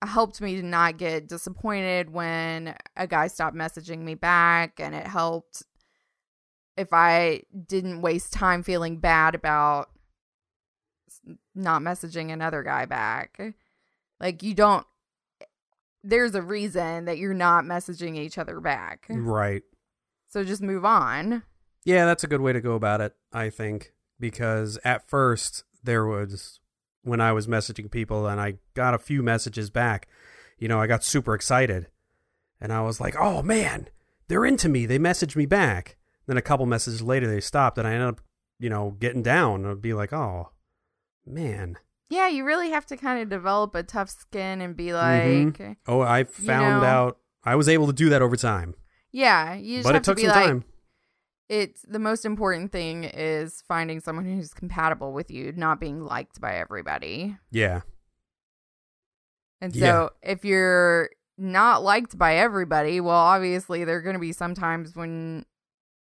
helped 0.03 0.41
me 0.41 0.57
to 0.57 0.63
not 0.65 0.99
get 0.99 1.29
disappointed 1.29 2.11
when 2.11 2.75
a 2.97 3.07
guy 3.07 3.29
stopped 3.29 3.57
messaging 3.57 4.01
me 4.01 4.17
back 4.17 4.81
and 4.81 4.97
it 4.97 5.07
helped 5.07 5.63
if 6.77 6.93
I 6.93 7.43
didn't 7.69 8.03
waste 8.03 8.33
time 8.33 8.65
feeling 8.65 8.99
bad 8.99 9.37
about 9.37 9.91
not 11.55 11.83
messaging 11.83 12.33
another 12.33 12.65
guy 12.65 12.85
back. 12.85 13.41
Like 14.21 14.43
you 14.43 14.55
don't 14.55 14.85
there's 16.03 16.35
a 16.35 16.43
reason 16.43 17.05
that 17.05 17.19
you're 17.19 17.33
not 17.33 17.65
messaging 17.65 18.17
each 18.17 18.39
other 18.39 18.61
back. 18.61 19.07
Right. 19.09 19.63
So 20.29 20.43
just 20.43 20.63
move 20.63 20.85
on. 20.85 21.45
Yeah, 21.85 22.07
that's 22.07 22.25
a 22.25 22.29
good 22.29 22.41
way 22.41 22.53
to 22.53 22.61
go 22.61 22.75
about 22.75 23.01
it, 23.01 23.15
I 23.33 23.51
think, 23.51 23.93
because 24.19 24.79
at 24.85 25.09
first 25.09 25.63
there 25.83 26.05
was 26.05 26.61
when 27.07 27.21
I 27.21 27.33
was 27.33 27.47
messaging 27.47 27.91
people 27.91 28.27
and 28.27 28.41
I 28.41 28.55
got 28.75 28.93
a 28.95 28.99
few 28.99 29.23
messages 29.23 29.71
back, 29.71 30.09
you 30.59 30.67
know, 30.69 30.81
I 30.81 30.87
got 30.87 31.05
super 31.05 31.35
excited. 31.35 31.87
And 32.61 32.73
I 32.73 32.81
was 32.83 33.01
like, 33.01 33.15
"Oh 33.19 33.43
man, 33.43 33.89
they're 34.29 34.45
into 34.45 34.69
me. 34.69 34.87
They 34.87 34.99
messaged 34.99 35.37
me 35.37 35.47
back." 35.47 35.97
Then 36.27 36.37
a 36.37 36.43
couple 36.43 36.67
messages 36.67 37.03
later 37.03 37.27
they 37.29 37.41
stopped 37.41 37.79
and 37.79 37.87
I 37.87 37.93
ended 37.93 38.09
up, 38.09 38.21
you 38.59 38.69
know, 38.69 38.97
getting 38.99 39.23
down 39.23 39.65
and 39.65 39.81
be 39.81 39.95
like, 39.95 40.13
"Oh, 40.13 40.51
man." 41.25 41.77
Yeah, 42.09 42.29
you 42.29 42.45
really 42.45 42.71
have 42.71 42.87
to 42.87 42.97
kind 42.97 43.21
of 43.23 43.29
develop 43.29 43.75
a 43.75 43.83
tough 43.83 44.11
skin 44.11 44.61
and 44.61 44.77
be 44.77 44.93
like, 44.93 45.23
Mhm. 45.25 45.77
Oh, 45.87 46.01
I 46.01 46.25
found 46.25 46.83
know- 46.83 46.87
out 46.89 47.19
I 47.45 47.55
was 47.57 47.69
able 47.69 47.87
to 47.89 47.93
do 47.93 48.09
that 48.09 48.23
over 48.23 48.37
time. 48.37 48.75
yeah, 49.13 49.55
you 49.55 49.77
just 49.79 49.85
But 49.87 49.95
have 49.95 50.03
it 50.03 50.05
took 50.05 50.17
to 50.17 50.23
be 50.23 50.29
some 50.29 50.37
like, 50.37 50.47
time. 50.47 50.65
It's 51.49 51.83
the 51.83 51.99
most 51.99 52.25
important 52.25 52.73
thing 52.73 53.05
is 53.05 53.63
finding 53.69 54.01
someone 54.01 54.25
who's 54.25 54.53
compatible 54.53 55.13
with 55.13 55.31
you, 55.31 55.53
not 55.53 55.79
being 55.81 56.05
liked 56.05 56.41
by 56.41 56.57
everybody. 56.57 57.37
Yeah. 57.51 57.83
And 59.61 59.75
so 59.75 59.79
Yeah. 60.23 60.31
if 60.33 60.45
you're 60.45 61.11
not 61.39 61.83
liked 61.83 62.19
by 62.19 62.37
everybody, 62.37 63.01
well, 63.01 63.15
obviously 63.17 63.85
there 63.85 63.97
are 63.97 64.03
going 64.03 64.15
to 64.15 64.21
be 64.21 64.33
some 64.33 64.55
times 64.55 64.95
when 64.97 65.45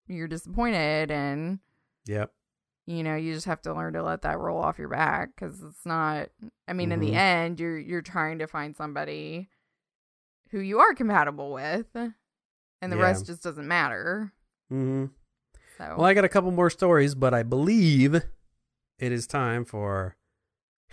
you're 0.07 0.29
disappointed 0.29 1.11
and 1.11 1.61
Yep. 2.07 2.33
you 2.87 3.03
know 3.03 3.17
you 3.17 3.33
just 3.33 3.47
have 3.47 3.63
to 3.63 3.73
learn 3.73 3.95
to 3.95 4.03
let 4.03 4.21
that 4.23 4.39
roll 4.39 4.61
off 4.61 4.79
your 4.79 4.89
back 4.91 5.31
because 5.35 5.63
it's 5.63 5.87
not 5.87 6.29
i 6.69 6.75
mean 6.75 6.93
in 6.93 7.01
the 7.01 7.13
Mhm. 7.13 7.15
end 7.17 7.61
you're 7.61 7.79
you're 7.79 8.03
trying 8.03 8.39
to 8.41 8.47
find 8.47 8.77
somebody 8.77 9.49
who 10.51 10.59
you 10.61 10.79
are 10.81 10.93
compatible 10.93 11.51
with 11.55 11.87
and 11.97 12.13
the 12.93 12.97
Yeah. 12.99 13.03
rest 13.03 13.25
just 13.25 13.43
doesn't 13.43 13.67
matter 13.67 14.35
Mhm. 14.71 15.11
So 15.79 15.95
Well, 15.97 16.07
I 16.07 16.15
got 16.15 16.25
a 16.25 16.29
couple 16.29 16.51
more 16.51 16.71
stories, 16.71 17.15
but 17.15 17.35
I 17.35 17.43
believe 17.43 18.15
it 18.15 19.13
is 19.13 19.27
time 19.27 19.65
for 19.65 20.17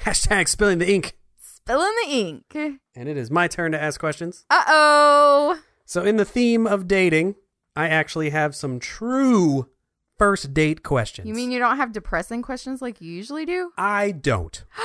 hashtag 0.02 0.48
spilling 0.48 0.80
the 0.80 0.92
ink. 0.92 1.14
spilling 1.38 1.94
the 2.06 2.12
ink 2.12 2.80
And 2.96 3.08
it 3.10 3.18
is 3.18 3.30
my 3.32 3.48
turn 3.48 3.72
to 3.74 3.82
ask 3.82 4.00
questions. 4.00 4.46
uh-oh 4.50 5.60
So, 5.86 6.04
in 6.04 6.18
the 6.18 6.26
theme 6.26 6.66
of 6.68 6.88
dating, 6.88 7.36
I 7.76 7.88
actually 7.88 8.30
have 8.32 8.56
some 8.56 8.80
true 8.80 9.70
first 10.18 10.54
date 10.54 10.84
questions. 10.84 11.28
you 11.28 11.34
mean 11.34 11.52
you 11.52 11.60
don't 11.60 11.78
have 11.78 11.92
depressing 11.92 12.42
questions 12.42 12.82
like 12.82 13.02
you 13.02 13.12
usually 13.12 13.46
do 13.46 13.72
I 13.78 14.12
don't. 14.12 14.64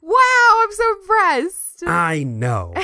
wow 0.00 0.62
i'm 0.62 0.72
so 0.72 0.92
impressed 1.00 1.82
I 1.86 2.22
know. 2.22 2.74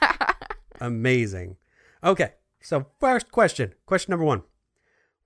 Amazing. 0.80 1.56
Okay, 2.02 2.32
so 2.60 2.86
first 3.00 3.30
question. 3.30 3.74
Question 3.86 4.12
number 4.12 4.24
one 4.24 4.42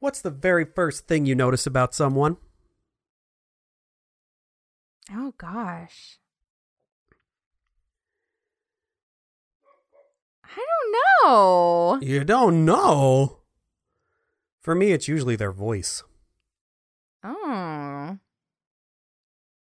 What's 0.00 0.20
the 0.20 0.30
very 0.30 0.64
first 0.64 1.06
thing 1.08 1.26
you 1.26 1.34
notice 1.34 1.66
about 1.66 1.94
someone? 1.94 2.36
oh 5.10 5.32
gosh 5.38 6.18
i 10.44 10.56
don't 10.56 10.92
know 11.24 11.98
You 12.06 12.24
don't 12.24 12.64
know. 12.64 13.38
For 14.60 14.74
me, 14.74 14.92
it's 14.92 15.08
usually 15.08 15.34
their 15.36 15.50
voice. 15.52 16.02
oh 17.24 18.18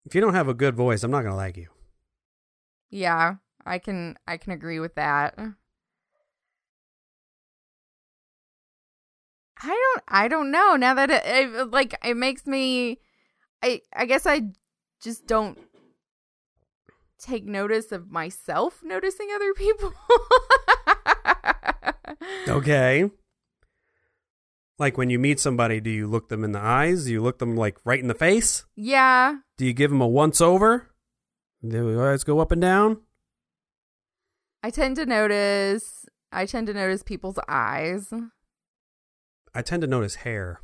If 0.05 0.15
you 0.15 0.21
don't 0.21 0.33
have 0.33 0.47
a 0.47 0.53
good 0.55 0.75
voice, 0.75 1.03
I'm 1.03 1.11
not 1.11 1.21
going 1.21 1.31
to 1.33 1.35
like 1.37 1.57
you. 1.57 1.67
Yeah, 2.89 3.35
I 3.65 3.77
can 3.79 4.17
I 4.27 4.37
can 4.37 4.53
agree 4.53 4.79
with 4.79 4.95
that. 4.95 5.37
I 9.63 9.67
don't 9.67 10.03
I 10.07 10.27
don't 10.27 10.51
know 10.51 10.75
now 10.75 10.93
that 10.93 11.09
it, 11.09 11.23
it 11.25 11.71
like 11.71 11.97
it 12.03 12.15
makes 12.15 12.45
me 12.45 12.99
I 13.63 13.81
I 13.93 14.05
guess 14.05 14.25
I 14.25 14.41
just 15.01 15.27
don't 15.27 15.57
take 17.19 17.45
notice 17.45 17.91
of 17.91 18.11
myself 18.11 18.81
noticing 18.83 19.29
other 19.33 19.53
people. 19.53 19.93
Okay. 22.47 23.09
Like 24.79 24.97
when 24.97 25.09
you 25.09 25.19
meet 25.19 25.39
somebody, 25.39 25.79
do 25.79 25.89
you 25.89 26.07
look 26.07 26.29
them 26.29 26.43
in 26.43 26.51
the 26.51 26.59
eyes? 26.59 27.05
Do 27.05 27.11
you 27.11 27.21
look 27.21 27.39
them 27.39 27.55
like 27.55 27.77
right 27.83 27.99
in 27.99 28.07
the 28.07 28.13
face? 28.13 28.63
Yeah. 28.75 29.37
Do 29.57 29.65
you 29.65 29.73
give 29.73 29.89
them 29.89 30.01
a 30.01 30.07
once 30.07 30.39
over? 30.39 30.91
Do 31.67 31.89
your 31.89 32.11
eyes 32.11 32.23
go 32.23 32.39
up 32.39 32.51
and 32.51 32.61
down? 32.61 33.01
I 34.63 34.69
tend 34.69 34.95
to 34.97 35.05
notice 35.05 36.05
I 36.31 36.45
tend 36.45 36.67
to 36.67 36.73
notice 36.73 37.03
people's 37.03 37.39
eyes. 37.47 38.13
I 39.57 39.63
tend 39.63 39.81
to 39.81 39.87
notice 39.87 40.13
hair. 40.17 40.61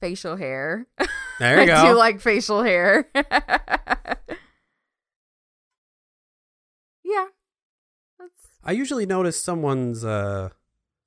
Facial 0.00 0.36
hair. 0.36 0.86
There 1.38 1.64
you 1.64 1.72
I 1.72 1.88
do 1.88 1.94
like 1.96 2.20
facial 2.20 2.62
hair. 2.62 3.08
yeah. 3.14 3.24
That's 8.18 8.50
I 8.62 8.72
usually 8.72 9.06
notice 9.06 9.42
someone's 9.42 10.04
uh, 10.04 10.50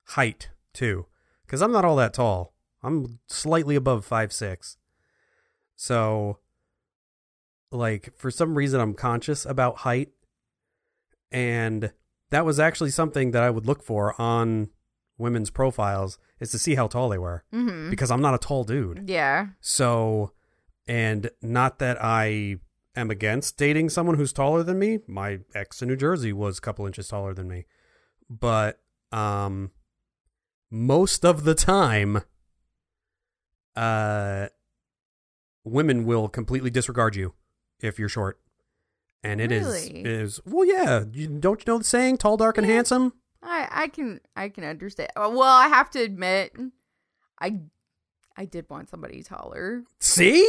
height 0.08 0.50
too, 0.74 1.06
because 1.46 1.62
I'm 1.62 1.72
not 1.72 1.84
all 1.84 1.96
that 1.96 2.12
tall. 2.12 2.52
I'm 2.82 3.20
slightly 3.28 3.76
above 3.76 4.04
five 4.04 4.32
six. 4.32 4.76
So, 5.74 6.40
like 7.70 8.12
for 8.16 8.30
some 8.30 8.56
reason, 8.56 8.80
I'm 8.80 8.94
conscious 8.94 9.46
about 9.46 9.78
height, 9.78 10.10
and 11.30 11.92
that 12.30 12.44
was 12.44 12.60
actually 12.60 12.90
something 12.90 13.30
that 13.30 13.42
I 13.42 13.48
would 13.48 13.64
look 13.64 13.82
for 13.82 14.20
on 14.20 14.68
women's 15.18 15.50
profiles 15.50 16.18
is 16.40 16.50
to 16.50 16.58
see 16.58 16.74
how 16.74 16.86
tall 16.86 17.08
they 17.08 17.18
were, 17.18 17.44
mhm. 17.52 17.90
because 17.90 18.10
I'm 18.10 18.20
not 18.20 18.34
a 18.34 18.38
tall 18.38 18.64
dude. 18.64 19.08
Yeah. 19.08 19.48
So, 19.60 20.32
and 20.86 21.30
not 21.42 21.78
that 21.78 21.96
I 22.02 22.56
am 22.94 23.10
against 23.10 23.56
dating 23.56 23.90
someone 23.90 24.16
who's 24.16 24.32
taller 24.32 24.62
than 24.62 24.78
me. 24.78 25.00
My 25.06 25.40
ex 25.54 25.82
in 25.82 25.88
New 25.88 25.96
Jersey 25.96 26.32
was 26.32 26.58
a 26.58 26.60
couple 26.60 26.86
inches 26.86 27.08
taller 27.08 27.34
than 27.34 27.48
me. 27.48 27.64
But 28.28 28.80
um 29.12 29.70
most 30.70 31.24
of 31.24 31.44
the 31.44 31.54
time 31.54 32.22
uh 33.76 34.48
women 35.64 36.04
will 36.04 36.28
completely 36.28 36.70
disregard 36.70 37.14
you 37.16 37.34
if 37.80 37.98
you're 37.98 38.08
short. 38.08 38.40
And 39.22 39.40
it 39.40 39.50
is 39.52 39.66
Really? 39.66 40.00
it 40.00 40.06
is 40.06 40.40
well 40.46 40.64
yeah, 40.64 41.04
you, 41.12 41.28
don't 41.28 41.60
you 41.66 41.72
know 41.72 41.78
the 41.78 41.84
saying 41.84 42.18
tall 42.18 42.36
dark 42.36 42.58
and 42.58 42.66
Yeah. 42.66 42.74
handsome? 42.74 43.12
I 43.46 43.68
I 43.70 43.88
can 43.88 44.20
I 44.34 44.48
can 44.48 44.64
understand. 44.64 45.10
Uh, 45.16 45.30
Well, 45.32 45.42
I 45.42 45.68
have 45.68 45.90
to 45.90 46.00
admit 46.00 46.56
I 47.40 47.60
I 48.36 48.44
did 48.44 48.68
want 48.68 48.90
somebody 48.90 49.22
taller. 49.22 49.84
See? 50.00 50.46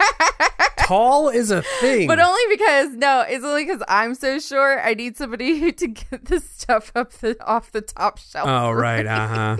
tall 0.78 1.28
is 1.28 1.50
a 1.50 1.62
thing. 1.80 2.06
But 2.08 2.20
only 2.20 2.42
because 2.56 2.90
no, 2.90 3.24
it's 3.28 3.44
only 3.44 3.64
because 3.64 3.82
I'm 3.88 4.14
so 4.14 4.38
short. 4.38 4.80
I 4.82 4.94
need 4.94 5.16
somebody 5.16 5.72
to 5.72 5.86
get 5.88 6.26
the 6.26 6.40
stuff 6.40 6.92
up 6.94 7.12
the 7.12 7.36
off 7.44 7.72
the 7.72 7.82
top 7.82 8.18
shelf. 8.18 8.48
Oh 8.48 8.70
right, 8.70 9.06
uh-huh. 9.06 9.56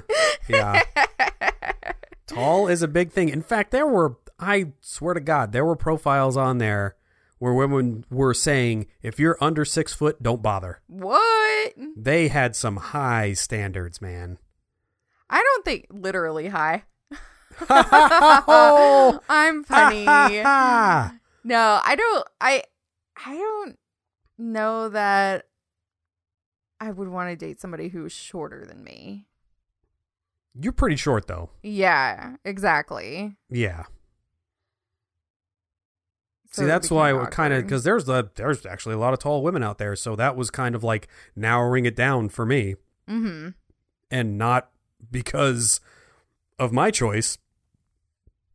Yeah. 0.48 0.82
Tall 2.26 2.68
is 2.68 2.82
a 2.82 2.88
big 2.88 3.12
thing. 3.12 3.28
In 3.28 3.42
fact, 3.42 3.70
there 3.70 3.86
were, 3.86 4.16
I 4.40 4.72
swear 4.80 5.12
to 5.14 5.20
God, 5.20 5.52
there 5.52 5.64
were 5.64 5.76
profiles 5.76 6.36
on 6.38 6.56
there 6.58 6.96
where 7.38 7.52
women 7.52 8.04
were 8.10 8.34
saying, 8.34 8.86
if 9.02 9.18
you're 9.18 9.38
under 9.40 9.64
six 9.64 9.92
foot, 9.92 10.22
don't 10.22 10.42
bother. 10.42 10.80
what? 10.86 11.74
They 11.96 12.28
had 12.28 12.54
some 12.56 12.76
high 12.76 13.32
standards, 13.32 14.00
man. 14.00 14.38
I 15.28 15.42
don't 15.42 15.64
think 15.64 15.86
literally 15.90 16.48
high. 16.48 16.84
I'm 19.28 19.64
funny. 19.64 20.04
no, 21.44 21.80
I 21.82 21.94
don't. 21.96 22.28
I 22.40 22.62
I 23.16 23.34
don't 23.34 23.78
know 24.38 24.88
that 24.88 25.46
I 26.80 26.90
would 26.90 27.08
want 27.08 27.30
to 27.30 27.36
date 27.36 27.60
somebody 27.60 27.88
who's 27.88 28.12
shorter 28.12 28.66
than 28.66 28.82
me. 28.84 29.26
You're 30.60 30.72
pretty 30.72 30.96
short, 30.96 31.26
though. 31.26 31.50
Yeah, 31.62 32.36
exactly. 32.44 33.36
Yeah. 33.50 33.84
See, 36.54 36.64
that's 36.64 36.90
why 36.90 37.12
became 37.12 37.26
kind 37.26 37.54
of 37.54 37.62
because 37.62 37.84
there's 37.84 38.04
the 38.04 38.30
there's 38.34 38.64
actually 38.64 38.94
a 38.94 38.98
lot 38.98 39.12
of 39.12 39.18
tall 39.18 39.42
women 39.42 39.62
out 39.62 39.78
there, 39.78 39.96
so 39.96 40.14
that 40.16 40.36
was 40.36 40.50
kind 40.50 40.74
of 40.74 40.84
like 40.84 41.08
narrowing 41.34 41.84
it 41.84 41.96
down 41.96 42.28
for 42.28 42.46
me. 42.46 42.76
Mm-hmm. 43.08 43.48
and 44.10 44.38
not 44.38 44.70
because 45.10 45.78
of 46.58 46.72
my 46.72 46.90
choice 46.90 47.36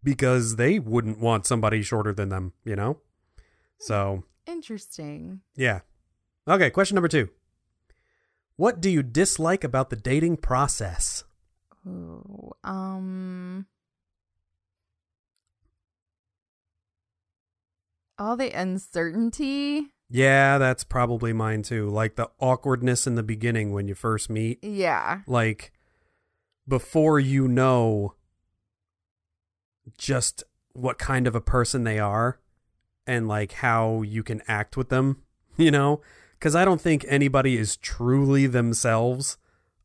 because 0.04 0.56
they 0.56 0.80
wouldn't 0.80 1.20
want 1.20 1.46
somebody 1.46 1.84
shorter 1.84 2.14
than 2.14 2.30
them 2.30 2.54
you 2.66 2.76
know 2.76 2.98
so 3.80 4.24
Interesting. 4.50 5.42
Yeah. 5.56 5.82
Okay, 6.48 6.72
question 6.72 6.96
number 6.96 7.08
two. 7.08 7.30
What 8.56 8.82
do 8.82 8.90
you 8.90 9.04
dislike 9.04 9.64
about 9.64 9.90
the 9.92 9.96
dating 9.96 10.38
process? 10.38 11.24
Ooh, 11.88 12.52
um 12.64 13.68
all 18.20 18.36
the 18.38 18.52
uncertainty. 18.52 19.88
Yeah, 20.10 20.58
that's 20.58 20.84
probably 20.84 21.34
mine 21.34 21.62
too. 21.64 21.88
Like 21.90 22.16
the 22.16 22.30
awkwardness 22.40 23.08
in 23.08 23.16
the 23.16 23.24
beginning 23.24 23.72
when 23.72 23.88
you 23.88 23.96
first 23.96 24.30
meet. 24.30 24.60
Yeah. 24.64 25.22
Like 25.28 25.72
before 26.68 27.20
you 27.20 27.48
know 27.48 28.14
just 29.98 30.44
what 30.74 30.98
kind 30.98 31.28
of 31.28 31.36
a 31.36 31.42
person 31.42 31.84
they 31.84 32.00
are 32.00 32.40
and 33.08 33.28
like 33.28 33.54
how 33.54 34.02
you 34.02 34.24
can 34.24 34.42
act 34.48 34.78
with 34.78 34.90
them, 34.90 35.22
you 35.58 35.72
know? 35.72 36.02
Cuz 36.40 36.56
I 36.56 36.64
don't 36.66 36.82
think 36.82 37.06
anybody 37.08 37.58
is 37.58 37.76
truly 37.78 38.48
themselves 38.48 39.38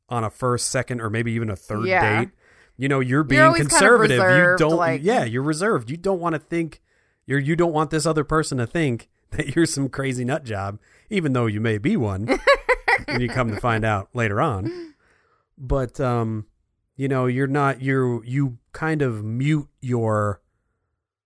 on 0.08 0.22
a 0.24 0.30
first, 0.30 0.68
second 0.70 1.00
or 1.00 1.10
maybe 1.10 1.32
even 1.32 1.50
a 1.50 1.56
third 1.56 1.86
Yeah. 1.86 2.20
date. 2.20 2.30
You 2.76 2.88
know, 2.88 3.00
you're 3.00 3.24
being 3.24 3.40
always 3.40 3.62
kind 3.62 3.66
of 3.66 3.78
conservative. 3.78 4.18
you 4.18 4.56
don't 4.58 4.76
like- 4.76 5.00
Yeah, 5.02 5.24
you're 5.24 5.42
reserved. 5.42 5.90
You 5.90 5.96
don't 5.96 6.20
want 6.20 6.34
to 6.34 6.38
think 6.38 6.80
you're 7.26 7.38
you 7.38 7.56
don't 7.56 7.72
want 7.72 7.90
this 7.90 8.06
other 8.06 8.24
person 8.24 8.58
to 8.58 8.66
think 8.66 9.08
that 9.30 9.54
you're 9.54 9.66
some 9.66 9.88
crazy 9.88 10.24
nut 10.24 10.44
job, 10.44 10.78
even 11.10 11.32
though 11.32 11.46
you 11.46 11.60
may 11.60 11.78
be 11.78 11.96
one 11.96 12.26
when 13.06 13.20
you 13.20 13.28
come 13.28 13.50
to 13.50 13.60
find 13.60 13.84
out 13.84 14.08
later 14.14 14.40
on. 14.40 14.94
But 15.58 16.00
um, 16.00 16.46
you 16.96 17.08
know, 17.08 17.26
you're 17.26 17.46
not 17.46 17.82
you 17.82 18.22
you 18.24 18.58
kind 18.72 19.02
of 19.02 19.24
mute 19.24 19.68
your 19.80 20.40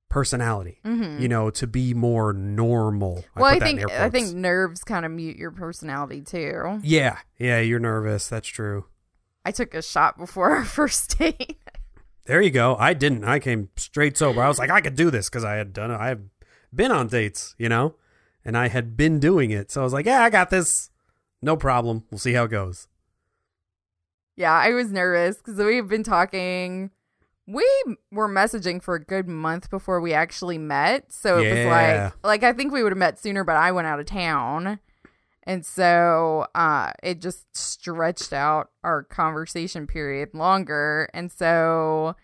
personality, 0.09 0.81
hmm 0.85 1.19
you 1.19 1.29
know, 1.29 1.51
to 1.51 1.67
be 1.67 1.93
more 1.95 2.33
normal. 2.33 3.25
well, 3.35 3.47
I 3.47 3.55
in 3.55 3.61
think 3.61 3.91
I 3.91 4.09
think 4.09 4.35
nerves 4.35 4.85
kind 4.85 5.05
of 5.05 5.13
mute 5.13 5.37
your 5.37 5.51
personality 5.51 6.23
too. 6.23 6.81
Yeah, 6.83 7.19
yeah, 7.39 7.61
you're 7.61 7.81
nervous. 7.81 8.29
That's 8.29 8.49
true. 8.49 8.87
I 9.45 9.51
took 9.51 9.75
a 9.75 9.83
shot 9.83 10.19
before 10.19 10.51
our 10.51 10.65
first 10.79 11.19
date. 11.19 11.59
There 12.29 12.43
you 12.43 12.51
go. 12.51 12.77
I 12.79 12.93
didn't. 12.93 13.25
I 13.25 13.39
came 13.39 13.71
straight 13.77 14.17
sober. 14.19 14.43
I 14.43 14.49
was 14.49 14.59
like, 14.59 14.71
I 14.71 14.83
could 14.83 14.95
do 14.95 15.11
this 15.11 15.29
because 15.31 15.45
I 15.45 15.55
had 15.55 15.73
done 15.73 15.91
it. 15.91 15.97
I 15.97 16.09
have 16.09 16.21
been 16.75 16.93
on 16.93 17.09
dates, 17.09 17.55
you 17.59 17.71
know, 17.71 17.95
and 18.45 18.57
I 18.57 18.69
had 18.69 18.97
been 18.99 19.19
doing 19.19 19.51
it. 19.51 19.71
So 19.71 19.81
I 19.81 19.85
was 19.85 19.95
like, 19.95 20.05
yeah, 20.07 20.23
I 20.23 20.29
got 20.31 20.51
this. 20.51 20.91
No 21.41 21.57
problem. 21.57 22.05
We'll 22.11 22.19
see 22.19 22.35
how 22.35 22.45
it 22.45 22.51
goes. 22.51 22.87
yeah, 24.37 24.53
I 24.53 24.71
was 24.75 24.93
nervous 24.93 25.39
because 25.39 25.57
we've 25.57 25.89
been 25.89 26.03
talking. 26.03 26.91
We 27.47 27.67
were 28.13 28.29
messaging 28.29 28.83
for 28.83 28.95
a 28.95 29.03
good 29.03 29.27
month 29.27 29.71
before 29.71 30.01
we 30.01 30.13
actually 30.13 30.59
met. 30.59 31.11
So 31.11 31.39
it 31.39 31.49
was 31.49 31.67
like 31.67 32.13
like 32.23 32.43
I 32.43 32.53
think 32.53 32.75
we 32.75 32.83
would 32.83 32.93
have 32.93 32.99
met 32.99 33.19
sooner, 33.19 33.43
but 33.43 33.57
I 33.57 33.73
went 33.73 33.87
out 33.87 34.01
of 34.01 34.07
town. 34.07 34.81
And 35.49 35.65
so 35.65 36.47
uh 36.55 36.93
it 37.03 37.21
just 37.21 37.57
stretched 37.57 38.33
out 38.33 38.71
our 38.85 39.03
conversation 39.03 39.87
period 39.87 40.35
longer. 40.35 41.09
And 41.15 41.33
so 41.33 42.15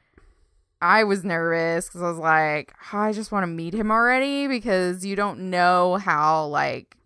I 0.80 1.04
was 1.04 1.24
nervous 1.24 1.86
because 1.86 2.02
I 2.02 2.08
was 2.10 2.18
like, 2.18 2.74
"Oh, 2.92 2.98
I 2.98 3.12
just 3.12 3.32
want 3.32 3.44
to 3.44 3.48
meet 3.48 3.72
him 3.74 3.90
already 3.90 4.46
because 4.46 5.06
you 5.06 5.16
don't 5.16 5.48
know 5.50 5.96
how 5.96 6.44
like 6.46 6.98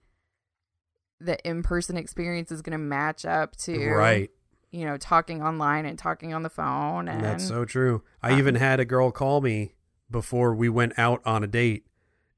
the 1.20 1.38
in 1.48 1.62
person 1.62 1.96
experience 1.96 2.50
is 2.50 2.62
going 2.62 2.72
to 2.72 2.78
match 2.78 3.24
up 3.24 3.56
to 3.56 3.88
Right. 3.88 4.30
you 4.70 4.84
know, 4.84 4.96
talking 4.96 5.42
online 5.42 5.86
and 5.86 5.98
talking 5.98 6.34
on 6.34 6.42
the 6.42 6.50
phone. 6.50 7.08
And 7.08 7.22
That's 7.22 7.46
so 7.46 7.64
true. 7.64 8.02
I 8.22 8.32
um, 8.32 8.38
even 8.38 8.54
had 8.56 8.80
a 8.80 8.84
girl 8.84 9.10
call 9.10 9.40
me 9.40 9.74
before 10.10 10.54
we 10.54 10.68
went 10.68 10.98
out 10.98 11.20
on 11.24 11.42
a 11.44 11.46
date, 11.46 11.86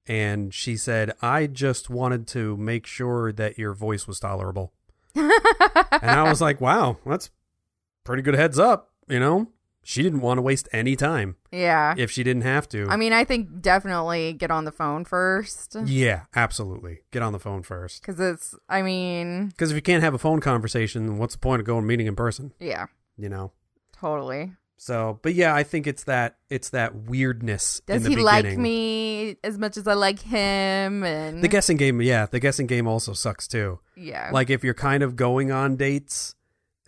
and 0.07 0.53
she 0.53 0.77
said, 0.77 1.13
I 1.23 1.47
just 1.47 1.91
wanted 1.91 2.27
to 2.29 2.57
make 2.57 2.87
sure 2.87 3.33
that 3.33 3.59
your 3.59 3.75
voice 3.75 4.07
was 4.07 4.21
tolerable. 4.21 4.73
And 6.03 6.11
I 6.11 6.23
was 6.29 6.41
like, 6.41 6.61
wow, 6.61 6.97
that's 7.05 7.31
pretty 8.05 8.23
good 8.23 8.35
heads 8.35 8.59
up, 8.59 8.91
you 9.09 9.21
know? 9.21 9.49
She 9.83 10.03
didn't 10.03 10.21
want 10.21 10.39
to 10.39 10.43
waste 10.43 10.69
any 10.73 10.95
time 10.97 11.37
yeah. 11.51 11.95
if 11.97 12.11
she 12.11 12.23
didn't 12.23 12.43
have 12.43 12.69
to. 12.71 12.87
I 12.89 12.97
mean, 12.97 13.13
I 13.13 13.25
think 13.25 13.61
definitely 13.61 14.33
get 14.35 14.51
on 14.51 14.65
the 14.65 14.73
phone 14.73 15.05
first 15.05 15.77
yeah, 15.85 16.23
absolutely. 16.35 17.01
Get 17.11 17.23
on 17.23 17.33
the 17.33 17.39
phone 17.39 17.63
first. 17.63 18.01
because 18.01 18.21
it's, 18.21 18.55
I 18.69 18.83
mean, 18.83 19.49
Because 19.49 19.71
if 19.71 19.75
you 19.77 19.83
can't 19.83 20.03
have 20.03 20.15
a 20.15 20.19
phone 20.19 20.41
conversation, 20.41 21.19
what's 21.19 21.35
the 21.35 21.41
point 21.41 21.61
of 21.61 21.67
going 21.67 21.87
meeting 21.87 22.07
in 22.07 22.17
person? 22.17 22.53
yeah, 22.61 22.87
You 23.17 23.29
know? 23.29 23.53
totally. 23.93 24.53
So, 24.83 25.19
but 25.21 25.35
yeah, 25.35 25.55
I 25.55 25.63
think 25.63 25.87
it's 25.87 26.05
that 26.05 26.39
it's 26.49 26.71
that 26.71 26.95
weirdness. 26.95 27.83
in 27.87 27.97
Does 27.97 28.07
he 28.07 28.17
like 28.17 28.57
me 28.57 29.37
as 29.45 29.59
much 29.59 29.77
as 29.77 29.87
I 29.87 29.93
like 29.93 30.21
him? 30.21 31.05
And 31.05 31.45
The 31.45 31.49
guessing 31.49 31.77
game, 31.77 32.01
yeah, 32.01 32.25
the 32.25 32.41
guessing 32.41 32.67
game 32.67 32.87
also 32.89 33.13
sucks 33.13 33.47
too. 33.47 33.81
yeah, 33.95 34.31
Like 34.33 34.49
if 34.49 34.65
you're 34.65 34.73
kind 34.73 35.03
of 35.03 35.17
going 35.17 35.53
on 35.53 35.77
dates 35.77 36.35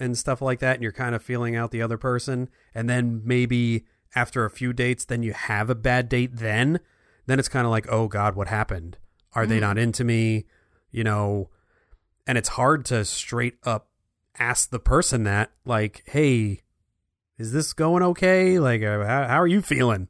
and 0.00 0.16
stuff 0.16 0.40
like 0.40 0.60
that, 0.60 0.76
and 0.76 0.82
you're 0.82 0.90
kind 0.90 1.14
of 1.14 1.22
feeling 1.22 1.54
out 1.54 1.70
the 1.70 1.82
other 1.82 1.98
person, 1.98 2.48
and 2.74 2.88
then 2.88 3.20
maybe 3.26 3.84
after 4.14 4.46
a 4.46 4.50
few 4.50 4.72
dates, 4.72 5.04
then 5.04 5.22
you 5.22 5.34
have 5.34 5.68
a 5.68 5.74
bad 5.74 6.08
date, 6.08 6.36
then 6.36 6.80
then 7.26 7.38
it's 7.38 7.48
kind 7.50 7.66
of 7.66 7.70
like, 7.70 7.86
oh 7.90 8.08
God, 8.08 8.34
what 8.34 8.48
happened? 8.48 8.96
Are 9.34 9.46
they 9.46 9.58
Mhm. 9.58 9.60
not 9.60 9.76
into 9.76 10.02
me? 10.02 10.46
You 10.90 11.04
know, 11.04 11.50
and 12.26 12.38
it's 12.38 12.48
hard 12.48 12.86
to 12.86 13.04
straight 13.04 13.58
up 13.64 13.90
ask 14.38 14.70
the 14.70 14.80
person 14.80 15.24
that, 15.24 15.50
like, 15.66 16.02
hey, 16.06 16.61
is 17.42 17.52
this 17.52 17.72
going 17.72 18.02
okay? 18.02 18.58
Like, 18.58 18.82
uh, 18.82 19.04
how, 19.04 19.26
how 19.28 19.40
are 19.40 19.46
you 19.46 19.60
feeling? 19.62 20.08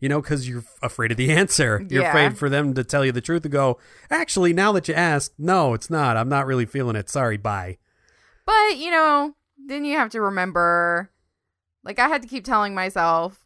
You 0.00 0.08
know, 0.08 0.20
because 0.20 0.48
you're 0.48 0.64
afraid 0.82 1.10
of 1.12 1.16
the 1.16 1.32
answer. 1.40 1.84
You're 1.88 2.02
Yeah. 2.02 2.08
afraid 2.10 2.36
for 2.36 2.48
them 2.50 2.74
to 2.74 2.84
tell 2.84 3.04
you 3.04 3.12
the 3.12 3.20
truth 3.20 3.44
and 3.44 3.52
go, 3.52 3.78
actually, 4.10 4.52
now 4.52 4.72
that 4.72 4.88
you 4.88 4.94
ask, 4.94 5.32
no, 5.38 5.72
it's 5.74 5.88
not. 5.88 6.16
I'm 6.16 6.28
not 6.28 6.46
really 6.46 6.66
feeling 6.66 6.96
it. 6.96 7.08
Sorry, 7.08 7.36
bye. 7.36 7.78
but 8.44 8.76
you 8.76 8.90
know, 8.90 9.34
then 9.66 9.84
you 9.86 9.96
have 9.96 10.10
to 10.10 10.20
remember, 10.20 11.10
like 11.84 11.98
I 11.98 12.08
had 12.08 12.20
to 12.22 12.28
keep 12.28 12.44
telling 12.44 12.74
myself, 12.74 13.40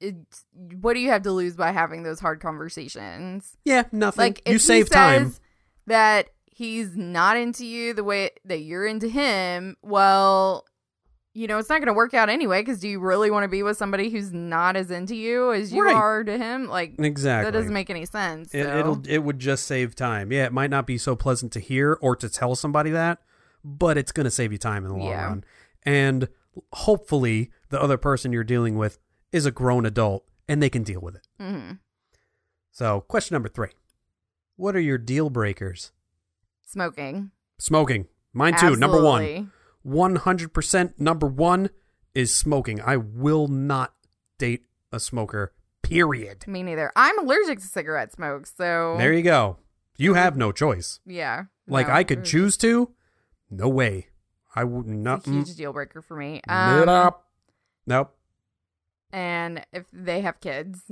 it's, 0.00 0.44
what 0.54 0.94
do 0.94 1.00
you 1.00 1.10
have 1.10 1.22
to 1.22 1.32
lose 1.32 1.56
by 1.56 1.72
having 1.72 2.02
those 2.02 2.20
hard 2.20 2.40
conversations? 2.40 3.56
Yeah, 3.64 3.84
nothing. 3.92 4.22
Like 4.22 4.42
you 4.48 4.58
save 4.58 4.90
time. 4.90 5.34
that 5.86 6.28
he's 6.46 6.96
not 6.96 7.36
into 7.36 7.66
you 7.66 7.92
the 7.94 8.04
way 8.04 8.30
that 8.44 8.60
you're 8.60 8.86
into 8.86 9.08
him, 9.08 9.76
well, 9.82 10.64
you 11.36 11.46
know, 11.46 11.58
it's 11.58 11.68
not 11.68 11.78
going 11.80 11.86
to 11.88 11.92
work 11.92 12.14
out 12.14 12.28
anyway 12.30 12.62
because 12.62 12.80
do 12.80 12.88
you 12.88 12.98
really 12.98 13.30
want 13.30 13.44
to 13.44 13.48
be 13.48 13.62
with 13.62 13.76
somebody 13.76 14.08
who's 14.08 14.32
not 14.32 14.74
as 14.74 14.90
into 14.90 15.14
you 15.14 15.52
as 15.52 15.72
you 15.72 15.84
Right. 15.84 15.94
are 15.94 16.24
to 16.24 16.38
him? 16.38 16.66
Like 16.68 16.94
Exactly. 16.98 17.50
that 17.50 17.56
doesn't 17.56 17.72
make 17.74 17.90
any 17.90 18.06
sense. 18.06 18.54
it, 18.54 18.64
so. 18.64 18.78
it'll 18.78 19.02
it 19.08 19.18
would 19.18 19.38
just 19.38 19.66
save 19.66 19.94
time. 19.94 20.32
Yeah, 20.32 20.46
it 20.46 20.52
might 20.52 20.70
not 20.70 20.86
be 20.86 20.96
so 20.98 21.14
pleasant 21.14 21.52
to 21.52 21.60
hear 21.60 21.98
or 22.00 22.16
to 22.16 22.28
tell 22.30 22.54
somebody 22.56 22.90
that, 22.90 23.18
but 23.62 23.98
it's 23.98 24.12
going 24.12 24.24
to 24.24 24.30
save 24.30 24.50
you 24.50 24.58
time 24.58 24.84
in 24.84 24.90
the 24.90 24.96
long 24.96 25.08
Yeah. 25.08 25.26
run. 25.26 25.44
And 25.84 26.28
hopefully, 26.72 27.50
the 27.68 27.80
other 27.80 27.98
person 27.98 28.32
you're 28.32 28.42
dealing 28.44 28.76
with 28.76 28.98
is 29.30 29.44
a 29.44 29.50
grown 29.50 29.84
adult 29.84 30.24
and 30.48 30.62
they 30.62 30.70
can 30.70 30.82
deal 30.84 31.00
with 31.00 31.16
it. 31.16 31.26
Mhm. 31.40 31.78
So, 32.72 33.02
question 33.02 33.34
number 33.34 33.48
three: 33.50 33.70
What 34.56 34.74
are 34.74 34.80
your 34.80 34.98
deal 34.98 35.28
breakers? 35.30 35.92
smoking. 36.64 37.30
Smoking. 37.58 38.06
Mine 38.32 38.54
too. 38.56 38.74
Number 38.76 39.02
one. 39.02 39.52
Absolutely. 39.86 40.46
100% 40.46 40.94
number 40.98 41.26
one 41.26 41.70
is 42.14 42.34
smoking. 42.34 42.80
I 42.80 42.96
will 42.96 43.48
not 43.48 43.94
date 44.38 44.64
a 44.92 44.98
smoker. 45.00 45.52
Period. 45.82 46.46
Me 46.48 46.62
neither. 46.62 46.90
I'm 46.96 47.18
allergic 47.18 47.60
to 47.60 47.66
cigarette 47.66 48.12
smoke, 48.12 48.46
so 48.46 48.96
There 48.98 49.12
you 49.12 49.22
go. 49.22 49.58
You 49.96 50.14
have 50.14 50.36
no 50.36 50.52
choice. 50.52 51.00
yeah. 51.06 51.44
Like 51.68 51.88
no, 51.88 51.94
I 51.94 52.04
could 52.04 52.24
choose 52.24 52.56
to. 52.58 52.90
No 53.50 53.68
way. 53.68 54.08
I 54.54 54.64
would 54.64 54.86
a 54.86 54.90
not. 54.92 55.24
huge 55.26 55.54
deal 55.56 55.72
breaker 55.72 56.00
for 56.02 56.16
me. 56.16 56.40
mm, 56.48 56.80
Um, 56.80 56.86
nope. 56.86 57.22
Nope. 57.86 58.16
and 59.12 59.64
if 59.72 59.84
they 59.92 60.20
have 60.22 60.40
kids, 60.40 60.82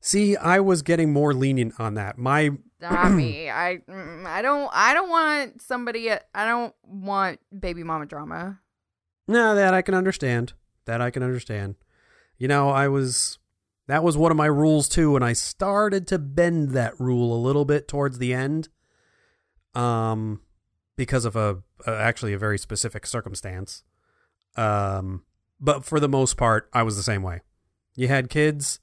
See, 0.00 0.36
I 0.36 0.60
was 0.60 0.82
getting 0.82 1.12
more 1.12 1.34
lenient 1.34 1.74
on 1.80 1.94
that. 1.94 2.18
My 2.18 2.50
not 2.80 3.12
me. 3.12 3.50
I 3.50 3.78
mm, 3.88 4.26
I 4.26 4.42
don't 4.42 4.70
I 4.72 4.94
don't 4.94 5.10
want 5.10 5.62
somebody. 5.62 6.10
I 6.10 6.46
don't 6.46 6.74
want 6.84 7.40
baby 7.58 7.82
mama 7.82 8.06
drama. 8.06 8.60
no, 9.26 9.54
that 9.54 9.74
I 9.74 9.82
can 9.82 9.94
understand. 9.94 10.52
That 10.86 11.00
I 11.00 11.10
can 11.10 11.22
understand. 11.22 11.76
You 12.38 12.48
know, 12.48 12.70
I 12.70 12.88
was 12.88 13.38
that 13.88 14.04
was 14.04 14.16
one 14.16 14.30
of 14.30 14.36
my 14.36 14.46
rules 14.46 14.88
too, 14.88 15.16
and 15.16 15.24
I 15.24 15.32
started 15.32 16.06
to 16.08 16.18
bend 16.18 16.70
that 16.70 16.98
rule 17.00 17.34
a 17.34 17.40
little 17.40 17.64
bit 17.64 17.88
towards 17.88 18.18
the 18.18 18.34
end, 18.34 18.68
um, 19.74 20.42
because 20.96 21.24
of 21.24 21.36
a, 21.36 21.62
a 21.86 21.96
actually 21.96 22.32
a 22.32 22.38
very 22.38 22.58
specific 22.58 23.06
circumstance. 23.06 23.82
Um, 24.56 25.24
but 25.60 25.84
for 25.84 26.00
the 26.00 26.08
most 26.08 26.36
part, 26.36 26.68
I 26.72 26.82
was 26.82 26.96
the 26.96 27.02
same 27.02 27.22
way. 27.22 27.40
You 27.96 28.08
had 28.08 28.30
kids. 28.30 28.78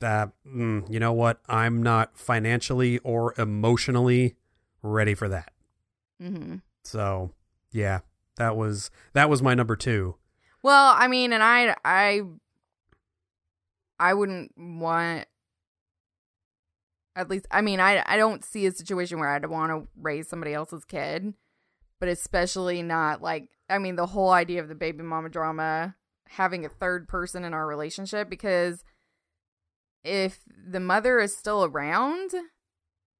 That 0.00 0.30
mm, 0.46 0.88
you 0.90 1.00
know 1.00 1.12
what? 1.12 1.40
I'm 1.48 1.82
not 1.82 2.16
financially 2.16 2.98
or 3.00 3.34
emotionally 3.36 4.36
ready 4.82 5.14
for 5.14 5.28
that. 5.28 5.52
hmm 6.20 6.56
So 6.84 7.32
yeah, 7.72 8.00
that 8.36 8.56
was 8.56 8.90
that 9.12 9.28
was 9.28 9.42
my 9.42 9.54
number 9.54 9.76
two. 9.76 10.16
Well, 10.62 10.94
I 10.96 11.08
mean, 11.08 11.32
and 11.32 11.42
I 11.42 11.74
I 11.84 12.22
I 13.98 14.14
wouldn't 14.14 14.52
want 14.56 15.26
At 17.16 17.28
least, 17.28 17.46
I 17.50 17.62
mean, 17.62 17.80
I 17.80 18.02
I 18.06 18.16
don't 18.16 18.44
see 18.44 18.66
a 18.66 18.72
situation 18.72 19.18
where 19.18 19.28
I'd 19.28 19.46
want 19.46 19.72
to 19.72 19.88
raise 20.00 20.28
somebody 20.28 20.54
else's 20.54 20.84
kid, 20.84 21.34
but 21.98 22.08
especially 22.08 22.82
not 22.82 23.20
like 23.22 23.48
I 23.68 23.78
mean 23.78 23.96
the 23.96 24.06
whole 24.06 24.30
idea 24.30 24.60
of 24.62 24.68
the 24.68 24.74
baby 24.76 25.02
mama 25.02 25.28
drama 25.28 25.96
having 26.28 26.64
a 26.64 26.68
third 26.68 27.08
person 27.08 27.44
in 27.44 27.54
our 27.54 27.66
relationship 27.66 28.28
because 28.30 28.84
if 30.04 30.40
the 30.48 30.80
mother 30.80 31.18
is 31.20 31.36
still 31.36 31.64
around, 31.64 32.30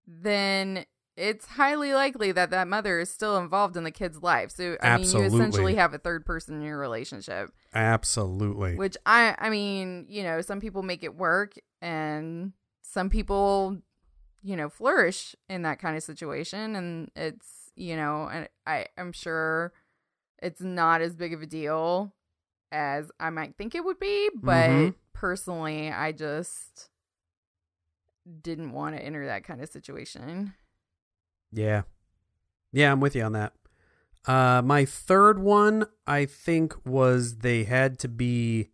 then 0.07 0.85
it's 1.17 1.47
highly 1.47 1.93
likely 1.93 2.31
that 2.33 2.51
that 2.51 2.69
mother 2.69 3.01
is 3.01 3.11
still 3.11 3.37
involved 3.39 3.77
in 3.77 3.85
the 3.85 3.91
kid's 3.91 4.23
life. 4.23 4.51
So 4.53 4.77
I 4.81 4.97
mean, 4.97 5.11
you 5.11 5.23
essentially 5.25 5.75
have 5.75 5.93
a 5.93 5.99
third 5.99 6.25
person 6.25 6.57
in 6.57 6.63
your 6.63 6.79
relationship, 6.79 7.51
Absolutely. 7.75 8.77
which 8.77 8.97
I 9.05 9.35
I 9.39 9.51
mean, 9.51 10.07
you 10.09 10.23
know, 10.23 10.41
some 10.41 10.61
people 10.61 10.83
make 10.83 11.03
it 11.03 11.17
work 11.17 11.55
and 11.83 12.53
some 12.83 13.11
people 13.11 13.79
you 14.43 14.57
know 14.57 14.69
flourish 14.69 15.35
in 15.49 15.63
that 15.63 15.81
kind 15.81 15.97
of 15.97 16.03
situation 16.03 16.77
and 16.77 17.11
it's 17.17 17.73
you 17.75 17.97
know 17.97 18.29
and 18.33 18.49
I 18.67 18.87
I'm 18.97 19.13
sure 19.13 19.73
it's 20.41 20.61
not 20.61 21.01
as 21.01 21.17
big 21.17 21.35
of 21.35 21.43
a 21.43 21.47
deal 21.47 22.15
as 22.71 23.11
I 23.19 23.31
might 23.31 23.57
think 23.57 23.75
it 23.75 23.85
would 23.85 23.99
be, 23.99 24.31
but 24.35 24.69
Mhm. 24.71 24.95
Personally 25.19 25.91
I 25.91 26.13
just 26.13 26.91
didn't 28.43 28.73
want 28.73 28.95
to 28.97 29.03
enter 29.03 29.27
that 29.27 29.43
kind 29.45 29.61
of 29.61 29.69
situation. 29.69 30.55
Yeah. 31.51 31.83
Yeah, 32.73 32.93
I'm 32.93 33.01
with 33.01 33.17
you 33.17 33.23
on 33.23 33.33
that. 33.33 33.53
Uh 34.27 34.63
my 34.65 34.85
third 34.85 35.39
one 35.41 35.87
I 36.07 36.25
think 36.27 36.75
was 36.87 37.39
they 37.39 37.65
had 37.65 37.99
to 38.01 38.09
be 38.09 38.69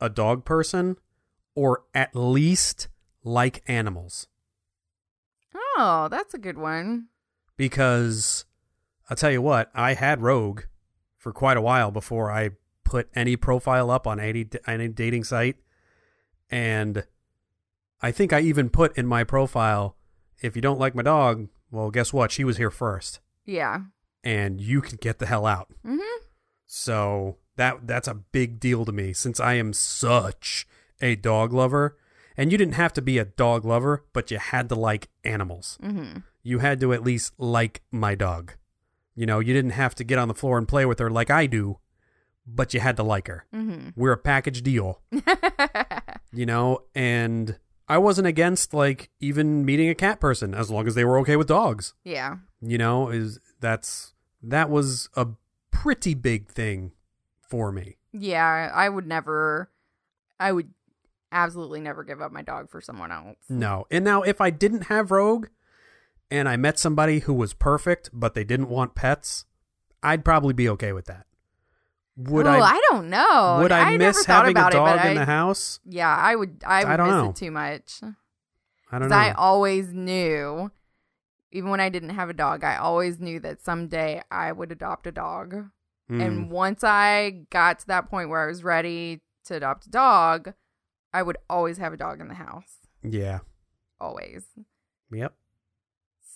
a 0.00 0.08
dog 0.08 0.44
person 0.44 0.96
or 1.54 1.82
at 1.94 2.14
least 2.14 2.88
like 3.22 3.62
animals 3.66 4.26
Oh, 5.80 6.08
that's 6.10 6.34
a 6.34 6.38
good 6.38 6.58
one. 6.58 7.06
because 7.56 8.44
I'll 9.08 9.16
tell 9.16 9.30
you 9.30 9.40
what, 9.42 9.70
I 9.74 9.94
had 9.94 10.20
Rogue 10.22 10.62
for 11.16 11.32
quite 11.32 11.56
a 11.56 11.60
while 11.62 11.90
before 11.90 12.30
I 12.32 12.50
put 12.84 13.08
any 13.14 13.36
profile 13.36 13.90
up 13.90 14.06
on 14.06 14.18
any 14.18 14.46
any 14.66 14.88
dating 14.88 15.24
site 15.24 15.56
and 16.50 17.04
I 18.00 18.10
think 18.12 18.32
I 18.32 18.40
even 18.40 18.70
put 18.70 18.96
in 18.96 19.06
my 19.06 19.24
profile 19.24 19.96
if 20.40 20.54
you 20.56 20.62
don't 20.62 20.78
like 20.78 20.94
my 20.94 21.02
dog, 21.02 21.48
well 21.70 21.90
guess 21.90 22.12
what? 22.12 22.30
She 22.30 22.44
was 22.44 22.56
here 22.56 22.70
first 22.70 23.20
Yeah. 23.44 23.82
and 24.24 24.60
you 24.60 24.80
can 24.80 24.96
get 25.00 25.18
the 25.18 25.26
hell 25.26 25.46
out. 25.46 25.72
Mhm. 25.84 25.98
So 26.66 27.38
that 27.56 27.86
that's 27.86 28.08
a 28.08 28.14
big 28.14 28.60
deal 28.60 28.84
to 28.84 28.92
me 28.92 29.12
since 29.12 29.40
I 29.40 29.54
am 29.54 29.72
such 29.72 30.66
a 31.00 31.16
dog 31.16 31.52
lover. 31.52 31.96
And 32.36 32.52
you 32.52 32.58
didn't 32.58 32.74
have 32.74 32.92
to 32.92 33.02
be 33.02 33.18
a 33.18 33.24
dog 33.24 33.64
lover, 33.64 34.04
but 34.12 34.30
you 34.30 34.38
had 34.38 34.68
to 34.68 34.76
like 34.76 35.08
animals. 35.24 35.76
Mhm. 35.82 36.22
You 36.44 36.60
had 36.60 36.78
to 36.80 36.92
at 36.92 37.02
least 37.02 37.32
like 37.36 37.82
my 37.90 38.14
dog. 38.14 38.52
You 39.16 39.26
know, 39.26 39.40
you 39.40 39.52
didn't 39.52 39.72
have 39.72 39.96
to 39.96 40.04
get 40.04 40.18
on 40.20 40.28
the 40.28 40.34
floor 40.34 40.56
and 40.56 40.68
play 40.68 40.86
with 40.86 41.00
her 41.00 41.10
like 41.10 41.30
I 41.30 41.46
do, 41.46 41.78
but 42.46 42.72
you 42.74 42.78
had 42.78 42.96
to 42.98 43.02
like 43.02 43.26
her. 43.26 43.44
Mhm. 43.52 43.92
We're 43.96 44.12
a 44.12 44.16
package 44.16 44.62
deal, 44.62 45.02
you 46.32 46.46
know, 46.46 46.82
and 46.94 47.58
I 47.88 47.98
wasn't 47.98 48.26
against 48.26 48.74
like 48.74 49.10
even 49.20 49.64
meeting 49.64 49.88
a 49.88 49.94
cat 49.94 50.20
person 50.20 50.54
as 50.54 50.70
long 50.70 50.86
as 50.86 50.94
they 50.94 51.04
were 51.04 51.18
okay 51.20 51.36
with 51.36 51.48
dogs. 51.48 51.94
yeah. 52.04 52.36
You 52.60 52.76
know, 52.76 53.08
is 53.08 53.38
that's 53.60 54.14
that 54.42 54.68
was 54.68 55.08
a 55.14 55.28
pretty 55.70 56.14
big 56.14 56.48
thing 56.48 56.90
for 57.48 57.70
me. 57.70 57.98
Yeah, 58.12 58.72
I 58.74 58.88
would 58.88 59.06
never 59.06 59.70
I 60.40 60.50
would 60.50 60.70
absolutely 61.30 61.80
never 61.80 62.02
give 62.02 62.20
up 62.20 62.32
my 62.32 62.42
dog 62.42 62.68
for 62.68 62.80
someone 62.80 63.12
else. 63.12 63.36
No. 63.48 63.86
And 63.92 64.04
now 64.04 64.22
if 64.22 64.40
I 64.40 64.50
didn't 64.50 64.86
have 64.86 65.12
Rogue 65.12 65.46
and 66.32 66.48
I 66.48 66.56
met 66.56 66.80
somebody 66.80 67.20
who 67.20 67.32
was 67.32 67.54
perfect 67.54 68.10
but 68.12 68.34
they 68.34 68.44
didn't 68.44 68.68
want 68.68 68.96
pets, 68.96 69.44
I'd 70.02 70.24
probably 70.24 70.52
be 70.52 70.68
okay 70.70 70.92
with 70.92 71.06
that. 71.06 71.26
Would 72.18 72.46
oh, 72.48 72.50
I 72.50 72.60
I 72.72 72.80
don't 72.90 73.08
know. 73.10 73.60
would 73.62 73.70
I, 73.70 73.96
never 73.96 73.98
miss 73.98 74.24
having 74.26 74.48
a 74.56 74.60
about 74.60 74.74
it, 74.74 74.76
dog 74.76 75.00
in 75.04 75.12
I- 75.12 75.14
the 75.14 75.24
house? 75.24 75.78
Yeah, 75.84 76.14
I 76.14 76.34
would 76.34 76.62
I 76.66 76.84
would 76.84 77.00
I 77.00 77.04
miss 77.04 77.12
know. 77.12 77.30
it 77.30 77.36
too 77.36 77.50
much. 77.52 78.00
I 78.90 78.98
don't 78.98 79.08
know. 79.08 79.16
I 79.16 79.32
always 79.32 79.92
knew 79.92 80.72
even 81.52 81.70
when 81.70 81.80
I 81.80 81.88
didn't 81.90 82.10
have 82.10 82.28
a 82.28 82.34
dog, 82.34 82.64
I 82.64 82.76
always 82.76 83.20
knew 83.20 83.38
that 83.40 83.62
someday 83.62 84.22
I 84.30 84.50
would 84.52 84.72
adopt 84.72 85.06
a 85.06 85.12
dog. 85.12 85.54
Mm. 86.10 86.26
And 86.26 86.50
once 86.50 86.82
I 86.82 87.44
got 87.50 87.78
to 87.80 87.86
that 87.86 88.10
point 88.10 88.30
where 88.30 88.42
I 88.42 88.46
was 88.48 88.64
ready 88.64 89.20
to 89.44 89.54
adopt 89.54 89.86
a 89.86 89.90
dog, 89.90 90.54
I 91.12 91.22
would 91.22 91.36
always 91.48 91.78
have 91.78 91.92
a 91.92 91.96
dog 91.96 92.20
in 92.20 92.28
the 92.28 92.34
house. 92.34 92.78
yeah. 93.02 93.40
Always. 94.00 94.44
Yep. 95.10 95.34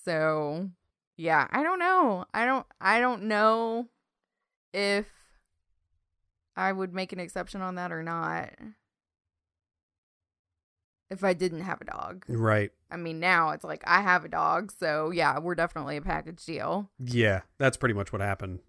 So, 0.05 0.71
yeah, 1.17 1.47
I 1.51 1.63
don't 1.63 1.79
know. 1.79 2.25
I 2.35 2.45
don't 2.45 2.67
I 2.81 2.99
don't 3.01 3.25
know 3.25 3.89
if 4.73 5.07
I 6.57 6.73
would 6.73 6.93
make 6.93 7.13
an 7.13 7.21
exception 7.21 7.63
on 7.63 7.77
that 7.77 7.93
or 7.93 8.03
not. 8.03 8.51
If 11.11 11.25
I 11.25 11.35
didn't 11.35 11.61
have 11.61 11.81
a 11.83 11.85
dog. 11.85 12.25
Right. 12.29 12.71
I 12.91 12.97
mean, 12.97 13.21
now 13.21 13.51
it's 13.51 13.65
like 13.65 13.83
I 13.87 14.01
have 14.01 14.25
a 14.25 14.29
dog, 14.29 14.73
so 14.79 15.11
yeah, 15.11 15.39
we're 15.39 15.55
definitely 15.55 15.97
a 15.99 16.03
package 16.03 16.43
deal. 16.45 16.91
Yeah, 16.99 17.43
that's 17.59 17.77
pretty 17.77 17.95
much 17.95 18.13
what 18.13 18.23
happened 18.23 18.61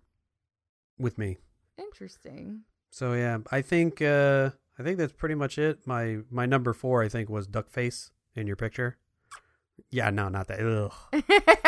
with 1.00 1.18
me. 1.18 1.38
Interesting. 1.78 2.62
So 2.92 3.14
yeah, 3.14 3.40
I 3.52 3.62
think 3.62 4.02
uh 4.02 4.52
I 4.78 4.84
think 4.84 4.98
that's 4.98 5.14
pretty 5.14 5.36
much 5.36 5.58
it. 5.58 5.88
My 5.88 6.20
my 6.30 6.46
number 6.46 6.74
4 6.74 7.04
I 7.04 7.10
think 7.10 7.30
was 7.30 7.48
duck 7.48 7.70
face 7.70 8.12
in 8.36 8.46
your 8.46 8.56
picture. 8.58 8.98
Yeah, 9.90 10.10
no, 10.10 10.30
not 10.30 10.48
that. 10.48 10.60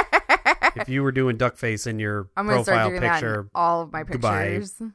If 0.75 0.89
you 0.89 1.03
were 1.03 1.13
doing 1.13 1.37
duck 1.37 1.55
face 1.55 1.87
in 1.87 1.99
your 1.99 2.27
I'm 2.35 2.47
profile 2.47 2.89
doing 2.89 2.99
that 2.99 3.07
in 3.07 3.13
picture, 3.13 3.49
all 3.55 3.83
of 3.83 3.93
my 3.93 4.03
pictures. 4.03 4.73
goodbye. 4.77 4.93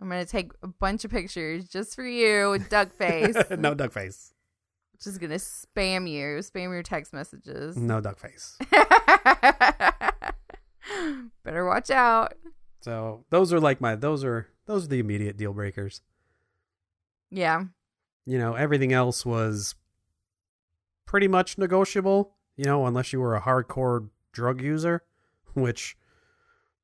I'm 0.00 0.08
gonna 0.08 0.24
take 0.24 0.52
a 0.62 0.68
bunch 0.68 1.04
of 1.04 1.10
pictures 1.10 1.68
just 1.68 1.94
for 1.94 2.06
you 2.06 2.50
with 2.50 2.68
duck 2.68 2.92
face. 2.98 3.36
no 3.50 3.74
duck 3.74 3.92
face. 3.92 4.34
Just 5.02 5.20
gonna 5.20 5.36
spam 5.36 6.10
you, 6.10 6.38
spam 6.42 6.70
your 6.72 6.82
text 6.82 7.12
messages. 7.12 7.76
No 7.76 8.00
duck 8.00 8.18
face. 8.18 8.58
Better 11.44 11.64
watch 11.66 11.90
out. 11.90 12.34
So 12.80 13.24
those 13.30 13.52
are 13.52 13.60
like 13.60 13.80
my 13.80 13.94
those 13.94 14.24
are 14.24 14.48
those 14.66 14.84
are 14.84 14.88
the 14.88 14.98
immediate 14.98 15.36
deal 15.36 15.52
breakers. 15.52 16.02
Yeah. 17.30 17.64
You 18.24 18.38
know, 18.38 18.54
everything 18.54 18.92
else 18.92 19.24
was 19.24 19.74
pretty 21.06 21.28
much 21.28 21.56
negotiable, 21.58 22.34
you 22.56 22.64
know, 22.64 22.84
unless 22.86 23.12
you 23.12 23.20
were 23.20 23.34
a 23.36 23.40
hardcore 23.40 24.08
drug 24.32 24.60
user, 24.60 25.02
which 25.54 25.96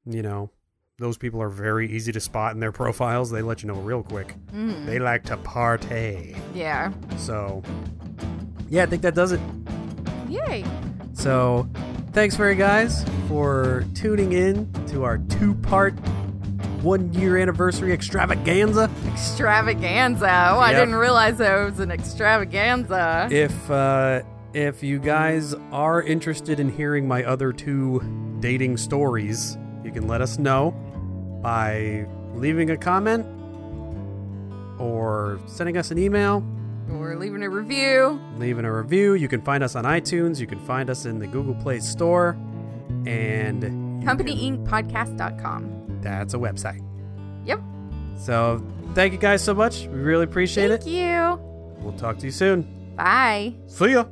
you 0.06 0.22
know, 0.22 0.50
those 0.98 1.18
people 1.18 1.42
are 1.42 1.48
very 1.48 1.90
easy 1.90 2.12
to 2.12 2.20
spot 2.20 2.54
in 2.54 2.60
their 2.60 2.70
profiles. 2.70 3.28
They 3.30 3.42
let 3.42 3.62
you 3.62 3.68
know 3.68 3.80
real 3.80 4.02
quick. 4.04 4.36
Mhm. 4.54 4.86
They 4.86 5.00
like 5.00 5.24
to 5.24 5.36
party. 5.38 6.36
Yeah. 6.54 6.92
So 7.16 7.62
yeah, 8.68 8.84
I 8.84 8.86
think 8.86 9.02
that 9.02 9.14
does 9.14 9.32
it. 9.32 9.40
Yay. 10.28 10.64
So, 11.12 11.68
thanks 12.12 12.34
very 12.36 12.54
guys 12.56 13.04
for 13.28 13.84
tuning 13.94 14.32
in 14.32 14.68
to 14.88 15.04
our 15.04 15.18
two-part 15.18 15.94
one-year 16.82 17.36
anniversary 17.38 17.92
extravaganza. 17.92 18.90
Extravaganza. 19.12 20.26
Oh, 20.52 20.58
I 20.58 20.72
didn't 20.72 20.96
realize 20.96 21.38
that 21.38 21.60
it 21.60 21.64
was 21.70 21.78
an 21.80 21.90
extravaganza. 21.92 23.28
If 23.30 23.70
uh, 23.70 24.22
if 24.54 24.82
you 24.82 24.98
guys 24.98 25.54
are 25.72 26.02
interested 26.02 26.58
in 26.60 26.68
hearing 26.68 27.06
my 27.08 27.22
other 27.24 27.52
two 27.52 28.00
dating 28.40 28.76
stories, 28.76 29.56
you 29.84 29.92
can 29.92 30.08
let 30.08 30.20
us 30.20 30.38
know 30.38 30.74
by 31.44 32.06
leaving 32.32 32.70
a 32.70 32.76
comment 32.76 33.26
or 34.80 35.38
sending 35.46 35.76
us 35.76 35.90
an 35.90 35.98
email, 35.98 36.42
or 36.90 37.16
leaving 37.16 37.42
a 37.42 37.50
review. 37.50 38.18
leaving 38.38 38.64
a 38.64 38.72
review. 38.72 39.14
You 39.14 39.28
can 39.28 39.42
find 39.42 39.62
us 39.62 39.76
on 39.76 39.84
iTunes. 39.84 40.40
You 40.40 40.46
can 40.46 40.58
find 40.60 40.88
us 40.90 41.04
in 41.04 41.18
the 41.18 41.26
Google 41.26 41.54
Play 41.54 41.80
Store, 41.80 42.30
and 43.06 43.62
CompanyInkPodcast.com. 44.02 46.00
That's 46.00 46.34
a 46.34 46.38
website. 46.38 46.82
Yep. 47.44 47.60
So 48.16 48.64
thank 48.94 49.12
you 49.12 49.18
guys 49.18 49.44
so 49.44 49.54
much. 49.54 49.82
We 49.82 49.98
really 49.98 50.24
appreciate 50.24 50.68
Thank 50.68 50.82
it. 50.82 50.84
Thank 50.84 50.96
you. 50.96 51.82
We'll 51.84 51.96
talk 51.98 52.18
to 52.18 52.26
you 52.26 52.32
soon. 52.32 52.94
Bye. 52.96 53.54
See 53.66 53.92
ya. 53.92 54.06